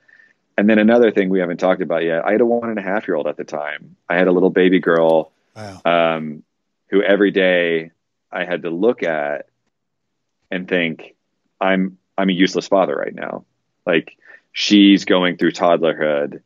And 0.57 0.69
then 0.69 0.79
another 0.79 1.11
thing 1.11 1.29
we 1.29 1.39
haven't 1.39 1.57
talked 1.57 1.81
about 1.81 2.03
yet, 2.03 2.25
I 2.25 2.31
had 2.31 2.41
a 2.41 2.45
one 2.45 2.69
and 2.69 2.79
a 2.79 2.81
half 2.81 3.07
year 3.07 3.15
old 3.15 3.27
at 3.27 3.37
the 3.37 3.43
time. 3.43 3.95
I 4.09 4.15
had 4.15 4.27
a 4.27 4.31
little 4.31 4.49
baby 4.49 4.79
girl 4.79 5.31
wow. 5.55 5.81
um, 5.85 6.43
who 6.89 7.03
every 7.03 7.31
day 7.31 7.91
I 8.31 8.45
had 8.45 8.63
to 8.63 8.69
look 8.69 9.03
at 9.03 9.47
and 10.49 10.67
think, 10.67 11.15
I'm 11.59 11.97
I'm 12.17 12.29
a 12.29 12.33
useless 12.33 12.67
father 12.67 12.95
right 12.95 13.13
now. 13.13 13.45
Like 13.85 14.17
she's 14.51 15.05
going 15.05 15.37
through 15.37 15.51
toddlerhood 15.51 16.41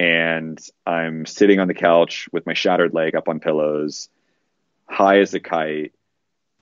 and 0.00 0.58
I'm 0.86 1.26
sitting 1.26 1.60
on 1.60 1.68
the 1.68 1.74
couch 1.74 2.26
with 2.32 2.46
my 2.46 2.54
shattered 2.54 2.94
leg 2.94 3.14
up 3.14 3.28
on 3.28 3.38
pillows, 3.38 4.08
high 4.88 5.18
as 5.18 5.34
a 5.34 5.40
kite, 5.40 5.92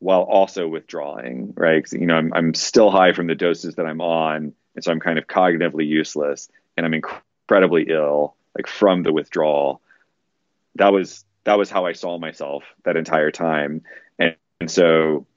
while 0.01 0.23
also 0.23 0.67
withdrawing. 0.67 1.53
Right? 1.57 1.87
You 1.93 2.07
know, 2.07 2.17
I'm 2.17 2.33
I'm 2.35 2.55
still 2.55 2.91
high 2.91 3.13
from 3.13 3.29
the 3.29 3.37
doses 3.37 3.77
that 3.77 3.87
I'm 3.87 4.01
on, 4.01 4.55
and 4.75 4.83
so 4.83 4.91
I'm 4.91 4.99
kind 4.99 5.21
of 5.21 5.29
cognitively 5.29 5.87
useless, 5.87 6.49
and 6.77 6.85
I'm 6.85 6.95
incredibly 6.95 7.87
ill, 7.89 8.35
like 8.57 8.67
from 8.67 9.05
the 9.05 9.13
withdrawal. 9.13 9.83
That 10.75 10.93
was 10.93 11.25
that 11.45 11.59
was 11.59 11.71
how 11.71 11.87
I 11.87 11.93
saw 11.93 12.19
myself 12.19 12.65
that 12.83 12.97
entire 12.97 13.31
time, 13.31 13.83
and, 14.19 14.35
and 14.59 14.69
so, 14.69 15.29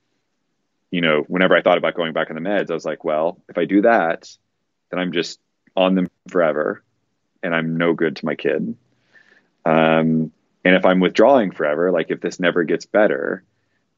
you 0.89 1.01
know, 1.01 1.23
whenever 1.27 1.55
I 1.55 1.61
thought 1.61 1.77
about 1.77 1.93
going 1.93 2.13
back 2.13 2.31
on 2.31 2.35
the 2.35 2.49
meds, 2.49 2.71
I 2.71 2.73
was 2.73 2.83
like, 2.83 3.03
well, 3.03 3.39
if 3.47 3.59
I 3.59 3.65
do 3.65 3.83
that, 3.83 4.35
then 4.89 4.99
I'm 4.99 5.11
just 5.11 5.39
on 5.75 5.93
them 5.93 6.09
forever 6.29 6.83
and 7.43 7.55
I'm 7.55 7.77
no 7.77 7.93
good 7.93 8.15
to 8.17 8.25
my 8.25 8.35
kid. 8.35 8.75
Um, 9.65 10.31
and 10.63 10.75
if 10.75 10.85
I'm 10.85 10.99
withdrawing 10.99 11.51
forever, 11.51 11.91
like 11.91 12.11
if 12.11 12.21
this 12.21 12.39
never 12.39 12.63
gets 12.63 12.85
better, 12.85 13.43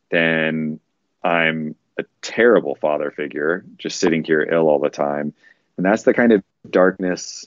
then 0.10 0.80
I'm 1.24 1.76
a 1.98 2.04
terrible 2.22 2.76
father 2.76 3.12
figure, 3.12 3.66
just 3.78 4.00
sitting 4.00 4.24
here 4.24 4.48
ill 4.50 4.70
all 4.70 4.80
the 4.80 4.89
time. 4.89 5.34
And 5.78 5.86
that's 5.86 6.04
the 6.04 6.14
kind 6.14 6.32
of 6.32 6.44
darkness 6.70 7.46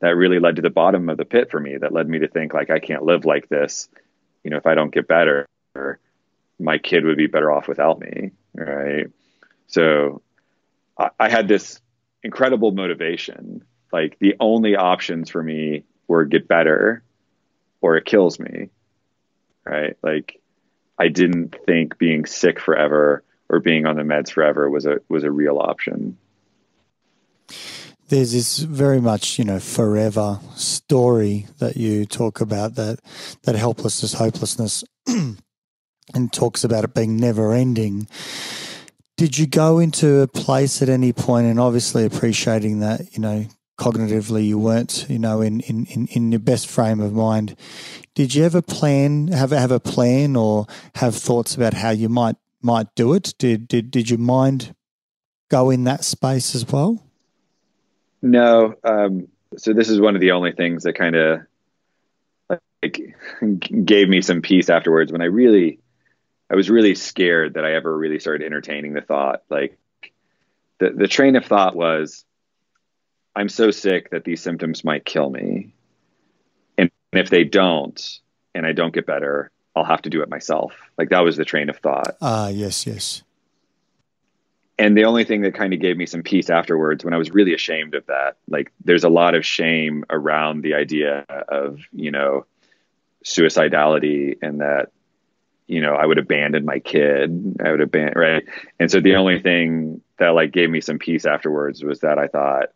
that 0.00 0.16
really 0.16 0.38
led 0.38 0.56
to 0.56 0.62
the 0.62 0.70
bottom 0.70 1.08
of 1.08 1.16
the 1.16 1.24
pit 1.24 1.50
for 1.50 1.60
me. 1.60 1.76
That 1.76 1.92
led 1.92 2.08
me 2.08 2.18
to 2.20 2.28
think 2.28 2.52
like 2.52 2.70
I 2.70 2.78
can't 2.78 3.04
live 3.04 3.24
like 3.24 3.48
this. 3.48 3.88
You 4.42 4.50
know, 4.50 4.58
if 4.58 4.66
I 4.66 4.74
don't 4.74 4.92
get 4.92 5.08
better, 5.08 5.46
my 6.58 6.78
kid 6.78 7.04
would 7.04 7.16
be 7.16 7.26
better 7.26 7.50
off 7.50 7.68
without 7.68 8.00
me, 8.00 8.32
right? 8.54 9.06
So 9.66 10.22
I, 10.98 11.10
I 11.18 11.28
had 11.28 11.48
this 11.48 11.80
incredible 12.22 12.72
motivation. 12.72 13.64
Like 13.94 14.18
the 14.18 14.34
only 14.40 14.74
options 14.74 15.30
for 15.30 15.40
me 15.40 15.84
were 16.08 16.24
get 16.24 16.48
better 16.48 17.04
or 17.80 17.96
it 17.96 18.04
kills 18.04 18.40
me, 18.40 18.70
right? 19.64 19.96
Like 20.02 20.40
I 20.98 21.06
didn't 21.06 21.54
think 21.64 21.96
being 21.96 22.26
sick 22.26 22.58
forever 22.58 23.22
or 23.48 23.60
being 23.60 23.86
on 23.86 23.94
the 23.94 24.02
meds 24.02 24.32
forever 24.32 24.68
was 24.68 24.84
a 24.84 24.96
was 25.08 25.22
a 25.22 25.30
real 25.30 25.58
option. 25.58 26.18
There's 28.08 28.32
this 28.32 28.58
very 28.58 29.00
much, 29.00 29.38
you 29.38 29.44
know, 29.44 29.60
forever 29.60 30.40
story 30.56 31.46
that 31.60 31.76
you 31.76 32.04
talk 32.04 32.40
about 32.40 32.74
that 32.74 32.98
that 33.44 33.54
helplessness, 33.54 34.14
hopelessness, 34.14 34.82
and 35.06 36.32
talks 36.32 36.64
about 36.64 36.82
it 36.82 36.94
being 36.94 37.16
never 37.16 37.52
ending. 37.52 38.08
Did 39.16 39.38
you 39.38 39.46
go 39.46 39.78
into 39.78 40.18
a 40.18 40.26
place 40.26 40.82
at 40.82 40.88
any 40.88 41.12
point, 41.12 41.46
and 41.46 41.60
obviously 41.60 42.04
appreciating 42.04 42.80
that, 42.80 43.14
you 43.14 43.20
know, 43.20 43.46
cognitively 43.78 44.46
you 44.46 44.58
weren't, 44.58 45.06
you 45.08 45.18
know, 45.18 45.40
in, 45.40 45.60
in, 45.60 45.86
in, 45.86 46.06
in 46.08 46.32
your 46.32 46.40
best 46.40 46.68
frame 46.68 47.00
of 47.00 47.12
mind. 47.12 47.56
Did 48.14 48.34
you 48.34 48.44
ever 48.44 48.62
plan, 48.62 49.28
have 49.28 49.50
have 49.50 49.72
a 49.72 49.80
plan 49.80 50.36
or 50.36 50.66
have 50.96 51.16
thoughts 51.16 51.54
about 51.54 51.74
how 51.74 51.90
you 51.90 52.08
might 52.08 52.36
might 52.62 52.94
do 52.94 53.12
it? 53.14 53.34
Did 53.38 53.68
did 53.68 53.90
did 53.90 54.10
your 54.10 54.18
mind 54.18 54.74
go 55.48 55.70
in 55.70 55.84
that 55.84 56.04
space 56.04 56.54
as 56.54 56.66
well? 56.66 57.04
No. 58.22 58.74
Um, 58.82 59.28
so 59.56 59.72
this 59.72 59.88
is 59.88 60.00
one 60.00 60.14
of 60.14 60.20
the 60.20 60.32
only 60.32 60.52
things 60.52 60.84
that 60.84 60.94
kind 60.94 61.14
of 61.14 61.40
like 62.82 63.14
gave 63.84 64.08
me 64.08 64.22
some 64.22 64.42
peace 64.42 64.68
afterwards 64.70 65.12
when 65.12 65.22
I 65.22 65.26
really, 65.26 65.80
I 66.50 66.54
was 66.54 66.70
really 66.70 66.94
scared 66.94 67.54
that 67.54 67.64
I 67.64 67.74
ever 67.74 67.96
really 67.96 68.18
started 68.18 68.44
entertaining 68.44 68.94
the 68.94 69.00
thought. 69.00 69.42
Like 69.50 69.78
the 70.78 70.90
the 70.90 71.08
train 71.08 71.36
of 71.36 71.44
thought 71.44 71.76
was, 71.76 72.24
I'm 73.36 73.48
so 73.48 73.70
sick 73.70 74.10
that 74.10 74.24
these 74.24 74.42
symptoms 74.42 74.84
might 74.84 75.04
kill 75.04 75.30
me, 75.30 75.74
and 76.78 76.90
if 77.12 77.30
they 77.30 77.44
don't, 77.44 78.20
and 78.54 78.64
I 78.64 78.72
don't 78.72 78.94
get 78.94 79.06
better, 79.06 79.50
I'll 79.76 79.84
have 79.84 80.02
to 80.02 80.10
do 80.10 80.22
it 80.22 80.28
myself. 80.28 80.72
Like 80.96 81.10
that 81.10 81.20
was 81.20 81.36
the 81.36 81.44
train 81.44 81.68
of 81.68 81.78
thought. 81.78 82.16
Ah, 82.20 82.44
uh, 82.44 82.48
yes, 82.48 82.86
yes. 82.86 83.22
And 84.78 84.96
the 84.96 85.04
only 85.04 85.24
thing 85.24 85.42
that 85.42 85.54
kind 85.54 85.72
of 85.72 85.80
gave 85.80 85.96
me 85.96 86.06
some 86.06 86.22
peace 86.22 86.50
afterwards 86.50 87.04
when 87.04 87.14
I 87.14 87.16
was 87.16 87.30
really 87.30 87.54
ashamed 87.54 87.94
of 87.94 88.06
that, 88.06 88.36
like 88.48 88.72
there's 88.84 89.04
a 89.04 89.08
lot 89.08 89.34
of 89.34 89.46
shame 89.46 90.04
around 90.10 90.62
the 90.62 90.74
idea 90.74 91.24
of, 91.48 91.78
you 91.92 92.10
know, 92.10 92.46
suicidality 93.24 94.36
and 94.42 94.60
that, 94.60 94.90
you 95.68 95.80
know, 95.80 95.94
I 95.94 96.04
would 96.04 96.18
abandon 96.18 96.64
my 96.64 96.80
kid. 96.80 97.56
I 97.64 97.70
would 97.70 97.80
abandon, 97.80 98.18
right? 98.18 98.44
And 98.80 98.90
so 98.90 99.00
the 99.00 99.14
only 99.14 99.40
thing 99.40 100.02
that 100.18 100.30
like 100.30 100.50
gave 100.50 100.70
me 100.70 100.80
some 100.80 100.98
peace 100.98 101.24
afterwards 101.24 101.84
was 101.84 102.00
that 102.00 102.18
I 102.18 102.26
thought, 102.26 102.70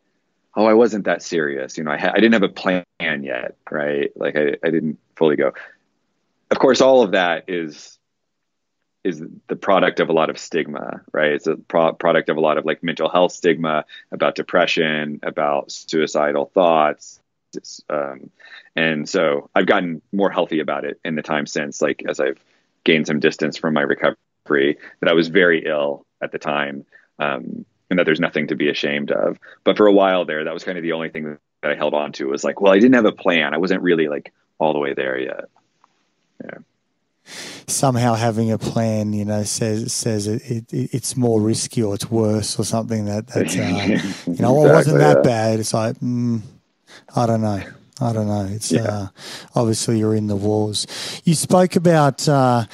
oh, 0.59 0.67
I 0.67 0.75
wasn't 0.75 1.05
that 1.05 1.23
serious. 1.23 1.79
You 1.79 1.85
know, 1.85 1.93
I, 1.93 1.99
ha- 1.99 2.13
I 2.15 2.21
didn't 2.21 2.35
have 2.35 2.43
a 2.43 2.49
plan 2.49 2.85
yet, 3.01 3.57
right? 3.71 4.11
Like 4.17 4.37
I, 4.37 4.57
I 4.65 4.71
didn't 4.71 4.99
fully 5.17 5.37
go 5.37 5.53
of 6.51 6.59
course, 6.59 6.81
all 6.81 7.03
of 7.03 7.13
that 7.13 7.45
is 7.49 7.99
is 9.05 9.23
the 9.47 9.57
product 9.57 10.01
of 10.01 10.09
a 10.09 10.13
lot 10.13 10.29
of 10.29 10.39
stigma, 10.39 11.01
right? 11.13 11.33
It's 11.33 11.47
a 11.47 11.57
pro- 11.57 11.95
product 11.95 12.29
of 12.29 12.37
a 12.37 12.41
lot 12.41 12.59
of 12.59 12.67
like 12.67 12.83
mental 12.83 13.09
health 13.09 13.33
stigma 13.33 13.85
about 14.11 14.35
depression, 14.35 15.21
about 15.23 15.71
suicidal 15.71 16.47
thoughts. 16.47 17.21
Um, 17.89 18.31
and 18.75 19.09
so 19.09 19.51
I've 19.55 19.67
gotten 19.67 20.03
more 20.13 20.31
healthy 20.31 20.59
about 20.59 20.85
it 20.85 21.01
in 21.05 21.15
the 21.15 21.23
time 21.23 21.47
since, 21.47 21.81
like 21.81 22.03
as 22.07 22.19
I've 22.19 22.43
gained 22.85 23.07
some 23.07 23.21
distance 23.21 23.57
from 23.57 23.73
my 23.75 23.83
recovery, 23.83 24.79
that 25.01 25.09
I 25.09 25.13
was 25.13 25.29
very 25.29 25.65
ill 25.65 26.05
at 26.21 26.33
the 26.33 26.39
time, 26.39 26.85
um, 27.19 27.65
and 27.91 27.99
that 27.99 28.05
there's 28.05 28.21
nothing 28.21 28.49
to 28.49 28.55
be 28.55 28.69
ashamed 28.69 29.11
of. 29.11 29.39
But 29.65 29.77
for 29.77 29.87
a 29.87 29.93
while 29.93 30.25
there, 30.25 30.45
that 30.45 30.55
was 30.55 30.65
kind 30.65 30.79
of 30.79 30.83
the 30.83 30.93
only 30.93 31.09
thing 31.09 31.39
that 31.63 31.71
I 31.71 31.75
held 31.75 31.95
on 31.95 32.13
to 32.13 32.29
was 32.29 32.45
like, 32.45 32.61
well, 32.61 32.73
I 32.73 32.79
didn't 32.79 32.95
have 32.95 33.05
a 33.05 33.13
plan. 33.13 33.55
I 33.55 33.59
wasn't 33.59 33.83
really 33.83 34.09
like 34.09 34.33
all 34.59 34.73
the 34.73 34.79
way 34.79 34.95
there 34.95 35.19
yet 35.19 35.49
yeah. 36.45 36.59
Somehow 37.67 38.15
having 38.15 38.51
a 38.51 38.59
plan, 38.59 39.13
you 39.13 39.25
know, 39.25 39.43
says 39.43 39.93
says 39.93 40.27
it, 40.27 40.43
it, 40.51 40.65
it's 40.73 41.17
more 41.17 41.41
risky 41.41 41.83
or 41.83 41.95
it's 41.95 42.11
worse 42.11 42.59
or 42.59 42.65
something 42.65 43.05
that 43.05 43.27
that 43.29 43.49
uh, 43.49 44.31
you 44.31 44.39
know, 44.41 44.63
exactly, 44.63 44.71
it 44.71 44.73
wasn't 44.73 44.99
that 44.99 45.17
yeah. 45.19 45.23
bad. 45.23 45.61
It's 45.61 45.75
like 45.75 45.97
mm, 45.97 46.41
I 47.15 47.27
don't 47.27 47.43
know. 47.43 47.63
I 48.01 48.13
don't 48.13 48.29
know. 48.29 48.49
It's 48.51 48.73
yeah. 48.73 48.83
uh, 48.83 49.09
obviously 49.55 49.99
you're 49.99 50.15
in 50.15 50.29
the 50.29 50.37
wars. 50.37 50.87
You 51.25 51.35
spoke 51.35 51.77
about 51.77 52.27
uh, 52.29 52.65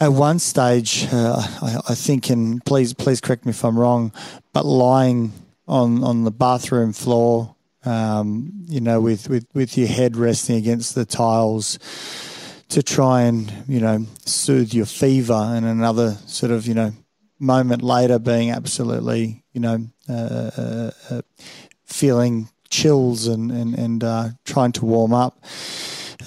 at 0.00 0.12
one 0.12 0.38
stage, 0.38 1.06
uh, 1.12 1.36
I, 1.62 1.80
I, 1.90 1.94
think, 1.94 2.30
and 2.30 2.64
please 2.64 2.94
please 2.94 3.20
correct 3.20 3.44
me 3.44 3.50
if 3.50 3.64
I'm 3.64 3.78
wrong, 3.78 4.12
but 4.52 4.64
lying 4.64 5.32
on 5.68 6.02
on 6.02 6.24
the 6.24 6.30
bathroom 6.30 6.92
floor, 6.92 7.54
um, 7.84 8.50
you 8.66 8.80
know, 8.80 9.00
with, 9.00 9.28
with 9.28 9.46
with 9.52 9.76
your 9.76 9.88
head 9.88 10.16
resting 10.16 10.56
against 10.56 10.94
the 10.94 11.04
tiles 11.04 11.78
to 12.70 12.82
try 12.82 13.22
and 13.22 13.52
you 13.68 13.80
know 13.80 14.06
soothe 14.24 14.72
your 14.72 14.86
fever, 14.86 15.34
and 15.34 15.66
another 15.66 16.16
sort 16.26 16.50
of 16.50 16.66
you 16.66 16.74
know 16.74 16.92
moment 17.38 17.82
later 17.82 18.18
being 18.18 18.50
absolutely 18.50 19.44
you 19.52 19.60
know 19.60 19.86
uh, 20.08 20.50
uh, 20.56 20.90
uh, 21.10 21.22
feeling 21.84 22.48
chills 22.70 23.26
and 23.26 23.52
and 23.52 23.74
and 23.74 24.02
uh, 24.02 24.28
trying 24.44 24.72
to 24.72 24.86
warm 24.86 25.12
up. 25.12 25.44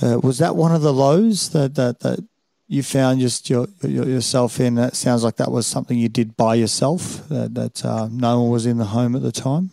Uh, 0.02 0.20
was 0.22 0.38
that 0.40 0.56
one 0.56 0.74
of 0.76 0.82
the 0.82 0.94
lows 0.94 1.50
that 1.50 1.76
that 1.76 2.02
that 2.02 2.20
you 2.68 2.84
found 2.84 3.20
just 3.20 3.50
your, 3.50 3.68
your, 3.82 4.08
yourself 4.08 4.60
in? 4.60 4.76
That 4.76 4.96
sounds 4.96 5.24
like 5.24 5.36
that 5.38 5.52
was 5.52 5.68
something 5.68 5.98
you 5.98 6.10
did 6.10 6.36
by 6.38 6.56
yourself. 6.56 7.28
That, 7.30 7.54
that 7.56 7.86
uh, 7.86 8.08
no 8.12 8.42
one 8.42 8.52
was 8.52 8.66
in 8.66 8.78
the 8.78 8.86
home 8.86 9.16
at 9.16 9.22
the 9.22 9.32
time. 9.32 9.72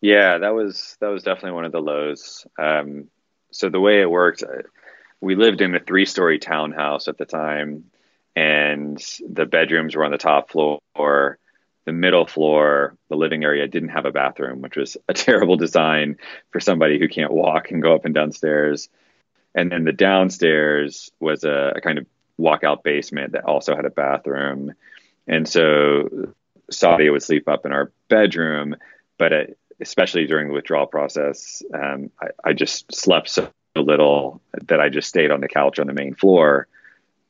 Yeah, 0.00 0.38
that 0.38 0.54
was 0.54 0.96
that 1.00 1.08
was 1.08 1.22
definitely 1.22 1.52
one 1.52 1.64
of 1.64 1.72
the 1.72 1.80
lows. 1.80 2.46
Um, 2.58 3.08
so 3.50 3.68
the 3.68 3.80
way 3.80 4.00
it 4.00 4.10
worked, 4.10 4.44
we 5.20 5.34
lived 5.34 5.60
in 5.60 5.74
a 5.74 5.80
three 5.80 6.04
story 6.04 6.38
townhouse 6.38 7.08
at 7.08 7.18
the 7.18 7.24
time, 7.24 7.84
and 8.34 9.02
the 9.28 9.46
bedrooms 9.46 9.96
were 9.96 10.04
on 10.04 10.12
the 10.12 10.18
top 10.18 10.50
floor. 10.50 11.38
The 11.86 11.92
middle 11.92 12.26
floor, 12.26 12.96
the 13.08 13.16
living 13.16 13.44
area, 13.44 13.68
didn't 13.68 13.90
have 13.90 14.06
a 14.06 14.10
bathroom, 14.10 14.60
which 14.60 14.76
was 14.76 14.96
a 15.08 15.14
terrible 15.14 15.56
design 15.56 16.18
for 16.50 16.60
somebody 16.60 16.98
who 16.98 17.08
can't 17.08 17.32
walk 17.32 17.70
and 17.70 17.82
go 17.82 17.94
up 17.94 18.04
and 18.04 18.14
downstairs. 18.14 18.88
And 19.56 19.72
then 19.72 19.84
the 19.84 19.92
downstairs 19.92 21.10
was 21.18 21.42
a, 21.42 21.72
a 21.76 21.80
kind 21.80 21.98
of 21.98 22.06
walkout 22.38 22.82
basement 22.82 23.32
that 23.32 23.44
also 23.44 23.74
had 23.74 23.86
a 23.86 23.90
bathroom. 23.90 24.74
And 25.26 25.48
so 25.48 26.34
Sadia 26.70 27.10
would 27.10 27.22
sleep 27.22 27.48
up 27.48 27.64
in 27.64 27.72
our 27.72 27.90
bedroom, 28.08 28.76
but 29.18 29.32
it, 29.32 29.58
especially 29.80 30.26
during 30.26 30.48
the 30.48 30.54
withdrawal 30.54 30.86
process, 30.86 31.62
um, 31.72 32.10
I, 32.20 32.50
I, 32.50 32.52
just 32.52 32.94
slept 32.94 33.30
so 33.30 33.50
little 33.74 34.40
that 34.68 34.80
I 34.80 34.88
just 34.88 35.08
stayed 35.08 35.30
on 35.30 35.40
the 35.40 35.48
couch 35.48 35.78
on 35.78 35.86
the 35.86 35.92
main 35.92 36.14
floor 36.14 36.68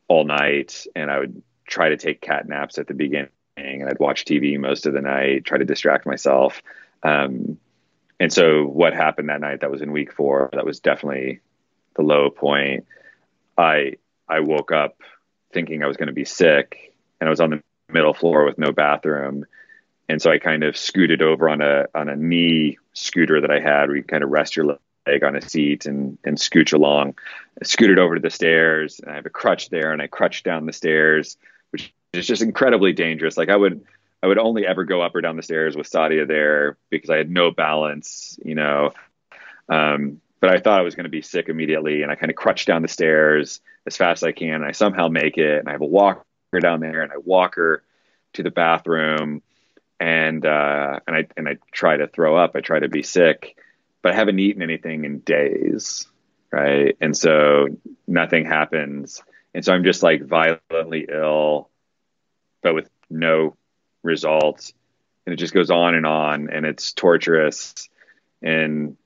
all 0.08 0.24
night 0.24 0.86
and 0.94 1.10
I 1.10 1.18
would 1.18 1.42
try 1.66 1.88
to 1.88 1.96
take 1.96 2.20
cat 2.20 2.48
naps 2.48 2.78
at 2.78 2.86
the 2.86 2.94
beginning 2.94 3.30
and 3.56 3.88
I'd 3.88 3.98
watch 3.98 4.24
TV 4.24 4.58
most 4.58 4.86
of 4.86 4.92
the 4.92 5.00
night, 5.00 5.44
try 5.44 5.58
to 5.58 5.64
distract 5.64 6.06
myself. 6.06 6.62
Um, 7.02 7.58
and 8.18 8.32
so 8.32 8.64
what 8.64 8.94
happened 8.94 9.28
that 9.28 9.40
night 9.40 9.60
that 9.60 9.70
was 9.70 9.82
in 9.82 9.92
week 9.92 10.12
four, 10.12 10.50
that 10.52 10.64
was 10.64 10.80
definitely 10.80 11.40
the 11.96 12.02
low 12.02 12.30
point. 12.30 12.86
I, 13.56 13.94
I 14.28 14.40
woke 14.40 14.72
up 14.72 15.00
thinking 15.52 15.82
I 15.82 15.86
was 15.86 15.96
going 15.96 16.08
to 16.08 16.12
be 16.12 16.24
sick 16.24 16.94
and 17.20 17.28
I 17.28 17.30
was 17.30 17.40
on 17.40 17.50
the 17.50 17.62
middle 17.88 18.14
floor 18.14 18.44
with 18.44 18.58
no 18.58 18.72
bathroom. 18.72 19.46
And 20.08 20.20
so 20.20 20.30
I 20.30 20.38
kind 20.38 20.62
of 20.62 20.76
scooted 20.76 21.22
over 21.22 21.48
on 21.48 21.60
a, 21.60 21.86
on 21.94 22.08
a 22.08 22.16
knee 22.16 22.78
scooter 22.92 23.40
that 23.40 23.50
I 23.50 23.60
had 23.60 23.88
where 23.88 23.96
you 23.96 24.04
kind 24.04 24.22
of 24.22 24.30
rest 24.30 24.56
your 24.56 24.66
leg 25.06 25.22
on 25.24 25.36
a 25.36 25.40
seat 25.40 25.86
and 25.86 26.18
and 26.24 26.36
scooch 26.36 26.72
along. 26.72 27.14
I 27.60 27.64
scooted 27.64 27.98
over 27.98 28.14
to 28.14 28.20
the 28.20 28.30
stairs, 28.30 29.00
and 29.00 29.10
I 29.10 29.14
have 29.14 29.26
a 29.26 29.30
crutch 29.30 29.68
there, 29.70 29.92
and 29.92 30.02
I 30.02 30.06
crutched 30.06 30.44
down 30.44 30.66
the 30.66 30.72
stairs, 30.72 31.36
which 31.70 31.92
is 32.12 32.26
just 32.26 32.42
incredibly 32.42 32.92
dangerous. 32.92 33.36
Like 33.36 33.48
I 33.48 33.56
would 33.56 33.84
I 34.22 34.26
would 34.26 34.38
only 34.38 34.66
ever 34.66 34.84
go 34.84 35.02
up 35.02 35.14
or 35.14 35.20
down 35.20 35.36
the 35.36 35.42
stairs 35.42 35.76
with 35.76 35.90
Sadia 35.90 36.26
there 36.26 36.76
because 36.90 37.10
I 37.10 37.16
had 37.16 37.30
no 37.30 37.50
balance, 37.50 38.38
you 38.44 38.54
know. 38.54 38.92
Um, 39.68 40.20
but 40.46 40.54
I 40.54 40.60
thought 40.60 40.78
I 40.78 40.84
was 40.84 40.94
going 40.94 41.06
to 41.06 41.10
be 41.10 41.22
sick 41.22 41.48
immediately, 41.48 42.02
and 42.02 42.12
I 42.12 42.14
kind 42.14 42.30
of 42.30 42.36
crutched 42.36 42.68
down 42.68 42.82
the 42.82 42.86
stairs 42.86 43.60
as 43.84 43.96
fast 43.96 44.22
as 44.22 44.28
I 44.28 44.30
can. 44.30 44.54
And 44.54 44.64
I 44.64 44.70
somehow 44.70 45.08
make 45.08 45.38
it, 45.38 45.58
and 45.58 45.68
I 45.68 45.72
have 45.72 45.80
a 45.80 45.86
walker 45.86 46.22
down 46.60 46.78
there, 46.78 47.02
and 47.02 47.10
I 47.10 47.16
walk 47.16 47.56
her 47.56 47.82
to 48.34 48.44
the 48.44 48.52
bathroom, 48.52 49.42
and 49.98 50.46
uh, 50.46 51.00
and 51.04 51.16
I 51.16 51.26
and 51.36 51.48
I 51.48 51.56
try 51.72 51.96
to 51.96 52.06
throw 52.06 52.36
up. 52.36 52.52
I 52.54 52.60
try 52.60 52.78
to 52.78 52.88
be 52.88 53.02
sick, 53.02 53.56
but 54.02 54.12
I 54.12 54.14
haven't 54.14 54.38
eaten 54.38 54.62
anything 54.62 55.04
in 55.04 55.18
days, 55.18 56.06
right? 56.52 56.96
And 57.00 57.16
so 57.16 57.66
nothing 58.06 58.44
happens. 58.44 59.24
And 59.52 59.64
so 59.64 59.72
I'm 59.72 59.82
just 59.82 60.04
like 60.04 60.22
violently 60.22 61.08
ill, 61.12 61.70
but 62.62 62.76
with 62.76 62.88
no 63.10 63.56
results. 64.04 64.74
And 65.26 65.32
it 65.32 65.38
just 65.38 65.54
goes 65.54 65.72
on 65.72 65.96
and 65.96 66.06
on 66.06 66.50
and 66.50 66.64
it's 66.64 66.92
torturous. 66.92 67.88
And 68.42 68.96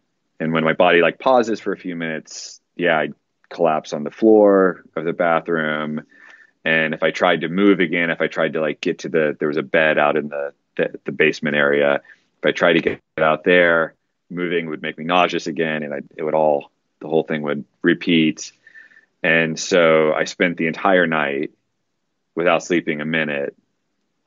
and 0.40 0.54
when 0.54 0.64
my 0.64 0.72
body 0.72 1.02
like 1.02 1.18
pauses 1.18 1.60
for 1.60 1.72
a 1.72 1.76
few 1.76 1.94
minutes, 1.94 2.60
yeah, 2.74 2.98
I 2.98 3.10
collapse 3.50 3.92
on 3.92 4.04
the 4.04 4.10
floor 4.10 4.82
of 4.96 5.04
the 5.04 5.12
bathroom. 5.12 6.00
And 6.64 6.94
if 6.94 7.02
I 7.02 7.10
tried 7.10 7.42
to 7.42 7.48
move 7.48 7.78
again, 7.80 8.10
if 8.10 8.22
I 8.22 8.26
tried 8.26 8.54
to 8.54 8.60
like 8.60 8.80
get 8.80 9.00
to 9.00 9.10
the, 9.10 9.36
there 9.38 9.48
was 9.48 9.58
a 9.58 9.62
bed 9.62 9.98
out 9.98 10.16
in 10.16 10.28
the, 10.28 10.54
the, 10.76 10.98
the 11.04 11.12
basement 11.12 11.56
area. 11.56 12.00
If 12.38 12.46
I 12.46 12.52
tried 12.52 12.72
to 12.74 12.80
get 12.80 13.00
out 13.18 13.44
there, 13.44 13.94
moving 14.30 14.70
would 14.70 14.80
make 14.80 14.96
me 14.96 15.04
nauseous 15.04 15.46
again. 15.46 15.82
And 15.82 15.92
I, 15.92 16.00
it 16.16 16.22
would 16.22 16.34
all, 16.34 16.70
the 17.00 17.08
whole 17.08 17.22
thing 17.22 17.42
would 17.42 17.64
repeat. 17.82 18.52
And 19.22 19.58
so 19.58 20.14
I 20.14 20.24
spent 20.24 20.56
the 20.56 20.68
entire 20.68 21.06
night 21.06 21.50
without 22.34 22.64
sleeping 22.64 23.02
a 23.02 23.06
minute 23.06 23.54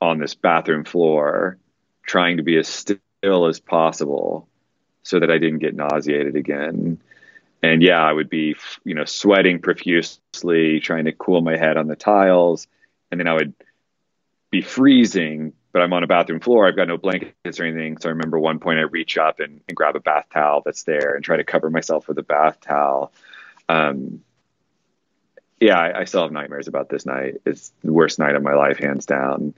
on 0.00 0.18
this 0.18 0.36
bathroom 0.36 0.84
floor, 0.84 1.58
trying 2.04 2.36
to 2.36 2.44
be 2.44 2.56
as 2.56 2.68
still 2.68 3.46
as 3.46 3.58
possible 3.58 4.48
so 5.04 5.20
that 5.20 5.30
I 5.30 5.38
didn't 5.38 5.60
get 5.60 5.76
nauseated 5.76 6.34
again. 6.34 6.98
And 7.62 7.82
yeah, 7.82 8.02
I 8.02 8.12
would 8.12 8.28
be, 8.28 8.56
you 8.84 8.94
know, 8.94 9.04
sweating 9.04 9.60
profusely, 9.60 10.80
trying 10.80 11.04
to 11.04 11.12
cool 11.12 11.40
my 11.40 11.56
head 11.56 11.76
on 11.76 11.86
the 11.86 11.96
tiles. 11.96 12.66
And 13.10 13.20
then 13.20 13.28
I 13.28 13.34
would 13.34 13.54
be 14.50 14.60
freezing, 14.60 15.52
but 15.72 15.82
I'm 15.82 15.92
on 15.92 16.02
a 16.02 16.06
bathroom 16.06 16.40
floor. 16.40 16.66
I've 16.66 16.76
got 16.76 16.88
no 16.88 16.98
blankets 16.98 17.60
or 17.60 17.64
anything. 17.64 17.98
So 17.98 18.08
I 18.08 18.12
remember 18.12 18.38
one 18.38 18.58
point 18.58 18.80
I 18.80 18.82
reach 18.82 19.16
up 19.16 19.40
and, 19.40 19.60
and 19.68 19.76
grab 19.76 19.94
a 19.94 20.00
bath 20.00 20.26
towel 20.32 20.62
that's 20.64 20.82
there 20.82 21.14
and 21.14 21.24
try 21.24 21.36
to 21.36 21.44
cover 21.44 21.70
myself 21.70 22.08
with 22.08 22.18
a 22.18 22.22
bath 22.22 22.60
towel. 22.60 23.12
Um, 23.68 24.22
yeah, 25.60 25.78
I, 25.78 26.00
I, 26.00 26.04
still 26.04 26.22
have 26.22 26.32
nightmares 26.32 26.68
about 26.68 26.90
this 26.90 27.06
night. 27.06 27.40
It's 27.46 27.72
the 27.82 27.92
worst 27.92 28.18
night 28.18 28.34
of 28.34 28.42
my 28.42 28.52
life, 28.52 28.78
hands 28.78 29.06
down. 29.06 29.54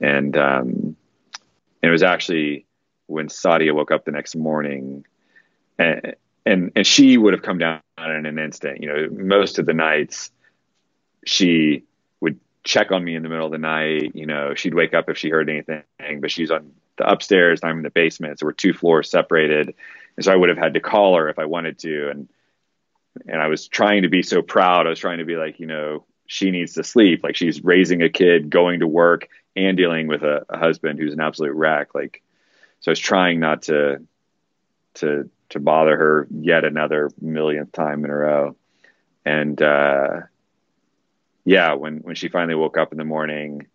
And 0.00 0.36
um, 0.36 0.96
and 1.82 1.88
it 1.88 1.90
was 1.90 2.04
actually 2.04 2.66
when 3.08 3.28
Sadia 3.28 3.74
woke 3.74 3.90
up 3.90 4.04
the 4.04 4.12
next 4.12 4.36
morning, 4.36 5.04
and 5.78 6.14
and 6.46 6.72
and 6.76 6.86
she 6.86 7.18
would 7.18 7.34
have 7.34 7.42
come 7.42 7.58
down 7.58 7.80
in 7.98 8.26
an 8.26 8.38
instant. 8.38 8.80
You 8.80 8.88
know, 8.88 9.08
most 9.10 9.58
of 9.58 9.66
the 9.66 9.74
nights 9.74 10.30
she 11.26 11.84
would 12.20 12.38
check 12.64 12.92
on 12.92 13.02
me 13.02 13.16
in 13.16 13.22
the 13.22 13.28
middle 13.28 13.46
of 13.46 13.52
the 13.52 13.58
night. 13.58 14.12
You 14.14 14.26
know, 14.26 14.54
she'd 14.54 14.74
wake 14.74 14.94
up 14.94 15.08
if 15.08 15.18
she 15.18 15.30
heard 15.30 15.50
anything, 15.50 15.82
but 16.20 16.30
she's 16.30 16.50
on 16.50 16.72
the 16.96 17.10
upstairs. 17.10 17.60
I'm 17.62 17.78
in 17.78 17.82
the 17.82 17.90
basement, 17.90 18.38
so 18.38 18.46
we're 18.46 18.52
two 18.52 18.72
floors 18.72 19.10
separated, 19.10 19.74
and 20.16 20.24
so 20.24 20.32
I 20.32 20.36
would 20.36 20.48
have 20.48 20.58
had 20.58 20.74
to 20.74 20.80
call 20.80 21.16
her 21.16 21.28
if 21.28 21.38
I 21.38 21.46
wanted 21.46 21.78
to, 21.80 22.10
and 22.10 22.28
and 23.26 23.40
I 23.40 23.48
was 23.48 23.66
trying 23.66 24.02
to 24.02 24.08
be 24.08 24.22
so 24.22 24.42
proud. 24.42 24.86
I 24.86 24.90
was 24.90 25.00
trying 25.00 25.18
to 25.18 25.24
be 25.24 25.36
like, 25.36 25.58
you 25.58 25.66
know, 25.66 26.04
she 26.26 26.50
needs 26.50 26.74
to 26.74 26.84
sleep. 26.84 27.24
Like 27.24 27.36
she's 27.36 27.64
raising 27.64 28.02
a 28.02 28.08
kid, 28.08 28.50
going 28.50 28.80
to 28.80 28.86
work, 28.86 29.28
and 29.56 29.76
dealing 29.76 30.06
with 30.06 30.22
a, 30.22 30.44
a 30.48 30.58
husband 30.58 30.98
who's 30.98 31.14
an 31.14 31.20
absolute 31.20 31.54
wreck. 31.54 31.94
Like, 31.94 32.22
so 32.80 32.90
I 32.90 32.92
was 32.92 32.98
trying 32.98 33.40
not 33.40 33.62
to 33.62 34.06
to 34.94 35.30
to 35.50 35.60
bother 35.60 35.96
her 35.96 36.28
yet 36.30 36.64
another 36.64 37.10
millionth 37.20 37.72
time 37.72 38.04
in 38.04 38.10
a 38.10 38.16
row. 38.16 38.56
And 39.24 39.60
uh, 39.60 40.20
yeah, 41.44 41.74
when 41.74 41.98
when 41.98 42.14
she 42.14 42.28
finally 42.28 42.54
woke 42.54 42.76
up 42.76 42.92
in 42.92 42.98
the 42.98 43.04
morning, 43.04 43.66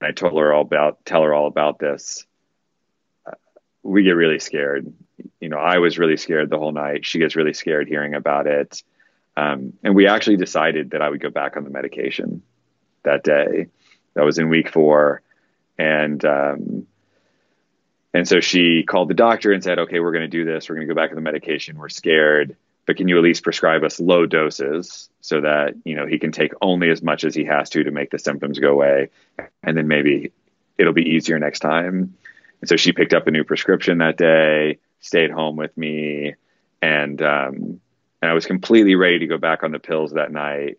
I 0.00 0.12
told 0.12 0.38
her 0.38 0.52
all 0.52 0.62
about 0.62 1.04
tell 1.04 1.22
her 1.22 1.34
all 1.34 1.46
about 1.46 1.78
this. 1.78 2.26
Uh, 3.26 3.32
we 3.82 4.02
get 4.02 4.12
really 4.12 4.38
scared. 4.38 4.92
You 5.40 5.48
know, 5.48 5.58
I 5.58 5.78
was 5.78 5.98
really 5.98 6.16
scared 6.16 6.50
the 6.50 6.58
whole 6.58 6.72
night. 6.72 7.04
She 7.06 7.18
gets 7.18 7.36
really 7.36 7.54
scared 7.54 7.88
hearing 7.88 8.14
about 8.14 8.46
it. 8.46 8.82
Um, 9.36 9.74
and 9.82 9.94
we 9.94 10.06
actually 10.06 10.36
decided 10.36 10.90
that 10.90 11.02
I 11.02 11.08
would 11.08 11.20
go 11.20 11.30
back 11.30 11.56
on 11.56 11.64
the 11.64 11.70
medication 11.70 12.42
that 13.04 13.24
day. 13.24 13.68
That 14.14 14.24
was 14.24 14.38
in 14.38 14.48
week 14.48 14.70
four, 14.70 15.22
and 15.78 16.22
um, 16.24 16.86
and 18.12 18.26
so 18.26 18.40
she 18.40 18.82
called 18.82 19.08
the 19.08 19.14
doctor 19.14 19.52
and 19.52 19.62
said, 19.62 19.78
"Okay, 19.78 20.00
we're 20.00 20.12
going 20.12 20.28
to 20.28 20.28
do 20.28 20.44
this. 20.44 20.68
We're 20.68 20.76
going 20.76 20.88
to 20.88 20.94
go 20.94 21.00
back 21.00 21.10
to 21.10 21.14
the 21.14 21.20
medication. 21.20 21.78
We're 21.78 21.88
scared, 21.88 22.56
but 22.86 22.96
can 22.96 23.08
you 23.08 23.16
at 23.16 23.22
least 23.22 23.44
prescribe 23.44 23.84
us 23.84 24.00
low 24.00 24.26
doses 24.26 25.08
so 25.20 25.40
that 25.42 25.74
you 25.84 25.94
know 25.94 26.06
he 26.06 26.18
can 26.18 26.32
take 26.32 26.52
only 26.60 26.90
as 26.90 27.02
much 27.02 27.24
as 27.24 27.34
he 27.34 27.44
has 27.44 27.70
to 27.70 27.84
to 27.84 27.90
make 27.90 28.10
the 28.10 28.18
symptoms 28.18 28.58
go 28.58 28.72
away, 28.72 29.10
and 29.62 29.76
then 29.76 29.86
maybe 29.86 30.32
it'll 30.76 30.92
be 30.92 31.10
easier 31.10 31.38
next 31.38 31.60
time." 31.60 32.16
And 32.60 32.68
so 32.68 32.76
she 32.76 32.92
picked 32.92 33.14
up 33.14 33.26
a 33.26 33.30
new 33.30 33.44
prescription 33.44 33.98
that 33.98 34.16
day, 34.16 34.78
stayed 35.00 35.30
home 35.30 35.56
with 35.56 35.76
me, 35.76 36.34
and 36.82 37.22
um, 37.22 37.80
and 38.20 38.30
I 38.30 38.34
was 38.34 38.46
completely 38.46 38.96
ready 38.96 39.20
to 39.20 39.26
go 39.26 39.38
back 39.38 39.62
on 39.62 39.70
the 39.70 39.78
pills 39.78 40.12
that 40.12 40.32
night, 40.32 40.78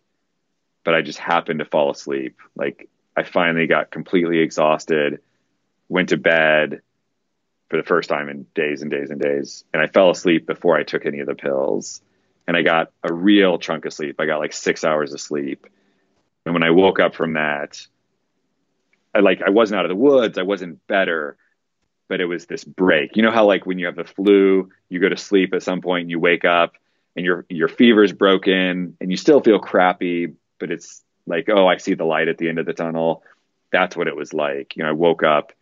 but 0.83 0.93
I 0.93 1.01
just 1.01 1.17
happened 1.17 1.59
to 1.59 1.65
fall 1.65 1.91
asleep. 1.91 2.37
Like 2.55 2.89
I 3.15 3.23
finally 3.23 3.67
got 3.67 3.89
completely 3.89 4.39
exhausted, 4.39 5.21
went 5.87 6.09
to 6.09 6.17
bed 6.17 6.81
for 7.71 7.77
the 7.77 7.83
first 7.83 8.09
time 8.09 8.27
in 8.27 8.45
days 8.53 8.81
and 8.81 8.91
days 8.91 9.09
and 9.11 9.21
days, 9.21 9.63
and 9.73 9.81
I 9.81 9.87
fell 9.87 10.09
asleep 10.09 10.45
before 10.45 10.77
I 10.77 10.83
took 10.83 11.05
any 11.05 11.21
of 11.21 11.25
the 11.25 11.35
pills. 11.35 12.01
And 12.45 12.57
I 12.57 12.63
got 12.63 12.91
a 13.01 13.13
real 13.13 13.57
chunk 13.59 13.85
of 13.85 13.93
sleep. 13.93 14.19
I 14.19 14.25
got 14.25 14.39
like 14.39 14.51
six 14.51 14.83
hours 14.83 15.13
of 15.13 15.21
sleep. 15.21 15.67
And 16.45 16.53
when 16.53 16.63
I 16.63 16.71
woke 16.71 16.99
up 16.99 17.15
from 17.15 17.33
that, 17.33 17.79
I 19.15 19.19
like 19.19 19.41
I 19.41 19.51
wasn't 19.51 19.79
out 19.79 19.85
of 19.85 19.89
the 19.89 19.95
woods. 19.95 20.37
I 20.37 20.41
wasn't 20.41 20.85
better, 20.85 21.37
but 22.09 22.19
it 22.19 22.25
was 22.25 22.45
this 22.45 22.65
break. 22.65 23.15
You 23.15 23.23
know 23.23 23.31
how 23.31 23.45
like 23.45 23.65
when 23.65 23.79
you 23.79 23.85
have 23.85 23.95
the 23.95 24.03
flu, 24.03 24.69
you 24.89 24.99
go 24.99 25.07
to 25.07 25.15
sleep 25.15 25.53
at 25.53 25.63
some 25.63 25.79
point 25.79 26.01
and 26.01 26.11
you 26.11 26.19
wake 26.19 26.43
up 26.43 26.73
and 27.15 27.25
your 27.25 27.45
your 27.47 27.69
fever's 27.69 28.11
broken 28.11 28.97
and 28.99 29.11
you 29.11 29.15
still 29.15 29.39
feel 29.39 29.59
crappy, 29.59 30.33
but 30.59 30.71
it's 30.71 31.03
like, 31.25 31.47
oh, 31.47 31.67
I 31.67 31.77
see 31.77 31.93
the 31.93 32.03
light 32.03 32.27
at 32.27 32.37
the 32.37 32.49
end 32.49 32.59
of 32.59 32.65
the 32.65 32.73
tunnel. 32.73 33.23
That's 33.71 33.95
what 33.95 34.09
it 34.09 34.15
was 34.17 34.33
like. 34.33 34.75
You 34.75 34.83
know, 34.83 34.89
I 34.89 34.93
woke 34.93 35.23
up 35.23 35.53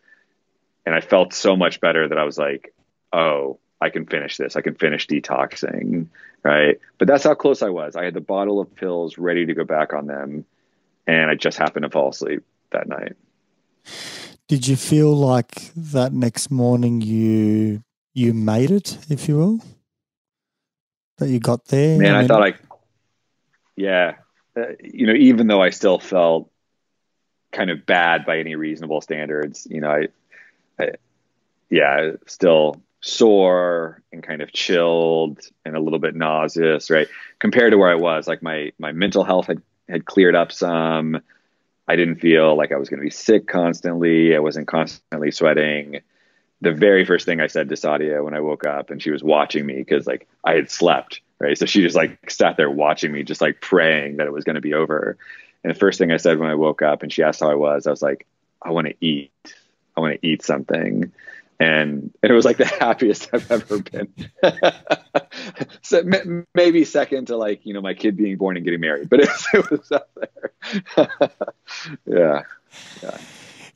and 0.89 0.95
I 0.95 1.01
felt 1.01 1.33
so 1.33 1.55
much 1.55 1.79
better 1.79 2.07
that 2.07 2.17
I 2.17 2.23
was 2.23 2.39
like, 2.39 2.73
oh, 3.13 3.59
I 3.79 3.89
can 3.89 4.07
finish 4.07 4.37
this. 4.37 4.55
I 4.55 4.61
can 4.61 4.73
finish 4.73 5.05
detoxing, 5.05 6.07
right? 6.43 6.79
But 6.97 7.07
that's 7.07 7.23
how 7.23 7.35
close 7.35 7.61
I 7.61 7.69
was. 7.69 7.95
I 7.95 8.05
had 8.05 8.15
the 8.15 8.21
bottle 8.21 8.59
of 8.59 8.75
pills 8.75 9.19
ready 9.19 9.45
to 9.45 9.53
go 9.53 9.63
back 9.63 9.93
on 9.93 10.07
them, 10.07 10.45
and 11.05 11.29
I 11.29 11.35
just 11.35 11.59
happened 11.59 11.83
to 11.83 11.89
fall 11.89 12.09
asleep 12.09 12.43
that 12.71 12.87
night. 12.87 13.15
Did 14.47 14.67
you 14.67 14.75
feel 14.75 15.15
like 15.15 15.71
that 15.75 16.11
next 16.11 16.49
morning 16.49 17.01
you 17.01 17.83
you 18.15 18.33
made 18.33 18.71
it, 18.71 18.97
if 19.09 19.27
you 19.27 19.37
will? 19.37 19.61
that 21.19 21.29
you 21.29 21.39
got 21.39 21.65
there? 21.65 21.99
Man, 21.99 22.15
I, 22.15 22.21
mean, 22.21 22.23
I 22.23 22.27
thought 22.27 22.43
I, 22.43 22.53
yeah, 23.75 24.15
uh, 24.57 24.63
you 24.81 25.05
know, 25.05 25.13
even 25.13 25.47
though 25.47 25.61
I 25.61 25.69
still 25.69 25.99
felt 25.99 26.49
kind 27.51 27.69
of 27.69 27.85
bad 27.85 28.25
by 28.25 28.39
any 28.39 28.55
reasonable 28.55 29.01
standards, 29.01 29.67
you 29.69 29.81
know, 29.81 29.91
I, 29.91 30.07
Yeah, 31.69 32.11
still 32.25 32.81
sore 33.01 34.01
and 34.11 34.21
kind 34.23 34.41
of 34.41 34.51
chilled 34.51 35.39
and 35.65 35.75
a 35.75 35.79
little 35.79 35.99
bit 35.99 36.15
nauseous, 36.15 36.89
right? 36.89 37.07
Compared 37.39 37.71
to 37.71 37.77
where 37.77 37.91
I 37.91 37.95
was, 37.95 38.27
like 38.27 38.41
my 38.41 38.71
my 38.79 38.91
mental 38.91 39.23
health 39.23 39.47
had 39.47 39.61
had 39.87 40.05
cleared 40.05 40.35
up 40.35 40.51
some. 40.51 41.21
I 41.87 41.95
didn't 41.95 42.17
feel 42.17 42.55
like 42.55 42.71
I 42.71 42.77
was 42.77 42.89
going 42.89 42.99
to 42.99 43.03
be 43.03 43.09
sick 43.09 43.47
constantly. 43.47 44.35
I 44.35 44.39
wasn't 44.39 44.67
constantly 44.67 45.31
sweating 45.31 46.01
the 46.61 46.71
very 46.71 47.05
first 47.05 47.25
thing 47.25 47.39
I 47.39 47.47
said 47.47 47.69
to 47.69 47.75
Sadia 47.75 48.23
when 48.23 48.33
I 48.33 48.41
woke 48.41 48.65
up 48.65 48.89
and 48.89 49.01
she 49.01 49.11
was 49.11 49.23
watching 49.23 49.65
me 49.65 49.77
because 49.77 50.05
like 50.05 50.27
I 50.43 50.53
had 50.53 50.69
slept, 50.69 51.21
right? 51.39 51.57
So 51.57 51.65
she 51.65 51.81
just 51.81 51.95
like 51.95 52.29
sat 52.29 52.57
there 52.57 52.69
watching 52.69 53.11
me, 53.11 53.23
just 53.23 53.41
like 53.41 53.61
praying 53.61 54.17
that 54.17 54.27
it 54.27 54.33
was 54.33 54.43
going 54.43 54.55
to 54.55 54.61
be 54.61 54.73
over. 54.73 55.17
And 55.63 55.73
the 55.73 55.79
first 55.79 55.97
thing 55.97 56.11
I 56.11 56.17
said 56.17 56.37
when 56.37 56.49
I 56.49 56.55
woke 56.55 56.81
up 56.81 57.01
and 57.01 57.11
she 57.11 57.23
asked 57.23 57.39
how 57.39 57.49
I 57.49 57.55
was, 57.55 57.87
I 57.87 57.91
was 57.91 58.01
like, 58.01 58.25
I 58.61 58.71
want 58.71 58.87
to 58.87 58.95
eat. 59.05 59.31
I 59.99 60.01
want 60.01 60.21
to 60.21 60.27
eat 60.27 60.43
something. 60.43 61.11
And, 61.61 62.13
and 62.23 62.31
it 62.31 62.33
was 62.33 62.45
like 62.45 62.57
the 62.57 62.65
happiest 62.79 63.29
I've 63.33 63.51
ever 63.51 63.79
been. 63.79 64.13
so 65.81 66.03
maybe 66.55 66.85
second 66.85 67.27
to 67.27 67.37
like, 67.37 67.65
you 67.65 67.73
know, 67.73 67.81
my 67.81 67.93
kid 67.93 68.15
being 68.15 68.37
born 68.37 68.55
and 68.55 68.63
getting 68.63 68.79
married, 68.79 69.09
but 69.09 69.19
it, 69.19 69.29
it 69.53 69.69
was 69.69 69.91
up 69.91 70.09
there. 70.15 71.09
yeah. 72.05 72.43
Yeah 73.03 73.17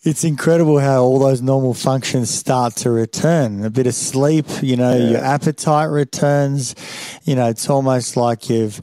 it's 0.03 0.25
incredible 0.25 0.79
how 0.79 1.01
all 1.01 1.17
those 1.17 1.41
normal 1.41 1.73
functions 1.73 2.29
start 2.29 2.75
to 2.75 2.91
return. 2.91 3.63
A 3.63 3.69
bit 3.69 3.87
of 3.87 3.95
sleep, 3.95 4.45
you 4.61 4.75
know, 4.75 4.95
yeah. 4.95 5.11
your 5.11 5.21
appetite 5.21 5.89
returns. 5.89 6.75
You 7.23 7.35
know, 7.35 7.47
it's 7.47 7.69
almost 7.69 8.17
like 8.17 8.49
you've 8.49 8.81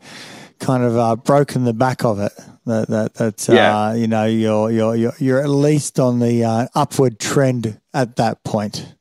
kind 0.61 0.82
of 0.84 0.96
uh, 0.96 1.16
broken 1.16 1.64
the 1.64 1.72
back 1.72 2.04
of 2.04 2.20
it. 2.20 2.32
That 2.66 2.88
that, 2.88 3.14
that 3.14 3.48
yeah. 3.48 3.78
uh, 3.78 3.92
you 3.94 4.06
know 4.06 4.26
you're 4.26 4.70
you're 4.70 4.94
you're 4.94 5.14
you're 5.18 5.40
at 5.40 5.48
least 5.48 5.98
on 5.98 6.20
the 6.20 6.44
uh, 6.44 6.68
upward 6.74 7.18
trend 7.18 7.80
at 7.92 8.16
that 8.16 8.44
point. 8.44 8.94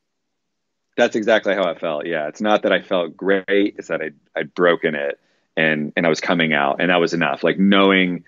That's 0.98 1.16
exactly 1.16 1.54
how 1.54 1.64
I 1.64 1.78
felt. 1.78 2.06
Yeah, 2.06 2.28
it's 2.28 2.42
not 2.42 2.64
that 2.64 2.72
I 2.72 2.82
felt 2.82 3.16
great; 3.16 3.76
it's 3.78 3.90
that 3.90 4.02
I 4.02 4.12
I'd 4.36 4.54
broken 4.56 4.96
it 4.96 5.20
and 5.60 5.92
and 5.96 6.06
I 6.06 6.10
was 6.10 6.22
coming 6.22 6.54
out, 6.54 6.78
and 6.80 6.90
that 6.90 7.00
was 7.02 7.14
enough. 7.14 7.44
Like 7.44 7.60
knowing 7.60 8.24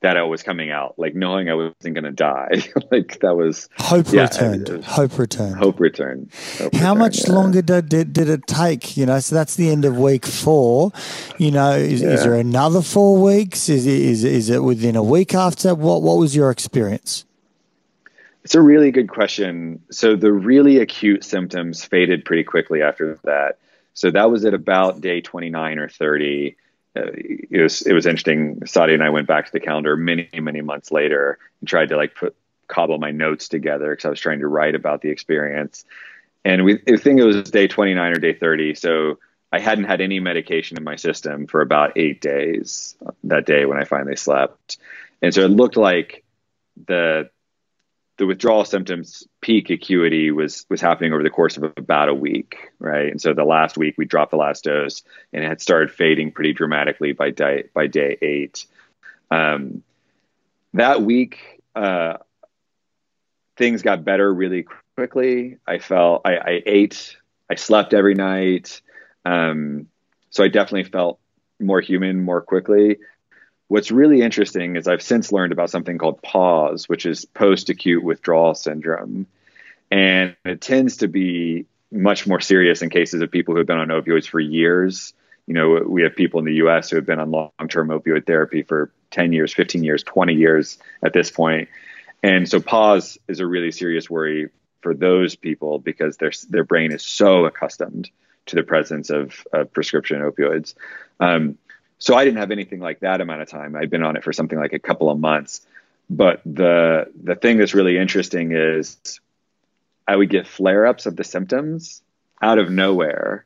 that 0.00 0.16
I 0.16 0.22
was 0.22 0.42
coming 0.42 0.70
out, 0.70 0.98
like 0.98 1.14
knowing 1.14 1.50
I 1.50 1.54
wasn't 1.54 1.94
going 1.94 2.04
to 2.04 2.10
die. 2.10 2.62
like 2.90 3.20
that 3.20 3.36
was 3.36 3.68
hope 3.76 4.12
yeah, 4.12 4.22
returned. 4.22 4.68
Was, 4.68 4.86
hope 4.86 5.18
returned. 5.18 5.56
Hope 5.56 5.80
returned. 5.80 6.30
Hope 6.58 6.74
How 6.74 6.94
returned, 6.94 6.98
much 6.98 7.28
yeah. 7.28 7.34
longer 7.34 7.62
did, 7.62 7.88
did, 7.88 8.12
did 8.12 8.28
it 8.28 8.46
take? 8.46 8.96
You 8.96 9.06
know, 9.06 9.20
so 9.20 9.34
that's 9.34 9.56
the 9.56 9.70
end 9.70 9.84
of 9.84 9.98
week 9.98 10.24
four. 10.24 10.92
You 11.38 11.50
know, 11.50 11.72
is, 11.72 12.00
yeah. 12.00 12.10
is 12.10 12.22
there 12.22 12.34
another 12.34 12.80
four 12.80 13.20
weeks? 13.20 13.68
Is 13.68 13.86
it, 13.86 14.00
is 14.00 14.24
is 14.24 14.48
it 14.48 14.62
within 14.62 14.96
a 14.96 15.02
week 15.02 15.34
after? 15.34 15.74
What 15.74 16.02
what 16.02 16.16
was 16.18 16.34
your 16.34 16.50
experience? 16.50 17.24
It's 18.42 18.54
a 18.54 18.62
really 18.62 18.90
good 18.90 19.08
question. 19.08 19.82
So 19.90 20.16
the 20.16 20.32
really 20.32 20.78
acute 20.78 21.24
symptoms 21.24 21.84
faded 21.84 22.24
pretty 22.24 22.44
quickly 22.44 22.80
after 22.80 23.18
that. 23.24 23.58
So 23.92 24.10
that 24.10 24.30
was 24.30 24.46
at 24.46 24.54
about 24.54 25.02
day 25.02 25.20
29 25.20 25.78
or 25.78 25.88
30. 25.90 26.56
Uh, 26.96 27.10
it 27.14 27.62
was 27.62 27.82
it 27.82 27.92
was 27.92 28.06
interesting. 28.06 28.56
Sadia 28.60 28.94
and 28.94 29.02
I 29.02 29.10
went 29.10 29.28
back 29.28 29.46
to 29.46 29.52
the 29.52 29.60
calendar 29.60 29.96
many 29.96 30.28
many 30.34 30.60
months 30.60 30.90
later 30.90 31.38
and 31.60 31.68
tried 31.68 31.90
to 31.90 31.96
like 31.96 32.14
put 32.14 32.34
cobble 32.66 32.98
my 32.98 33.10
notes 33.10 33.48
together 33.48 33.90
because 33.90 34.04
I 34.04 34.10
was 34.10 34.20
trying 34.20 34.40
to 34.40 34.48
write 34.48 34.74
about 34.74 35.02
the 35.02 35.10
experience. 35.10 35.84
And 36.44 36.64
we 36.64 36.80
I 36.88 36.96
think 36.96 37.20
it 37.20 37.24
was 37.24 37.50
day 37.50 37.68
29 37.68 38.12
or 38.12 38.18
day 38.18 38.32
30. 38.32 38.74
So 38.74 39.18
I 39.52 39.58
hadn't 39.58 39.84
had 39.84 40.00
any 40.00 40.20
medication 40.20 40.76
in 40.76 40.84
my 40.84 40.96
system 40.96 41.46
for 41.46 41.60
about 41.60 41.92
eight 41.96 42.20
days 42.20 42.96
that 43.24 43.46
day 43.46 43.66
when 43.66 43.78
I 43.78 43.84
finally 43.84 44.16
slept. 44.16 44.78
And 45.22 45.34
so 45.34 45.42
it 45.42 45.48
looked 45.48 45.76
like 45.76 46.24
the 46.86 47.30
the 48.20 48.26
withdrawal 48.26 48.66
symptoms 48.66 49.26
peak 49.40 49.70
acuity 49.70 50.30
was 50.30 50.66
was 50.68 50.82
happening 50.82 51.14
over 51.14 51.22
the 51.22 51.30
course 51.30 51.56
of 51.56 51.62
about 51.78 52.10
a 52.10 52.14
week, 52.14 52.58
right? 52.78 53.10
And 53.10 53.18
so 53.18 53.32
the 53.32 53.44
last 53.44 53.78
week 53.78 53.94
we 53.96 54.04
dropped 54.04 54.30
the 54.30 54.36
last 54.36 54.64
dose, 54.64 55.02
and 55.32 55.42
it 55.42 55.48
had 55.48 55.62
started 55.62 55.90
fading 55.90 56.30
pretty 56.30 56.52
dramatically 56.52 57.12
by 57.12 57.30
day 57.30 57.64
by 57.72 57.86
day 57.86 58.18
eight. 58.20 58.66
Um, 59.30 59.82
that 60.74 61.00
week, 61.00 61.62
uh, 61.74 62.18
things 63.56 63.80
got 63.80 64.04
better 64.04 64.32
really 64.32 64.66
quickly. 64.96 65.56
I 65.66 65.78
felt 65.78 66.20
I, 66.26 66.36
I 66.36 66.62
ate, 66.66 67.16
I 67.48 67.54
slept 67.54 67.94
every 67.94 68.14
night, 68.14 68.82
um, 69.24 69.86
so 70.28 70.44
I 70.44 70.48
definitely 70.48 70.90
felt 70.90 71.20
more 71.58 71.80
human 71.80 72.22
more 72.22 72.42
quickly. 72.42 72.98
What's 73.70 73.92
really 73.92 74.20
interesting 74.20 74.74
is 74.74 74.88
I've 74.88 75.00
since 75.00 75.30
learned 75.30 75.52
about 75.52 75.70
something 75.70 75.96
called 75.96 76.20
PAWS, 76.22 76.88
which 76.88 77.06
is 77.06 77.24
post 77.24 77.70
acute 77.70 78.02
withdrawal 78.02 78.56
syndrome. 78.56 79.28
And 79.92 80.34
it 80.44 80.60
tends 80.60 80.96
to 80.96 81.06
be 81.06 81.66
much 81.92 82.26
more 82.26 82.40
serious 82.40 82.82
in 82.82 82.90
cases 82.90 83.22
of 83.22 83.30
people 83.30 83.54
who 83.54 83.58
have 83.58 83.68
been 83.68 83.78
on 83.78 83.86
opioids 83.86 84.26
for 84.26 84.40
years. 84.40 85.14
You 85.46 85.54
know, 85.54 85.84
we 85.86 86.02
have 86.02 86.16
people 86.16 86.40
in 86.40 86.46
the 86.46 86.54
US 86.54 86.90
who 86.90 86.96
have 86.96 87.06
been 87.06 87.20
on 87.20 87.30
long 87.30 87.52
term 87.68 87.90
opioid 87.90 88.26
therapy 88.26 88.64
for 88.64 88.90
10 89.12 89.32
years, 89.32 89.54
15 89.54 89.84
years, 89.84 90.02
20 90.02 90.34
years 90.34 90.76
at 91.04 91.12
this 91.12 91.30
point. 91.30 91.68
And 92.24 92.48
so 92.48 92.58
PAWS 92.58 93.18
is 93.28 93.38
a 93.38 93.46
really 93.46 93.70
serious 93.70 94.10
worry 94.10 94.48
for 94.80 94.94
those 94.94 95.36
people 95.36 95.78
because 95.78 96.16
their, 96.16 96.32
their 96.48 96.64
brain 96.64 96.90
is 96.90 97.06
so 97.06 97.44
accustomed 97.44 98.10
to 98.46 98.56
the 98.56 98.64
presence 98.64 99.10
of, 99.10 99.46
of 99.52 99.72
prescription 99.72 100.22
opioids. 100.22 100.74
Um, 101.20 101.56
so 102.00 102.16
I 102.16 102.24
didn't 102.24 102.38
have 102.38 102.50
anything 102.50 102.80
like 102.80 103.00
that 103.00 103.20
amount 103.20 103.42
of 103.42 103.48
time. 103.48 103.76
I'd 103.76 103.90
been 103.90 104.02
on 104.02 104.16
it 104.16 104.24
for 104.24 104.32
something 104.32 104.58
like 104.58 104.72
a 104.72 104.78
couple 104.78 105.10
of 105.10 105.20
months. 105.20 105.60
But 106.08 106.40
the 106.44 107.06
the 107.22 107.36
thing 107.36 107.58
that's 107.58 107.74
really 107.74 107.96
interesting 107.96 108.50
is 108.52 109.20
I 110.08 110.16
would 110.16 110.30
get 110.30 110.48
flare 110.48 110.86
ups 110.86 111.06
of 111.06 111.14
the 111.14 111.22
symptoms 111.22 112.02
out 112.42 112.58
of 112.58 112.70
nowhere. 112.70 113.44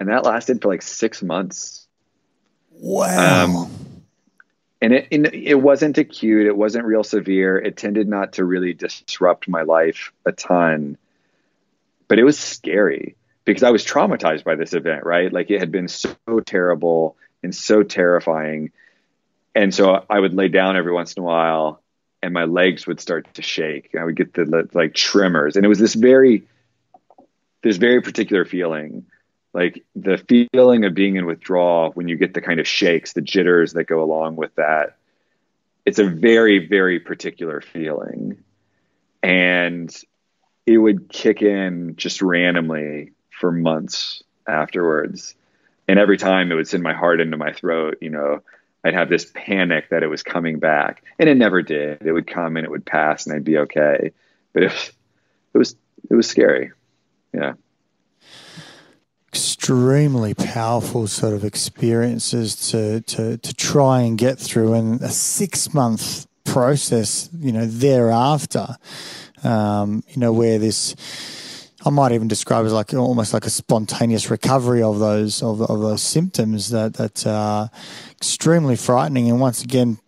And 0.00 0.08
that 0.08 0.24
lasted 0.24 0.60
for 0.60 0.68
like 0.68 0.82
six 0.82 1.22
months. 1.22 1.86
Wow. 2.72 3.44
Um, 3.44 3.70
and 4.82 4.92
it, 4.92 5.08
it 5.10 5.54
wasn't 5.54 5.96
acute. 5.96 6.46
It 6.46 6.56
wasn't 6.56 6.84
real 6.84 7.04
severe. 7.04 7.58
It 7.58 7.76
tended 7.76 8.08
not 8.08 8.32
to 8.34 8.44
really 8.44 8.74
disrupt 8.74 9.48
my 9.48 9.62
life 9.62 10.12
a 10.26 10.32
ton, 10.32 10.98
but 12.08 12.18
it 12.18 12.24
was 12.24 12.38
scary 12.38 13.16
because 13.44 13.62
I 13.62 13.70
was 13.70 13.84
traumatized 13.84 14.44
by 14.44 14.54
this 14.54 14.74
event, 14.74 15.04
right? 15.04 15.32
Like 15.32 15.50
it 15.50 15.60
had 15.60 15.72
been 15.72 15.88
so 15.88 16.16
terrible 16.44 17.16
and 17.46 17.54
so 17.54 17.84
terrifying. 17.84 18.72
And 19.54 19.72
so 19.72 20.04
I 20.10 20.18
would 20.18 20.34
lay 20.34 20.48
down 20.48 20.76
every 20.76 20.92
once 20.92 21.14
in 21.14 21.22
a 21.22 21.24
while 21.24 21.80
and 22.20 22.34
my 22.34 22.42
legs 22.42 22.88
would 22.88 22.98
start 22.98 23.32
to 23.34 23.42
shake. 23.42 23.94
I 23.94 24.02
would 24.02 24.16
get 24.16 24.34
the 24.34 24.68
like 24.74 24.94
tremors. 24.94 25.54
And 25.54 25.64
it 25.64 25.68
was 25.68 25.78
this 25.78 25.94
very, 25.94 26.42
this 27.62 27.76
very 27.76 28.02
particular 28.02 28.44
feeling, 28.44 29.06
like 29.54 29.84
the 29.94 30.18
feeling 30.18 30.84
of 30.84 30.94
being 30.94 31.14
in 31.14 31.24
withdrawal 31.24 31.92
when 31.92 32.08
you 32.08 32.16
get 32.16 32.34
the 32.34 32.40
kind 32.40 32.58
of 32.58 32.66
shakes, 32.66 33.12
the 33.12 33.20
jitters 33.20 33.74
that 33.74 33.84
go 33.84 34.02
along 34.02 34.34
with 34.34 34.52
that. 34.56 34.96
It's 35.84 36.00
a 36.00 36.04
very, 36.04 36.66
very 36.66 36.98
particular 36.98 37.60
feeling. 37.60 38.42
And 39.22 39.96
it 40.66 40.78
would 40.78 41.08
kick 41.08 41.42
in 41.42 41.94
just 41.94 42.22
randomly 42.22 43.12
for 43.30 43.52
months 43.52 44.24
afterwards 44.48 45.36
and 45.88 45.98
every 45.98 46.16
time 46.16 46.50
it 46.50 46.54
would 46.54 46.68
send 46.68 46.82
my 46.82 46.92
heart 46.92 47.20
into 47.20 47.36
my 47.36 47.52
throat 47.52 47.98
you 48.00 48.10
know 48.10 48.42
i'd 48.86 48.94
have 48.94 49.08
this 49.08 49.30
panic 49.34 49.88
that 49.90 50.02
it 50.02 50.06
was 50.06 50.22
coming 50.22 50.58
back. 50.58 51.02
And 51.18 51.28
it 51.28 51.36
never 51.36 51.60
did. 51.62 52.02
It 52.02 52.12
would 52.12 52.26
come 52.26 52.56
and 52.56 52.64
it 52.64 52.70
would 52.70 52.86
pass 52.86 53.26
and 53.26 53.34
i'd 53.34 53.44
be 53.44 53.58
okay. 53.58 54.12
But 54.52 54.62
it 54.62 54.72
was 54.72 54.92
it 55.54 55.58
was 55.58 55.76
it 56.10 56.14
was 56.14 56.28
scary. 56.28 56.72
Yeah. 57.32 57.54
Extremely 59.28 60.34
powerful 60.34 61.08
sort 61.08 61.34
of 61.34 61.44
experiences 61.44 62.70
to 62.70 63.00
to 63.02 63.36
to 63.38 63.54
try 63.54 64.02
and 64.02 64.16
get 64.16 64.38
through 64.38 64.74
and 64.74 65.00
a 65.02 65.10
six 65.10 65.74
month 65.74 66.26
process 66.44 67.28
you 67.40 67.50
know 67.50 67.66
thereafter 67.66 68.76
um, 69.42 70.04
you 70.08 70.20
know 70.20 70.32
where 70.32 70.58
this 70.58 70.94
I 71.86 71.90
might 71.90 72.12
even 72.12 72.26
describe 72.26 72.66
as 72.66 72.72
like 72.72 72.92
almost 72.92 73.32
like 73.32 73.46
a 73.46 73.50
spontaneous 73.50 74.28
recovery 74.28 74.82
of 74.82 74.98
those 74.98 75.42
of, 75.42 75.60
of 75.62 75.80
those 75.80 76.02
symptoms 76.02 76.70
that 76.70 76.94
that 76.94 77.26
are 77.26 77.70
extremely 78.10 78.74
frightening 78.74 79.30
and 79.30 79.40
once 79.40 79.62
again 79.62 79.98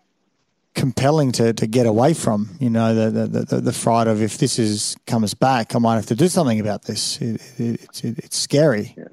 compelling 0.75 1.33
to, 1.33 1.53
to 1.53 1.67
get 1.67 1.87
away 1.87 2.15
from. 2.15 2.57
You 2.59 2.71
know 2.71 2.95
the, 2.95 3.27
the 3.27 3.41
the, 3.45 3.61
the 3.61 3.73
fright 3.73 4.09
of 4.09 4.21
if 4.23 4.39
this 4.39 4.59
is 4.59 4.97
comes 5.07 5.35
back, 5.35 5.77
I 5.77 5.79
might 5.79 5.95
have 5.95 6.07
to 6.07 6.17
do 6.17 6.29
something 6.29 6.59
about 6.59 6.83
this. 6.83 7.21
It, 7.21 7.41
it, 7.59 8.05
it, 8.05 8.19
it's 8.19 8.37
scary. 8.37 8.95
Yeah. 8.97 9.05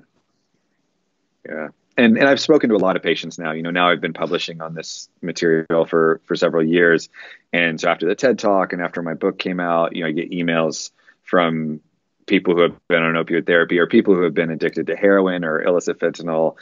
Yeah. 1.47 1.68
And, 1.97 2.18
and 2.18 2.28
I've 2.28 2.41
spoken 2.41 2.70
to 2.72 2.76
a 2.76 2.78
lot 2.78 2.97
of 2.97 3.03
patients 3.03 3.39
now. 3.39 3.51
You 3.51 3.61
know, 3.61 3.72
now 3.72 3.89
I've 3.89 4.01
been 4.01 4.13
publishing 4.13 4.61
on 4.61 4.74
this 4.74 5.07
material 5.22 5.86
for 5.86 6.20
for 6.26 6.36
several 6.36 6.63
years, 6.63 7.09
and 7.53 7.80
so 7.80 7.89
after 7.89 8.07
the 8.07 8.16
TED 8.16 8.39
Talk 8.39 8.74
and 8.74 8.82
after 8.82 9.01
my 9.01 9.13
book 9.13 9.38
came 9.38 9.59
out, 9.59 9.95
you 9.95 10.01
know, 10.01 10.09
I 10.09 10.11
get 10.11 10.32
emails 10.32 10.89
from 11.24 11.80
people 12.26 12.55
who 12.55 12.61
have 12.61 12.76
been 12.88 13.03
on 13.03 13.13
opioid 13.13 13.45
therapy 13.45 13.78
or 13.80 13.88
people 13.88 14.15
who 14.15 14.23
have 14.23 14.34
been 14.34 14.49
addicted 14.49 14.88
to 14.88 14.95
heroin 14.95 15.43
or 15.43 15.61
illicit 15.61 15.99
fentanyl. 15.99 16.55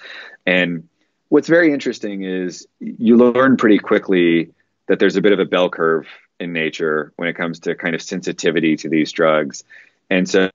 And 0.45 0.89
what's 1.30 1.47
very 1.47 1.74
interesting 1.74 2.24
is 2.24 2.68
you 2.80 3.18
learn 3.18 3.57
pretty 3.57 3.80
quickly 3.80 4.51
that 4.88 4.99
there's 4.99 5.16
a 5.16 5.22
bit 5.22 5.32
of 5.32 5.39
a 5.39 5.45
bell 5.45 5.70
curve 5.70 6.07
in 6.39 6.53
nature 6.53 7.14
when 7.16 7.30
it 7.30 7.36
comes 7.36 7.59
to 7.61 7.76
kind 7.76 7.95
of 7.95 8.01
sensitivity 8.01 8.76
to 8.78 8.89
these 8.89 9.11
drugs. 9.11 9.64
And 10.09 10.28
so 10.28 10.49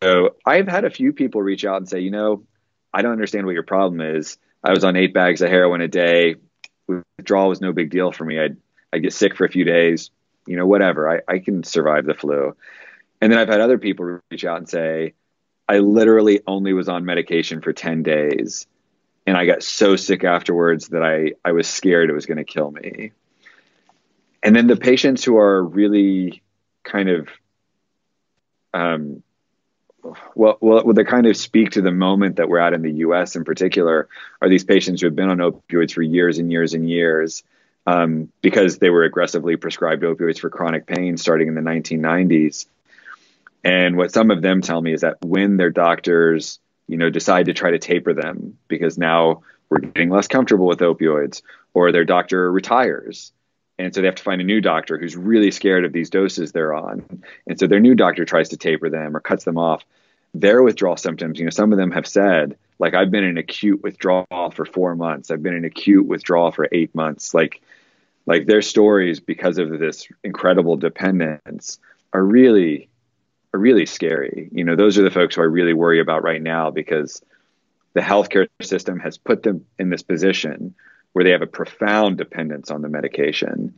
I've 0.45 0.69
had 0.69 0.85
a 0.85 0.91
few 0.91 1.13
people 1.13 1.43
reach 1.43 1.65
out 1.65 1.79
and 1.79 1.89
say, 1.89 2.01
you 2.01 2.11
know, 2.11 2.45
I 2.93 3.03
don't 3.03 3.13
understand 3.13 3.47
what 3.47 3.55
your 3.55 3.63
problem 3.63 4.01
is. 4.01 4.39
I 4.63 4.71
was 4.71 4.85
on 4.85 4.97
eight 4.97 5.15
bags 5.15 5.41
of 5.41 5.49
heroin 5.49 5.81
a 5.81 5.89
day. 5.89 6.37
Withdrawal 6.87 7.49
was 7.49 7.61
no 7.61 7.73
big 7.73 7.91
deal 7.91 8.13
for 8.13 8.25
me. 8.25 8.39
I'd, 8.39 8.57
I'd 8.93 9.03
get 9.03 9.13
sick 9.13 9.37
for 9.37 9.45
a 9.45 9.51
few 9.51 9.65
days, 9.65 10.11
you 10.47 10.57
know, 10.57 10.67
whatever. 10.67 11.11
I, 11.11 11.21
I 11.27 11.39
can 11.39 11.65
survive 11.65 12.07
the 12.07 12.15
flu. 12.15 12.57
And 13.21 13.33
then 13.33 13.39
I've 13.39 13.49
had 13.49 13.61
other 13.61 13.79
people 13.79 14.21
reach 14.31 14.45
out 14.45 14.59
and 14.59 14.69
say, 14.69 15.15
I 15.69 15.79
literally 15.79 16.41
only 16.47 16.73
was 16.73 16.89
on 16.89 17.05
medication 17.05 17.61
for 17.61 17.73
10 17.73 18.03
days 18.03 18.67
and 19.29 19.37
I 19.37 19.45
got 19.45 19.63
so 19.63 19.95
sick 19.95 20.25
afterwards 20.25 20.89
that 20.89 21.03
I, 21.03 21.35
I 21.47 21.53
was 21.53 21.69
scared 21.69 22.09
it 22.09 22.15
was 22.15 22.25
going 22.25 22.39
to 22.39 22.45
kill 22.45 22.71
me. 22.71 23.13
And 24.43 24.57
then 24.57 24.69
the 24.69 24.77
patients 24.77 25.23
who 25.23 25.37
are 25.37 25.63
really 25.63 26.43
kind 26.83 27.11
of, 27.11 27.29
um, 28.73 29.23
well, 30.35 30.57
well, 30.63 30.95
they 30.95 31.05
kind 31.05 31.27
of 31.27 31.37
speak 31.37 31.73
to 31.73 31.83
the 31.83 31.91
moment 31.91 32.37
that 32.37 32.49
we're 32.49 32.59
at 32.59 32.73
in 32.73 32.81
the 32.81 32.93
U.S. 32.93 33.37
in 33.37 33.45
particular 33.45 34.09
are 34.41 34.49
these 34.49 34.65
patients 34.65 35.03
who 35.03 35.09
have 35.09 35.17
been 35.17 35.29
on 35.29 35.39
opioids 35.39 35.93
for 35.93 36.01
years 36.01 36.39
and 36.39 36.51
years 36.51 36.73
and 36.73 36.89
years 36.89 37.43
um, 37.87 38.33
because 38.41 38.79
they 38.79 38.89
were 38.89 39.03
aggressively 39.03 39.57
prescribed 39.57 40.05
opioids 40.05 40.39
for 40.39 40.49
chronic 40.49 40.87
pain 40.87 41.19
starting 41.19 41.49
in 41.49 41.55
the 41.55 41.61
1990s 41.61 42.65
and 43.65 43.97
what 43.97 44.13
some 44.13 44.31
of 44.31 44.43
them 44.43 44.61
tell 44.61 44.81
me 44.81 44.93
is 44.93 45.01
that 45.01 45.19
when 45.25 45.57
their 45.57 45.71
doctors, 45.71 46.59
you 46.87 46.97
know, 46.97 47.11
decide 47.11 47.47
to 47.47 47.55
try 47.55 47.71
to 47.71 47.79
taper 47.79 48.15
them 48.15 48.59
because 48.69 48.99
now 48.99 49.43
we're 49.69 49.81
getting 49.81 50.11
less 50.11 50.29
comfortable 50.29 50.67
with 50.67 50.79
opioids, 50.79 51.43
or 51.75 51.93
their 51.93 52.05
doctor 52.05 52.51
retires. 52.51 53.33
And 53.79 53.95
so 53.95 54.01
they 54.01 54.07
have 54.07 54.17
to 54.17 54.23
find 54.23 54.41
a 54.41 54.45
new 54.45 54.61
doctor 54.61 54.99
who's 54.99 55.17
really 55.17 55.51
scared 55.51 55.85
of 55.85 55.93
these 55.93 56.11
doses 56.11 56.51
they're 56.51 56.75
on. 56.75 57.23
And 57.47 57.61
so 57.61 57.67
their 57.67 57.79
new 57.79 57.95
doctor 57.95 58.25
tries 58.25 58.49
to 58.49 58.57
taper 58.57 58.91
them 58.91 59.17
or 59.17 59.21
cuts 59.21 59.45
them 59.45 59.59
off. 59.59 59.85
Their 60.35 60.63
withdrawal 60.63 60.97
symptoms, 60.97 61.39
you 61.39 61.45
know, 61.45 61.51
some 61.51 61.73
of 61.73 61.79
them 61.79 61.93
have 61.93 62.07
said, 62.07 62.57
like, 62.79 62.95
I've 62.95 63.11
been 63.11 63.25
in 63.25 63.39
acute 63.39 63.83
withdrawal 63.83 64.51
for 64.53 64.65
four 64.65 64.97
months. 64.97 65.31
I've 65.31 65.43
been 65.43 65.55
in 65.55 65.65
acute 65.65 66.07
withdrawal 66.07 66.51
for 66.51 66.69
eight 66.73 66.95
months. 66.95 67.35
Like, 67.35 67.61
like 68.27 68.47
their 68.47 68.63
stories 68.63 69.21
because 69.21 69.59
of 69.59 69.79
this 69.79 70.09
incredible 70.25 70.77
dependence 70.77 71.79
are 72.13 72.25
really 72.25 72.89
are 73.55 73.61
really 73.61 73.87
scary. 73.87 74.49
You 74.53 74.65
know, 74.65 74.77
those 74.77 74.99
are 74.99 75.03
the 75.03 75.11
folks 75.11 75.35
who 75.35 75.43
I 75.43 75.47
really 75.47 75.73
worry 75.73 76.01
about 76.01 76.23
right 76.23 76.43
now 76.43 76.71
because 76.71 77.23
the 77.95 78.01
healthcare 78.01 78.49
system 78.61 79.01
has 79.01 79.19
put 79.19 79.43
them 79.43 79.65
in 79.79 79.91
this 79.91 80.03
position 80.03 80.75
where 81.13 81.25
they 81.25 81.31
have 81.31 81.43
a 81.43 81.47
profound 81.47 82.19
dependence 82.19 82.71
on 82.71 82.83
the 82.83 82.89
medication. 82.89 83.75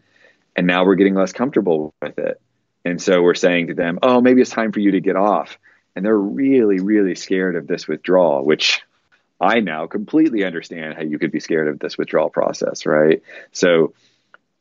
And 0.57 0.67
now 0.67 0.85
we're 0.85 0.97
getting 0.97 1.15
less 1.15 1.33
comfortable 1.33 1.95
with 2.03 2.19
it. 2.19 2.41
And 2.85 3.01
so 3.01 3.23
we're 3.23 3.35
saying 3.35 3.69
to 3.69 3.75
them, 3.75 3.99
oh, 4.03 4.21
maybe 4.21 4.41
it's 4.41 4.51
time 4.51 4.73
for 4.73 4.81
you 4.81 4.93
to 4.93 5.01
get 5.01 5.17
off. 5.17 5.59
And 5.95 6.05
they're 6.05 6.17
really, 6.17 6.81
really 6.81 7.15
scared 7.15 7.57
of 7.57 7.67
this 7.67 7.87
withdrawal, 7.87 8.45
which 8.45 8.83
I 9.41 9.61
now 9.61 9.87
completely 9.87 10.45
understand 10.45 10.95
how 10.95 11.03
you 11.03 11.19
could 11.19 11.33
be 11.33 11.41
scared 11.41 11.69
of 11.69 11.79
this 11.79 11.97
withdrawal 11.97 12.31
process, 12.31 12.85
right? 12.85 13.23
So, 13.53 13.95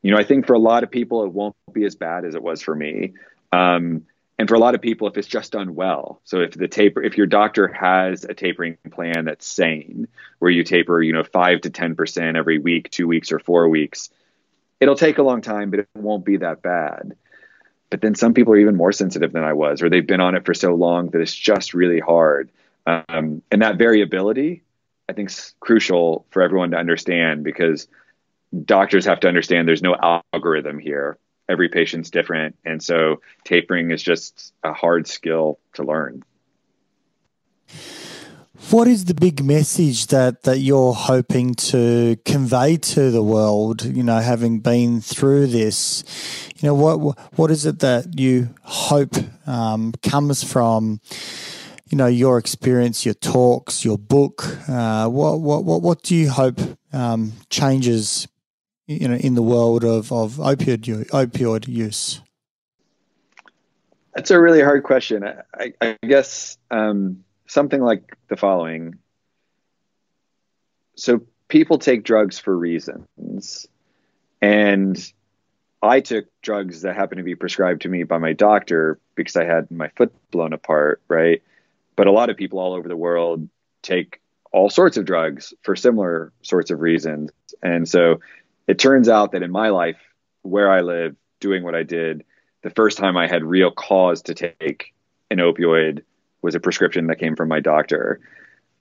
you 0.01 0.12
know, 0.12 0.18
I 0.18 0.24
think 0.24 0.47
for 0.47 0.53
a 0.53 0.60
lot 0.60 0.84
of 0.84 0.91
people, 0.91 1.24
it 1.24 1.32
won't 1.32 1.55
be 1.74 1.86
as 1.86 1.95
bad 1.95 2.24
as 2.24 2.36
it 2.36 2.41
was 2.41 2.62
for 2.62 2.74
me. 2.74 3.14
Um, 3.51 4.05
and 4.40 4.48
for 4.48 4.56
a 4.56 4.60
lot 4.60 4.74
of 4.74 4.82
people, 4.82 5.10
if 5.10 5.18
it's 5.18 5.28
just 5.28 5.52
done 5.52 5.76
well, 5.76 6.22
so 6.24 6.40
if 6.40 6.54
the 6.54 6.70
taper, 6.70 7.04
if 7.04 7.18
your 7.18 7.28
doctor 7.28 7.68
has 7.68 8.24
a 8.24 8.34
tapering 8.34 8.78
plan 8.90 9.26
that's 9.26 9.46
sane, 9.46 10.08
where 10.40 10.50
you 10.50 10.64
taper, 10.64 11.02
you 11.02 11.12
know, 11.12 11.26
five 11.26 11.60
to 11.62 11.70
ten 11.70 11.94
percent 11.94 12.38
every 12.38 12.58
week, 12.58 12.90
two 12.90 13.06
weeks 13.06 13.34
or 13.34 13.40
four 13.40 13.68
weeks, 13.68 14.10
it'll 14.80 14.96
take 14.96 15.18
a 15.18 15.24
long 15.24 15.42
time, 15.42 15.72
but 15.72 15.82
it 15.82 15.90
won't 15.94 16.24
be 16.24 16.38
that 16.38 16.62
bad. 16.62 17.18
But 17.90 18.00
then 18.00 18.16
some 18.16 18.34
people 18.34 18.54
are 18.54 18.60
even 18.60 18.78
more 18.78 18.94
sensitive 18.94 19.34
than 19.34 19.44
I 19.44 19.52
was, 19.52 19.82
or 19.82 19.90
they've 19.90 20.08
been 20.08 20.22
on 20.22 20.36
it 20.36 20.46
for 20.46 20.54
so 20.54 20.74
long 20.74 21.10
that 21.10 21.20
it's 21.20 21.36
just 21.36 21.74
really 21.74 22.00
hard. 22.00 22.50
Um, 22.88 23.42
and 23.52 23.62
that 23.62 23.78
variability, 23.78 24.64
I 25.10 25.14
think, 25.14 25.32
is 25.32 25.54
crucial 25.60 26.26
for 26.30 26.42
everyone 26.42 26.72
to 26.72 26.78
understand 26.78 27.44
because 27.44 27.90
doctors 28.64 29.06
have 29.06 29.20
to 29.20 29.28
understand 29.28 29.68
there's 29.68 29.84
no 29.84 30.22
algorithm 30.34 30.80
here. 30.80 31.18
Every 31.50 31.68
patient's 31.68 32.12
different. 32.12 32.56
And 32.64 32.82
so 32.82 33.22
tapering 33.43 33.91
is 33.91 34.04
just 34.04 34.54
a 34.64 34.72
hard 34.72 35.08
skill 35.08 35.60
to 35.74 35.84
learn. 35.84 36.24
What 38.70 38.88
is 38.88 39.06
the 39.06 39.16
big 39.16 39.43
message 39.43 40.08
that, 40.08 40.43
that 40.43 40.60
you're 40.60 40.93
hoping 40.93 41.56
to 41.56 42.18
convey 42.26 42.78
to 42.78 43.10
the 43.10 43.24
world, 43.24 43.84
you 43.84 44.04
know, 44.04 44.20
having 44.20 44.60
been 44.60 45.02
through 45.02 45.47
this? 45.47 46.04
You 46.58 46.68
know, 46.68 46.76
what 46.76 47.18
what 47.38 47.52
is 47.52 47.66
it 47.66 47.80
that 47.80 48.20
you 48.20 48.54
hope 48.64 49.16
um, 49.47 49.93
comes 50.04 50.43
from, 50.43 51.00
you 51.89 51.97
know, 51.97 52.08
your 52.08 52.38
experience, 52.38 53.06
your 53.06 53.16
talks, 53.16 53.84
your 53.84 53.97
book? 53.97 54.45
Uh, 54.68 55.08
what, 55.08 55.39
what, 55.39 55.64
what, 55.64 55.82
what 55.82 56.04
do 56.04 56.16
you 56.16 56.30
hope 56.30 56.60
um, 56.93 57.32
changes, 57.50 58.28
you 58.90 59.08
know, 59.08 59.16
in 59.16 59.36
the 59.36 59.44
world 59.44 59.84
of, 59.84 60.12
of 60.12 60.34
opioid, 60.34 61.08
opioid 61.10 61.68
use? 61.68 62.22
That's 64.16 64.32
a 64.32 64.40
really 64.40 64.62
hard 64.62 64.84
question. 64.84 65.24
I, 65.54 65.74
I, 65.80 65.98
guess 66.06 66.58
um, 66.72 67.24
something 67.46 67.80
like 67.80 68.18
the 68.30 68.36
following. 68.36 68.98
So 70.96 71.22
people 71.48 71.78
take 71.78 72.04
drugs 72.04 72.40
for 72.40 72.58
reasons. 72.58 73.68
And 74.42 75.14
I 75.84 76.00
took 76.00 76.26
drugs 76.42 76.82
that 76.82 76.96
happened 76.96 77.20
to 77.20 77.24
be 77.24 77.36
prescribed 77.36 77.84
to 77.84 77.90
me 77.90 78.04
by 78.04 78.18
my 78.18 78.34
doctor 78.34 79.00
because 79.14 79.36
I 79.36 79.46
had 79.46 79.70
my 79.70 79.90
foot 79.90 80.12
blown 80.32 80.52
apart, 80.52 81.02
right? 81.08 81.44
But 81.96 82.08
a 82.08 82.12
lot 82.12 82.32
of 82.32 82.38
people 82.38 82.58
all 82.58 82.74
over 82.74 82.88
the 82.88 82.98
world 82.98 83.48
take 83.84 84.20
all 84.52 84.70
sorts 84.70 84.98
of 84.98 85.06
drugs 85.06 85.54
for 85.62 85.76
similar 85.76 86.34
sorts 86.42 86.72
of 86.72 86.80
reasons. 86.80 87.30
And 87.62 87.88
so 87.88 88.20
it 88.70 88.78
turns 88.78 89.09
out 89.09 89.32
that 89.32 89.41
in 89.41 89.49
my 89.49 89.70
life, 89.70 89.97
where 90.43 90.72
I 90.72 90.82
live, 90.82 91.15
doing 91.39 91.63
what 91.63 91.74
I 91.74 91.82
did, 91.82 92.24
the 92.61 92.70
first 92.70 92.99
time 92.99 93.17
I 93.17 93.28
had 93.28 93.43
real 93.43 93.72
cause 93.72 94.22
to 94.24 94.36
take 94.36 94.93
an 95.32 95.39
opioid 95.39 96.03
was 96.43 96.53
a 96.53 96.59
prescription 96.59 97.07
that 97.07 97.17
came 97.17 97.36
from 97.36 97.49
my 97.49 97.61
doctor. 97.61 98.20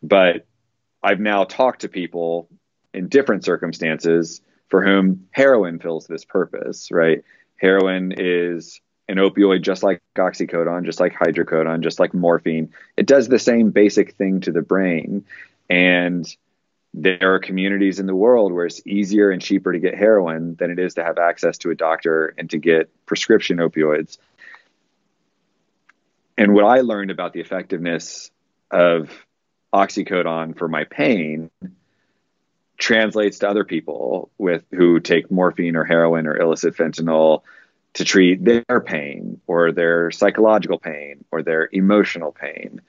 But 0.03 0.47
I've 1.03 1.21
now 1.21 1.45
talked 1.45 1.81
to 1.81 1.89
people 1.89 2.51
in 2.93 3.09
different 3.09 3.47
circumstances 3.47 4.43
for 4.69 4.85
whom 4.85 5.27
heroin 5.31 5.79
fills 5.79 6.07
this 6.07 6.25
purpose, 6.27 6.91
right? 6.91 7.25
Heroin 7.57 8.13
is 8.15 8.83
an 9.09 9.17
opioid 9.17 9.63
just 9.63 9.83
like 9.83 10.03
oxycodone, 10.19 10.85
just 10.85 11.01
like 11.01 11.15
hydrocodone, 11.15 11.81
just 11.81 11.99
like 11.99 12.13
morphine. 12.13 12.75
It 12.99 13.07
does 13.07 13.29
the 13.29 13.39
same 13.39 13.71
basic 13.71 14.17
thing 14.17 14.43
to 14.43 14.53
the 14.53 14.61
brain. 14.61 15.25
And 15.71 16.27
there 16.95 17.35
are 17.35 17.39
communities 17.39 18.01
in 18.01 18.07
the 18.07 18.15
world 18.15 18.53
where 18.53 18.67
it's 18.67 18.81
easier 18.87 19.31
and 19.31 19.43
cheaper 19.43 19.73
to 19.73 19.79
get 19.79 19.95
heroin 19.95 20.57
than 20.57 20.71
it 20.71 20.79
is 20.79 20.95
to 20.95 21.05
have 21.05 21.19
access 21.19 21.59
to 21.59 21.71
a 21.71 21.75
doctor 21.75 22.35
and 22.39 22.51
to 22.51 22.59
get 22.59 22.91
prescription 23.07 23.59
opioids. 23.59 24.19
And 26.37 26.55
what 26.55 26.65
I 26.65 26.81
learned 26.81 27.11
about 27.11 27.33
the 27.33 27.41
effectiveness 27.41 28.31
of 28.71 29.11
oxycodone 29.73 30.57
for 30.57 30.69
my 30.69 30.85
pain 30.85 31.51
translates 32.79 33.41
to 33.41 33.49
other 33.49 33.65
people 33.65 34.31
with 34.39 34.63
who 34.73 35.01
take 35.01 35.31
morphine 35.31 35.77
or 35.77 35.85
heroin 35.85 36.27
or 36.27 36.37
illicit 36.37 36.77
fentanyl 36.77 37.43
to 37.95 38.05
treat 38.05 38.45
their 38.45 38.81
pain 38.81 39.41
or 39.47 39.73
their 39.73 40.11
psychological 40.11 40.79
pain 40.79 41.25
or 41.33 41.43
their 41.43 41.69
emotional 41.73 42.33
pain. 42.33 42.81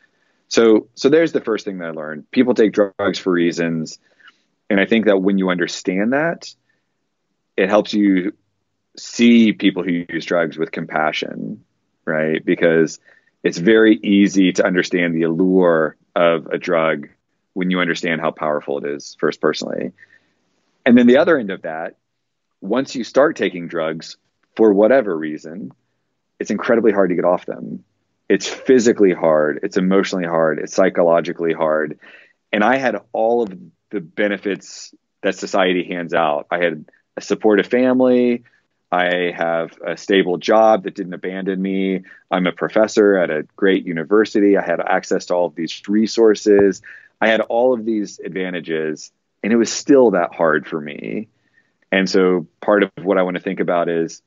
So 0.50 0.90
so 0.96 1.10
there's 1.10 1.32
the 1.32 1.42
first 1.42 1.64
thing 1.66 1.78
that 1.78 1.90
I 1.90 1.92
learned. 1.92 2.30
People 2.32 2.54
take 2.54 2.74
drugs 2.74 3.20
for 3.20 3.32
reasons 3.32 4.00
and 4.70 4.80
I 4.80 4.86
think 4.86 5.06
that 5.06 5.22
when 5.22 5.38
you 5.38 5.50
understand 5.50 6.14
that 6.14 6.54
it 7.58 7.70
helps 7.70 7.94
you 7.94 8.34
see 8.98 9.54
people 9.54 9.84
who 9.84 10.06
use 10.10 10.26
drugs 10.26 10.58
with 10.58 10.72
compassion, 10.72 11.64
right? 12.06 12.44
Because 12.44 13.00
it's 13.44 13.58
very 13.58 13.98
easy 13.98 14.52
to 14.54 14.66
understand 14.66 15.16
the 15.16 15.24
allure 15.24 15.98
of 16.16 16.48
a 16.48 16.58
drug 16.58 17.10
when 17.54 17.70
you 17.70 17.80
understand 17.80 18.22
how 18.22 18.32
powerful 18.32 18.78
it 18.78 18.90
is 18.90 19.18
first 19.20 19.42
personally. 19.42 19.92
And 20.86 20.98
then 20.98 21.08
the 21.08 21.18
other 21.18 21.38
end 21.38 21.52
of 21.52 21.64
that, 21.64 21.98
once 22.62 22.96
you 22.96 23.04
start 23.04 23.36
taking 23.36 23.68
drugs 23.68 24.18
for 24.56 24.74
whatever 24.74 25.16
reason, 25.16 25.72
it's 26.40 26.52
incredibly 26.52 26.92
hard 26.92 27.10
to 27.10 27.16
get 27.16 27.26
off 27.26 27.46
them. 27.46 27.84
It's 28.30 28.48
physically 28.48 29.14
hard, 29.14 29.60
it's 29.64 29.78
emotionally 29.78 30.28
hard, 30.28 30.60
it's 30.60 30.76
psychologically 30.76 31.54
hard. 31.54 32.00
And 32.52 32.64
I 32.64 32.78
had 32.78 32.98
all 33.12 33.42
of 33.42 33.52
the 33.90 34.00
benefits 34.00 34.94
that 35.22 35.36
society 35.36 35.84
hands 35.84 36.14
out. 36.14 36.48
I 36.52 36.60
had 36.60 36.86
a 37.18 37.22
supportive 37.22 37.68
family, 37.68 38.44
I 38.92 39.32
have 39.36 39.78
a 39.86 39.96
stable 39.98 40.38
job 40.38 40.84
that 40.84 40.96
didn't 40.96 41.14
abandon 41.14 41.62
me. 41.62 42.04
I'm 42.32 42.48
a 42.48 42.52
professor 42.52 43.18
at 43.18 43.30
a 43.30 43.46
great 43.56 43.86
university. 43.86 44.58
I 44.58 44.66
had 44.66 44.80
access 44.80 45.26
to 45.28 45.36
all 45.36 45.46
of 45.46 45.56
these 45.56 45.82
resources. 45.88 46.82
I 47.22 47.28
had 47.28 47.42
all 47.42 47.74
of 47.74 47.86
these 47.86 48.20
advantages, 48.20 49.12
and 49.44 49.54
it 49.54 49.58
was 49.58 49.72
still 49.72 50.12
that 50.12 50.34
hard 50.34 50.68
for 50.68 50.82
me. 50.82 51.28
And 51.92 52.10
so, 52.10 52.48
part 52.62 52.84
of 52.84 52.92
what 53.04 53.18
I 53.18 53.24
want 53.24 53.38
to 53.38 53.44
think 53.44 53.60
about 53.60 53.90
is 53.90 54.22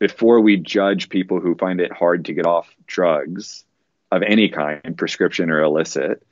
before 0.00 0.40
we 0.40 0.56
judge 0.56 1.08
people 1.08 1.38
who 1.38 1.54
find 1.54 1.80
it 1.80 1.92
hard 1.92 2.24
to 2.24 2.34
get 2.34 2.46
off 2.46 2.68
drugs 2.86 3.64
of 4.10 4.22
any 4.22 4.48
kind, 4.48 4.96
prescription 4.96 5.50
or 5.50 5.62
illicit, 5.62 6.26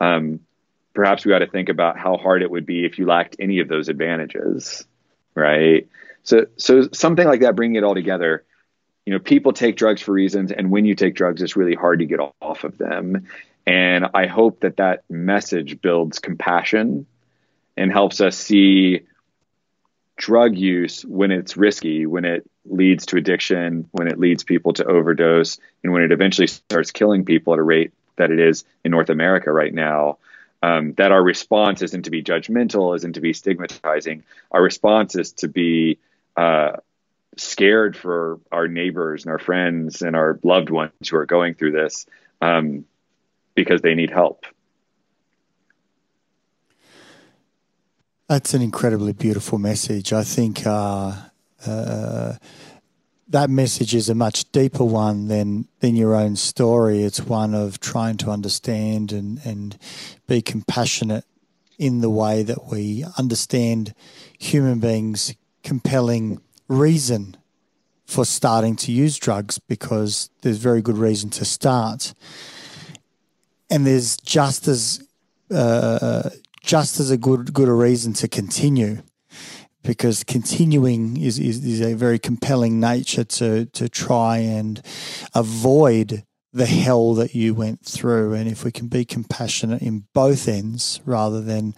um, 0.00 0.38
perhaps 0.92 1.24
we 1.24 1.30
got 1.30 1.40
to 1.40 1.48
think 1.48 1.68
about 1.68 1.98
how 1.98 2.16
hard 2.16 2.42
it 2.42 2.50
would 2.50 2.66
be 2.66 2.84
if 2.84 2.98
you 2.98 3.06
lacked 3.06 3.36
any 3.40 3.58
of 3.58 3.66
those 3.66 3.88
advantages, 3.88 4.84
right? 5.34 5.88
So, 6.22 6.46
so 6.56 6.88
something 6.92 7.26
like 7.26 7.40
that, 7.40 7.56
bringing 7.56 7.76
it 7.76 7.82
all 7.82 7.94
together, 7.94 8.44
you 9.06 9.12
know, 9.12 9.18
people 9.18 9.52
take 9.52 9.76
drugs 9.76 10.02
for 10.02 10.12
reasons, 10.12 10.52
and 10.52 10.70
when 10.70 10.84
you 10.84 10.94
take 10.94 11.14
drugs, 11.14 11.42
it's 11.42 11.56
really 11.56 11.74
hard 11.74 11.98
to 12.00 12.06
get 12.06 12.20
off 12.40 12.64
of 12.64 12.78
them. 12.78 13.26
And 13.66 14.06
I 14.14 14.26
hope 14.26 14.60
that 14.60 14.76
that 14.76 15.04
message 15.10 15.80
builds 15.80 16.18
compassion 16.18 17.06
and 17.76 17.90
helps 17.90 18.20
us 18.20 18.36
see 18.36 19.00
drug 20.16 20.56
use 20.56 21.02
when 21.04 21.30
it's 21.30 21.56
risky, 21.56 22.06
when 22.06 22.24
it 22.24 22.48
leads 22.64 23.06
to 23.06 23.16
addiction, 23.16 23.88
when 23.92 24.08
it 24.08 24.18
leads 24.18 24.44
people 24.44 24.72
to 24.74 24.84
overdose, 24.84 25.58
and 25.82 25.92
when 25.92 26.02
it 26.02 26.12
eventually 26.12 26.46
starts 26.46 26.90
killing 26.90 27.24
people 27.24 27.52
at 27.52 27.58
a 27.58 27.62
rate 27.62 27.92
that 28.16 28.30
it 28.30 28.38
is 28.38 28.64
in 28.84 28.90
North 28.90 29.10
America 29.10 29.50
right 29.52 29.74
now. 29.74 30.18
Um, 30.62 30.94
that 30.94 31.12
our 31.12 31.22
response 31.22 31.82
isn't 31.82 32.04
to 32.04 32.10
be 32.10 32.22
judgmental, 32.22 32.96
isn't 32.96 33.14
to 33.14 33.20
be 33.20 33.34
stigmatizing. 33.34 34.24
Our 34.50 34.62
response 34.62 35.14
is 35.14 35.32
to 35.32 35.48
be 35.48 35.98
uh, 36.38 36.78
scared 37.36 37.96
for 37.96 38.40
our 38.50 38.66
neighbors 38.66 39.24
and 39.24 39.32
our 39.32 39.38
friends 39.38 40.00
and 40.00 40.16
our 40.16 40.38
loved 40.42 40.70
ones 40.70 40.92
who 41.10 41.16
are 41.16 41.26
going 41.26 41.54
through 41.54 41.72
this 41.72 42.06
um, 42.40 42.86
because 43.54 43.82
they 43.82 43.94
need 43.94 44.10
help. 44.10 44.46
That's 48.26 48.54
an 48.54 48.62
incredibly 48.62 49.12
beautiful 49.12 49.58
message. 49.58 50.14
I 50.14 50.24
think 50.24 50.66
uh, 50.66 51.12
uh, 51.66 52.36
that 53.28 53.50
message 53.50 53.94
is 53.94 54.08
a 54.08 54.14
much 54.14 54.50
deeper 54.50 54.84
one 54.84 55.28
than 55.28 55.68
than 55.80 55.94
your 55.94 56.14
own 56.14 56.36
story. 56.36 57.02
It's 57.02 57.20
one 57.20 57.54
of 57.54 57.80
trying 57.80 58.16
to 58.18 58.30
understand 58.30 59.12
and 59.12 59.44
and 59.44 59.76
be 60.26 60.40
compassionate 60.40 61.26
in 61.78 62.00
the 62.00 62.08
way 62.08 62.42
that 62.42 62.64
we 62.72 63.04
understand 63.18 63.92
human 64.38 64.78
beings 64.78 65.34
compelling 65.62 66.40
reason 66.66 67.36
for 68.06 68.24
starting 68.24 68.74
to 68.76 68.92
use 68.92 69.18
drugs 69.18 69.58
because 69.58 70.30
there's 70.40 70.58
very 70.58 70.80
good 70.80 70.96
reason 70.96 71.28
to 71.28 71.44
start, 71.44 72.14
and 73.68 73.86
there's 73.86 74.16
just 74.16 74.66
as 74.66 75.06
uh, 75.50 76.30
just 76.64 76.98
as 76.98 77.10
a 77.10 77.16
good 77.16 77.52
good 77.52 77.68
a 77.68 77.72
reason 77.72 78.12
to 78.14 78.26
continue 78.26 79.02
because 79.82 80.24
continuing 80.24 81.20
is, 81.20 81.38
is, 81.38 81.62
is, 81.62 81.82
a 81.82 81.92
very 81.92 82.18
compelling 82.18 82.80
nature 82.80 83.22
to 83.22 83.66
to 83.66 83.88
try 83.88 84.38
and 84.38 84.80
avoid 85.34 86.24
the 86.54 86.66
hell 86.66 87.14
that 87.14 87.34
you 87.34 87.52
went 87.52 87.84
through. 87.84 88.32
And 88.32 88.48
if 88.48 88.64
we 88.64 88.70
can 88.70 88.86
be 88.86 89.04
compassionate 89.04 89.82
in 89.82 90.06
both 90.14 90.46
ends 90.46 91.00
rather 91.04 91.42
than, 91.42 91.74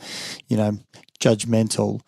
you 0.48 0.56
know, 0.58 0.78
judgmental, 1.18 2.02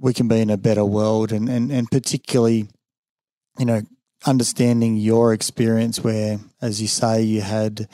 we 0.00 0.14
can 0.14 0.26
be 0.26 0.40
in 0.40 0.48
a 0.48 0.56
better 0.56 0.84
world. 0.84 1.30
And, 1.30 1.48
and, 1.48 1.70
and 1.70 1.90
particularly, 1.90 2.68
you 3.58 3.66
know, 3.66 3.82
understanding 4.24 4.96
your 4.96 5.34
experience 5.34 6.02
where, 6.02 6.38
as 6.62 6.80
you 6.80 6.88
say, 6.88 7.22
you 7.22 7.42
had 7.42 7.86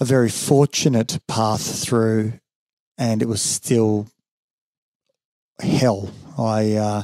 a 0.00 0.04
very 0.04 0.28
fortunate 0.28 1.20
path 1.28 1.84
through 1.84 2.32
and 2.98 3.22
it 3.22 3.28
was 3.28 3.42
still 3.42 4.08
hell. 5.60 6.10
I, 6.38 6.74
uh, 6.74 7.02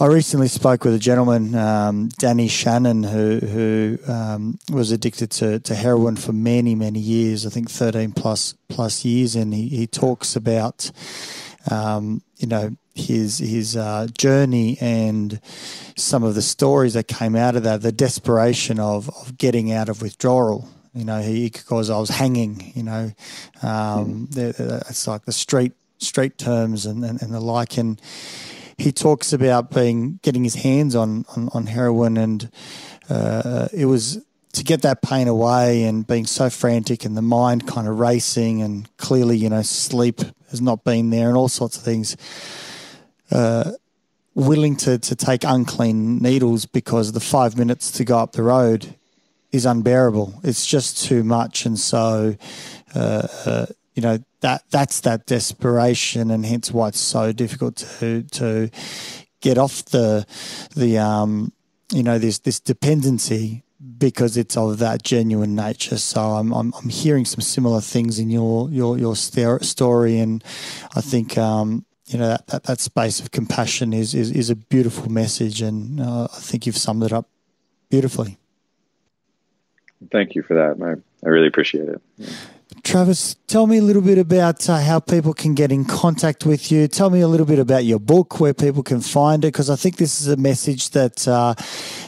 I 0.00 0.06
recently 0.06 0.48
spoke 0.48 0.84
with 0.84 0.94
a 0.94 0.98
gentleman, 0.98 1.54
um, 1.54 2.08
Danny 2.18 2.48
Shannon, 2.48 3.02
who 3.02 3.38
who 3.38 3.98
um, 4.10 4.58
was 4.72 4.92
addicted 4.92 5.30
to, 5.32 5.60
to 5.60 5.74
heroin 5.74 6.16
for 6.16 6.32
many 6.32 6.74
many 6.74 7.00
years. 7.00 7.44
I 7.44 7.50
think 7.50 7.70
thirteen 7.70 8.12
plus 8.12 8.54
plus 8.70 9.04
years, 9.04 9.36
and 9.36 9.52
he, 9.52 9.68
he 9.68 9.86
talks 9.86 10.36
about 10.36 10.90
um, 11.70 12.22
you 12.38 12.46
know 12.46 12.74
his 12.94 13.40
his 13.40 13.76
uh, 13.76 14.06
journey 14.16 14.78
and 14.80 15.38
some 15.96 16.24
of 16.24 16.34
the 16.34 16.40
stories 16.40 16.94
that 16.94 17.06
came 17.06 17.36
out 17.36 17.54
of 17.54 17.62
that, 17.64 17.82
the 17.82 17.92
desperation 17.92 18.80
of 18.80 19.10
of 19.10 19.36
getting 19.36 19.70
out 19.70 19.90
of 19.90 20.00
withdrawal. 20.00 20.66
You 20.94 21.04
know, 21.04 21.20
he 21.22 21.50
because 21.50 21.90
I 21.90 21.98
was 21.98 22.10
hanging. 22.10 22.72
You 22.74 22.82
know, 22.82 23.12
um, 23.62 24.28
mm. 24.28 24.88
it's 24.88 25.06
like 25.06 25.24
the 25.24 25.32
street 25.32 25.72
street 25.98 26.38
terms 26.38 26.86
and, 26.86 27.04
and, 27.04 27.20
and 27.20 27.34
the 27.34 27.40
like 27.40 27.76
and 27.76 28.00
he 28.78 28.90
talks 28.90 29.32
about 29.32 29.70
being 29.70 30.18
getting 30.22 30.42
his 30.42 30.56
hands 30.56 30.96
on 30.96 31.24
on, 31.36 31.48
on 31.52 31.66
heroin, 31.66 32.16
and 32.16 32.50
uh, 33.08 33.68
it 33.72 33.86
was 33.86 34.24
to 34.52 34.64
get 34.64 34.82
that 34.82 35.00
pain 35.02 35.28
away 35.28 35.84
and 35.84 36.06
being 36.06 36.26
so 36.26 36.50
frantic 36.50 37.04
and 37.04 37.16
the 37.16 37.22
mind 37.22 37.68
kind 37.68 37.86
of 37.86 38.00
racing 38.00 38.62
and 38.62 38.94
clearly 38.96 39.36
you 39.36 39.48
know 39.48 39.62
sleep 39.62 40.20
has 40.50 40.60
not 40.60 40.82
been 40.82 41.10
there 41.10 41.28
and 41.28 41.36
all 41.36 41.48
sorts 41.48 41.76
of 41.76 41.82
things. 41.82 42.16
Uh, 43.30 43.72
willing 44.34 44.76
to, 44.76 44.98
to 44.98 45.14
take 45.14 45.44
unclean 45.44 46.18
needles 46.18 46.64
because 46.64 47.12
the 47.12 47.20
five 47.20 47.56
minutes 47.58 47.90
to 47.90 48.04
go 48.04 48.18
up 48.18 48.32
the 48.32 48.42
road 48.42 48.94
is 49.52 49.66
unbearable. 49.66 50.40
It's 50.42 50.66
just 50.66 51.04
too 51.04 51.24
much. 51.24 51.66
And 51.66 51.78
so, 51.78 52.36
uh, 52.94 53.28
uh, 53.46 53.66
you 53.94 54.02
know, 54.02 54.18
that 54.40 54.62
that's 54.70 55.00
that 55.00 55.26
desperation, 55.26 56.30
and 56.30 56.46
hence 56.46 56.72
why 56.72 56.88
it's 56.88 57.00
so 57.00 57.32
difficult 57.32 57.76
to 57.76 58.22
to 58.22 58.70
get 59.40 59.58
off 59.58 59.84
the 59.86 60.26
the 60.74 60.98
um 60.98 61.52
you 61.92 62.02
know 62.02 62.18
this 62.18 62.38
this 62.38 62.60
dependency 62.60 63.62
because 63.98 64.36
it's 64.36 64.56
of 64.56 64.78
that 64.78 65.02
genuine 65.02 65.54
nature. 65.54 65.98
So 65.98 66.20
I'm 66.20 66.52
I'm, 66.52 66.72
I'm 66.80 66.88
hearing 66.88 67.24
some 67.24 67.40
similar 67.40 67.80
things 67.80 68.18
in 68.18 68.30
your 68.30 68.70
your 68.70 68.96
your 68.96 69.16
story, 69.16 70.18
and 70.18 70.42
I 70.96 71.00
think. 71.00 71.36
Um, 71.36 71.84
you 72.06 72.18
know 72.18 72.26
that, 72.26 72.46
that, 72.48 72.62
that 72.64 72.80
space 72.80 73.20
of 73.20 73.30
compassion 73.30 73.92
is, 73.92 74.16
is, 74.16 74.32
is 74.32 74.50
a 74.50 74.56
beautiful 74.56 75.08
message, 75.08 75.62
and 75.62 76.00
uh, 76.00 76.24
I 76.24 76.40
think 76.40 76.66
you've 76.66 76.76
summed 76.76 77.04
it 77.04 77.12
up 77.12 77.28
beautifully. 77.88 78.39
Thank 80.10 80.34
you 80.34 80.42
for 80.42 80.54
that. 80.54 80.82
I, 80.82 81.26
I 81.26 81.28
really 81.30 81.48
appreciate 81.48 81.88
it. 81.88 82.00
Travis, 82.82 83.36
tell 83.46 83.66
me 83.66 83.76
a 83.76 83.82
little 83.82 84.00
bit 84.00 84.16
about 84.16 84.68
uh, 84.68 84.78
how 84.78 85.00
people 85.00 85.34
can 85.34 85.54
get 85.54 85.70
in 85.70 85.84
contact 85.84 86.46
with 86.46 86.72
you. 86.72 86.88
Tell 86.88 87.10
me 87.10 87.20
a 87.20 87.28
little 87.28 87.44
bit 87.44 87.58
about 87.58 87.84
your 87.84 87.98
book, 87.98 88.40
where 88.40 88.54
people 88.54 88.82
can 88.82 89.00
find 89.00 89.44
it, 89.44 89.48
because 89.48 89.68
I 89.68 89.76
think 89.76 89.96
this 89.96 90.20
is 90.20 90.28
a 90.28 90.36
message 90.36 90.90
that 90.90 91.28
uh, 91.28 91.54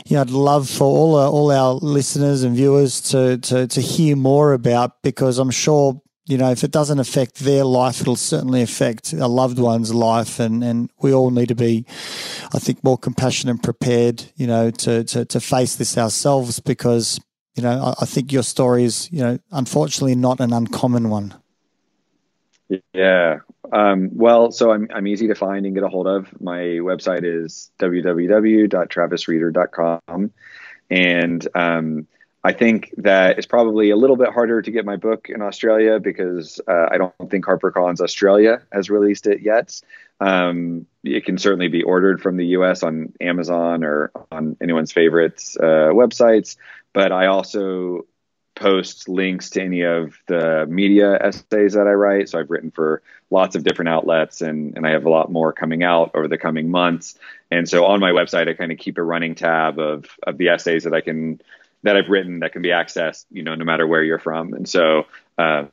you 0.06 0.16
know 0.16 0.22
I'd 0.22 0.30
love 0.30 0.70
for 0.70 0.84
all 0.84 1.16
uh, 1.16 1.28
all 1.28 1.50
our 1.50 1.74
listeners 1.74 2.42
and 2.42 2.56
viewers 2.56 3.00
to, 3.10 3.38
to 3.38 3.66
to 3.66 3.80
hear 3.80 4.16
more 4.16 4.54
about, 4.54 5.02
because 5.02 5.38
I'm 5.38 5.50
sure 5.50 6.00
you 6.26 6.38
know 6.38 6.50
if 6.50 6.64
it 6.64 6.70
doesn't 6.70 7.00
affect 7.00 7.40
their 7.40 7.64
life, 7.64 8.00
it'll 8.00 8.16
certainly 8.16 8.62
affect 8.62 9.12
a 9.12 9.26
loved 9.26 9.58
one's 9.58 9.92
life, 9.92 10.40
and 10.40 10.64
and 10.64 10.90
we 11.02 11.12
all 11.12 11.30
need 11.30 11.48
to 11.48 11.54
be, 11.54 11.84
I 12.54 12.58
think, 12.58 12.82
more 12.82 12.96
compassionate 12.96 13.56
and 13.56 13.62
prepared, 13.62 14.24
you 14.36 14.46
know, 14.46 14.70
to 14.70 15.04
to, 15.04 15.24
to 15.26 15.40
face 15.40 15.76
this 15.76 15.98
ourselves, 15.98 16.60
because 16.60 17.20
you 17.54 17.62
know, 17.62 17.70
I, 17.70 17.94
I 18.02 18.06
think 18.06 18.32
your 18.32 18.42
story 18.42 18.84
is, 18.84 19.10
you 19.12 19.20
know, 19.20 19.38
unfortunately 19.50 20.14
not 20.14 20.40
an 20.40 20.52
uncommon 20.52 21.10
one. 21.10 21.34
Yeah. 22.92 23.38
Um, 23.70 24.08
well, 24.12 24.50
so 24.52 24.72
I'm, 24.72 24.88
I'm 24.94 25.06
easy 25.06 25.28
to 25.28 25.34
find 25.34 25.66
and 25.66 25.74
get 25.74 25.84
a 25.84 25.88
hold 25.88 26.06
of. 26.06 26.28
My 26.40 26.60
website 26.80 27.24
is 27.24 27.70
www.travisrieder.com. 27.78 30.32
And 30.90 31.48
um, 31.54 32.06
I 32.44 32.52
think 32.52 32.92
that 32.98 33.38
it's 33.38 33.46
probably 33.46 33.90
a 33.90 33.96
little 33.96 34.16
bit 34.16 34.30
harder 34.30 34.60
to 34.62 34.70
get 34.70 34.84
my 34.84 34.96
book 34.96 35.28
in 35.28 35.42
Australia 35.42 36.00
because 36.00 36.60
uh, 36.66 36.88
I 36.90 36.98
don't 36.98 37.30
think 37.30 37.46
HarperCollins 37.46 38.00
Australia 38.00 38.62
has 38.72 38.90
released 38.90 39.26
it 39.26 39.42
yet. 39.42 39.80
Um, 40.20 40.86
it 41.02 41.24
can 41.24 41.38
certainly 41.38 41.68
be 41.68 41.82
ordered 41.82 42.20
from 42.20 42.36
the 42.36 42.46
US 42.46 42.82
on 42.82 43.12
Amazon 43.20 43.84
or 43.84 44.10
on 44.30 44.56
anyone's 44.60 44.92
favorite 44.92 45.42
uh, 45.58 45.92
websites 45.92 46.56
but 46.92 47.12
I 47.12 47.26
also 47.26 48.06
post 48.54 49.08
links 49.08 49.50
to 49.50 49.62
any 49.62 49.82
of 49.82 50.14
the 50.26 50.66
media 50.68 51.18
essays 51.20 51.72
that 51.72 51.86
I 51.86 51.92
write. 51.92 52.28
So 52.28 52.38
I've 52.38 52.50
written 52.50 52.70
for 52.70 53.02
lots 53.30 53.56
of 53.56 53.64
different 53.64 53.88
outlets 53.88 54.42
and, 54.42 54.76
and 54.76 54.86
I 54.86 54.90
have 54.90 55.06
a 55.06 55.10
lot 55.10 55.32
more 55.32 55.52
coming 55.52 55.82
out 55.82 56.10
over 56.14 56.28
the 56.28 56.38
coming 56.38 56.70
months. 56.70 57.18
And 57.50 57.68
so 57.68 57.86
on 57.86 58.00
my 58.00 58.10
website, 58.10 58.48
I 58.48 58.54
kind 58.54 58.70
of 58.70 58.78
keep 58.78 58.98
a 58.98 59.02
running 59.02 59.34
tab 59.34 59.78
of, 59.78 60.06
of 60.26 60.38
the 60.38 60.48
essays 60.48 60.84
that 60.84 60.92
I 60.92 61.00
can, 61.00 61.40
that 61.82 61.96
I've 61.96 62.08
written 62.08 62.40
that 62.40 62.52
can 62.52 62.62
be 62.62 62.68
accessed, 62.68 63.24
you 63.30 63.42
know, 63.42 63.54
no 63.54 63.64
matter 63.64 63.86
where 63.86 64.02
you're 64.02 64.18
from. 64.18 64.52
And 64.52 64.68
so 64.68 65.06
uh, 65.38 65.64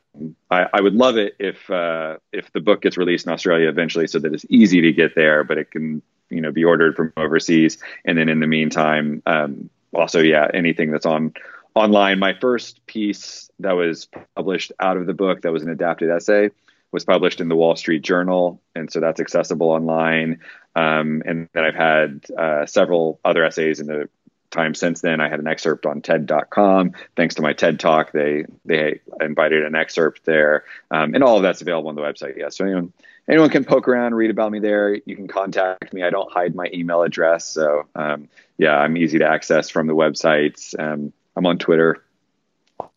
I, 0.49 0.67
I, 0.73 0.81
would 0.81 0.95
love 0.95 1.17
it 1.17 1.35
if, 1.37 1.69
uh, 1.69 2.17
if 2.31 2.51
the 2.53 2.61
book 2.61 2.81
gets 2.81 2.97
released 2.97 3.27
in 3.27 3.33
Australia 3.33 3.67
eventually 3.67 4.07
so 4.07 4.19
that 4.19 4.33
it's 4.33 4.45
easy 4.49 4.81
to 4.81 4.93
get 4.93 5.15
there, 5.15 5.43
but 5.43 5.57
it 5.57 5.69
can, 5.69 6.01
you 6.29 6.41
know, 6.41 6.51
be 6.51 6.63
ordered 6.63 6.95
from 6.95 7.11
overseas. 7.17 7.77
And 8.05 8.17
then 8.17 8.29
in 8.29 8.39
the 8.39 8.47
meantime, 8.47 9.21
um, 9.25 9.69
also, 9.93 10.19
yeah, 10.19 10.47
anything 10.53 10.91
that's 10.91 11.05
on 11.05 11.33
online. 11.75 12.19
My 12.19 12.33
first 12.33 12.85
piece 12.85 13.49
that 13.59 13.73
was 13.73 14.07
published 14.35 14.71
out 14.79 14.97
of 14.97 15.05
the 15.05 15.13
book 15.13 15.41
that 15.41 15.51
was 15.51 15.63
an 15.63 15.69
adapted 15.69 16.09
essay 16.09 16.49
was 16.91 17.05
published 17.05 17.39
in 17.39 17.49
the 17.49 17.55
Wall 17.55 17.75
Street 17.75 18.01
Journal, 18.01 18.61
and 18.75 18.91
so 18.91 18.99
that's 18.99 19.19
accessible 19.19 19.69
online. 19.69 20.39
Um, 20.75 21.21
and 21.25 21.47
then 21.53 21.63
I've 21.63 21.75
had 21.75 22.25
uh, 22.35 22.65
several 22.65 23.19
other 23.23 23.43
essays 23.43 23.79
in 23.79 23.87
the 23.87 24.09
time 24.51 24.73
since 24.73 25.01
then. 25.01 25.21
I 25.21 25.29
had 25.29 25.39
an 25.39 25.47
excerpt 25.47 25.85
on 25.85 26.01
TED.com. 26.01 26.93
Thanks 27.15 27.35
to 27.35 27.41
my 27.41 27.53
TED 27.53 27.79
talk, 27.79 28.11
they 28.11 28.45
they 28.65 29.01
invited 29.21 29.63
an 29.63 29.75
excerpt 29.75 30.25
there, 30.25 30.63
um, 30.89 31.13
and 31.13 31.23
all 31.23 31.37
of 31.37 31.43
that's 31.43 31.61
available 31.61 31.89
on 31.89 31.95
the 31.95 32.01
website. 32.01 32.37
Yeah, 32.37 32.49
so 32.49 32.65
anyone 32.65 32.93
anyone 33.29 33.49
can 33.49 33.63
poke 33.63 33.87
around, 33.87 34.15
read 34.15 34.31
about 34.31 34.51
me 34.51 34.59
there. 34.59 34.95
You 35.05 35.15
can 35.15 35.27
contact 35.27 35.93
me. 35.93 36.03
I 36.03 36.09
don't 36.09 36.31
hide 36.31 36.55
my 36.55 36.67
email 36.73 37.03
address, 37.03 37.45
so 37.47 37.83
um, 37.95 38.27
yeah, 38.57 38.75
I'm 38.75 38.97
easy 38.97 39.19
to 39.19 39.25
access 39.25 39.69
from 39.69 39.87
the 39.87 39.95
websites. 39.95 40.77
Um, 40.77 41.13
I'm 41.35 41.45
on 41.45 41.57
Twitter, 41.57 42.03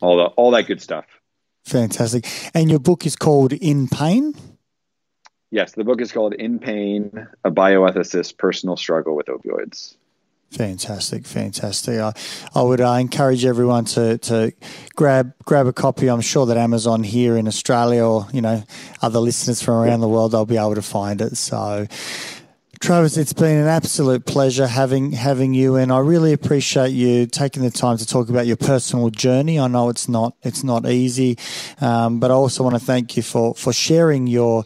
all 0.01 0.17
the 0.17 0.25
all 0.25 0.51
that 0.51 0.67
good 0.67 0.81
stuff. 0.81 1.05
Fantastic. 1.65 2.27
And 2.53 2.69
your 2.69 2.79
book 2.79 3.05
is 3.05 3.15
called 3.15 3.53
In 3.53 3.87
Pain. 3.87 4.33
Yes, 5.51 5.73
the 5.73 5.83
book 5.83 6.01
is 6.01 6.11
called 6.11 6.33
In 6.33 6.59
Pain: 6.59 7.27
A 7.45 7.51
Bioethicist's 7.51 8.31
Personal 8.31 8.75
Struggle 8.75 9.15
with 9.15 9.27
Opioids. 9.27 9.95
Fantastic, 10.53 11.25
fantastic. 11.25 11.99
I, 11.99 12.13
I 12.53 12.61
would 12.61 12.79
uh, 12.79 12.91
encourage 12.91 13.43
everyone 13.43 13.85
to, 13.85 14.19
to 14.19 14.53
grab 14.95 15.33
grab 15.45 15.65
a 15.65 15.73
copy. 15.73 16.09
I'm 16.09 16.21
sure 16.21 16.45
that 16.45 16.57
Amazon 16.57 17.01
here 17.01 17.37
in 17.37 17.47
Australia 17.47 18.05
or 18.05 18.27
you 18.31 18.41
know 18.41 18.63
other 19.01 19.19
listeners 19.19 19.63
from 19.63 19.75
around 19.75 20.01
the 20.01 20.07
world 20.07 20.31
they'll 20.31 20.45
be 20.45 20.57
able 20.57 20.75
to 20.75 20.83
find 20.83 21.21
it. 21.21 21.37
So 21.37 21.87
Travis, 22.83 23.15
it's 23.15 23.31
been 23.31 23.57
an 23.59 23.67
absolute 23.67 24.25
pleasure 24.25 24.67
having 24.67 25.13
having 25.13 25.53
you, 25.53 25.77
and 25.77 25.89
I 25.89 25.99
really 25.99 26.33
appreciate 26.33 26.89
you 26.89 27.25
taking 27.25 27.63
the 27.63 27.71
time 27.71 27.97
to 27.97 28.05
talk 28.05 28.27
about 28.27 28.45
your 28.45 28.57
personal 28.57 29.09
journey. 29.09 29.57
I 29.57 29.67
know 29.67 29.87
it's 29.87 30.09
not 30.09 30.35
it's 30.43 30.65
not 30.65 30.85
easy, 30.85 31.37
um, 31.79 32.19
but 32.19 32.29
I 32.29 32.33
also 32.33 32.61
want 32.61 32.75
to 32.75 32.85
thank 32.85 33.15
you 33.15 33.23
for 33.23 33.55
for 33.55 33.71
sharing 33.71 34.27
your 34.27 34.65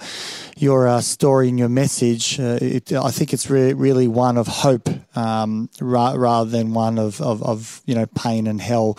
your 0.57 0.87
uh, 0.87 1.01
story 1.01 1.49
and 1.49 1.59
your 1.59 1.69
message. 1.69 2.39
Uh, 2.39 2.57
it, 2.61 2.91
I 2.93 3.11
think 3.11 3.33
it's 3.33 3.49
re- 3.49 3.73
really 3.73 4.07
one 4.07 4.37
of 4.37 4.47
hope 4.47 4.89
um, 5.15 5.69
ra- 5.79 6.15
rather 6.17 6.49
than 6.49 6.73
one 6.73 6.97
of, 6.97 7.21
of, 7.21 7.43
of, 7.43 7.81
you 7.85 7.95
know 7.95 8.05
pain 8.07 8.47
and 8.47 8.59
hell, 8.59 8.97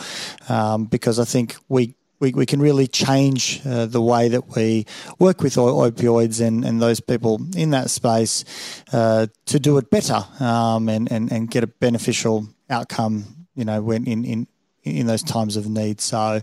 um, 0.49 0.85
because 0.85 1.19
I 1.19 1.25
think 1.25 1.57
we 1.69 1.95
we, 2.21 2.33
we 2.33 2.47
can 2.47 2.61
really 2.61 2.87
change 2.87 3.61
uh, 3.65 3.87
the 3.87 4.03
way 4.03 4.29
that 4.29 4.57
we 4.57 4.87
work 5.19 5.41
with 5.41 5.55
opioids 5.55 6.45
and, 6.45 6.65
and 6.65 6.83
those 6.83 7.01
people 7.01 7.41
in 7.57 7.71
that 7.71 7.91
space 7.91 8.45
uh, 8.93 9.29
to 9.47 9.61
do 9.61 9.79
it 9.79 9.89
better 9.89 10.25
um, 10.41 10.89
and, 10.89 11.11
and, 11.13 11.31
and 11.31 11.49
get 11.49 11.63
a 11.63 11.69
beneficial 11.69 12.49
outcome, 12.69 13.47
you 13.55 13.65
know, 13.65 13.81
when 13.83 14.05
in, 14.05 14.25
in, 14.25 14.49
in 14.83 15.07
those 15.07 15.23
times 15.23 15.57
of 15.57 15.69
need. 15.69 16.01
So 16.01 16.41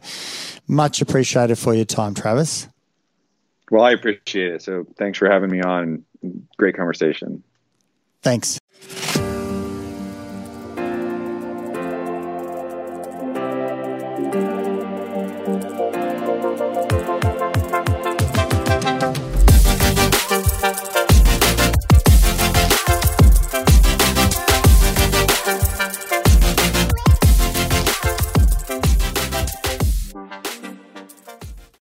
much 0.67 1.01
appreciated 1.01 1.57
for 1.57 1.73
your 1.73 1.85
time, 1.85 2.13
Travis. 2.13 2.69
Well, 3.71 3.83
I 3.83 3.91
appreciate 3.91 4.53
it. 4.53 4.61
So 4.61 4.85
thanks 4.97 5.17
for 5.17 5.29
having 5.29 5.49
me 5.49 5.61
on. 5.61 6.03
Great 6.57 6.75
conversation. 6.75 7.43
Thanks. 8.21 8.59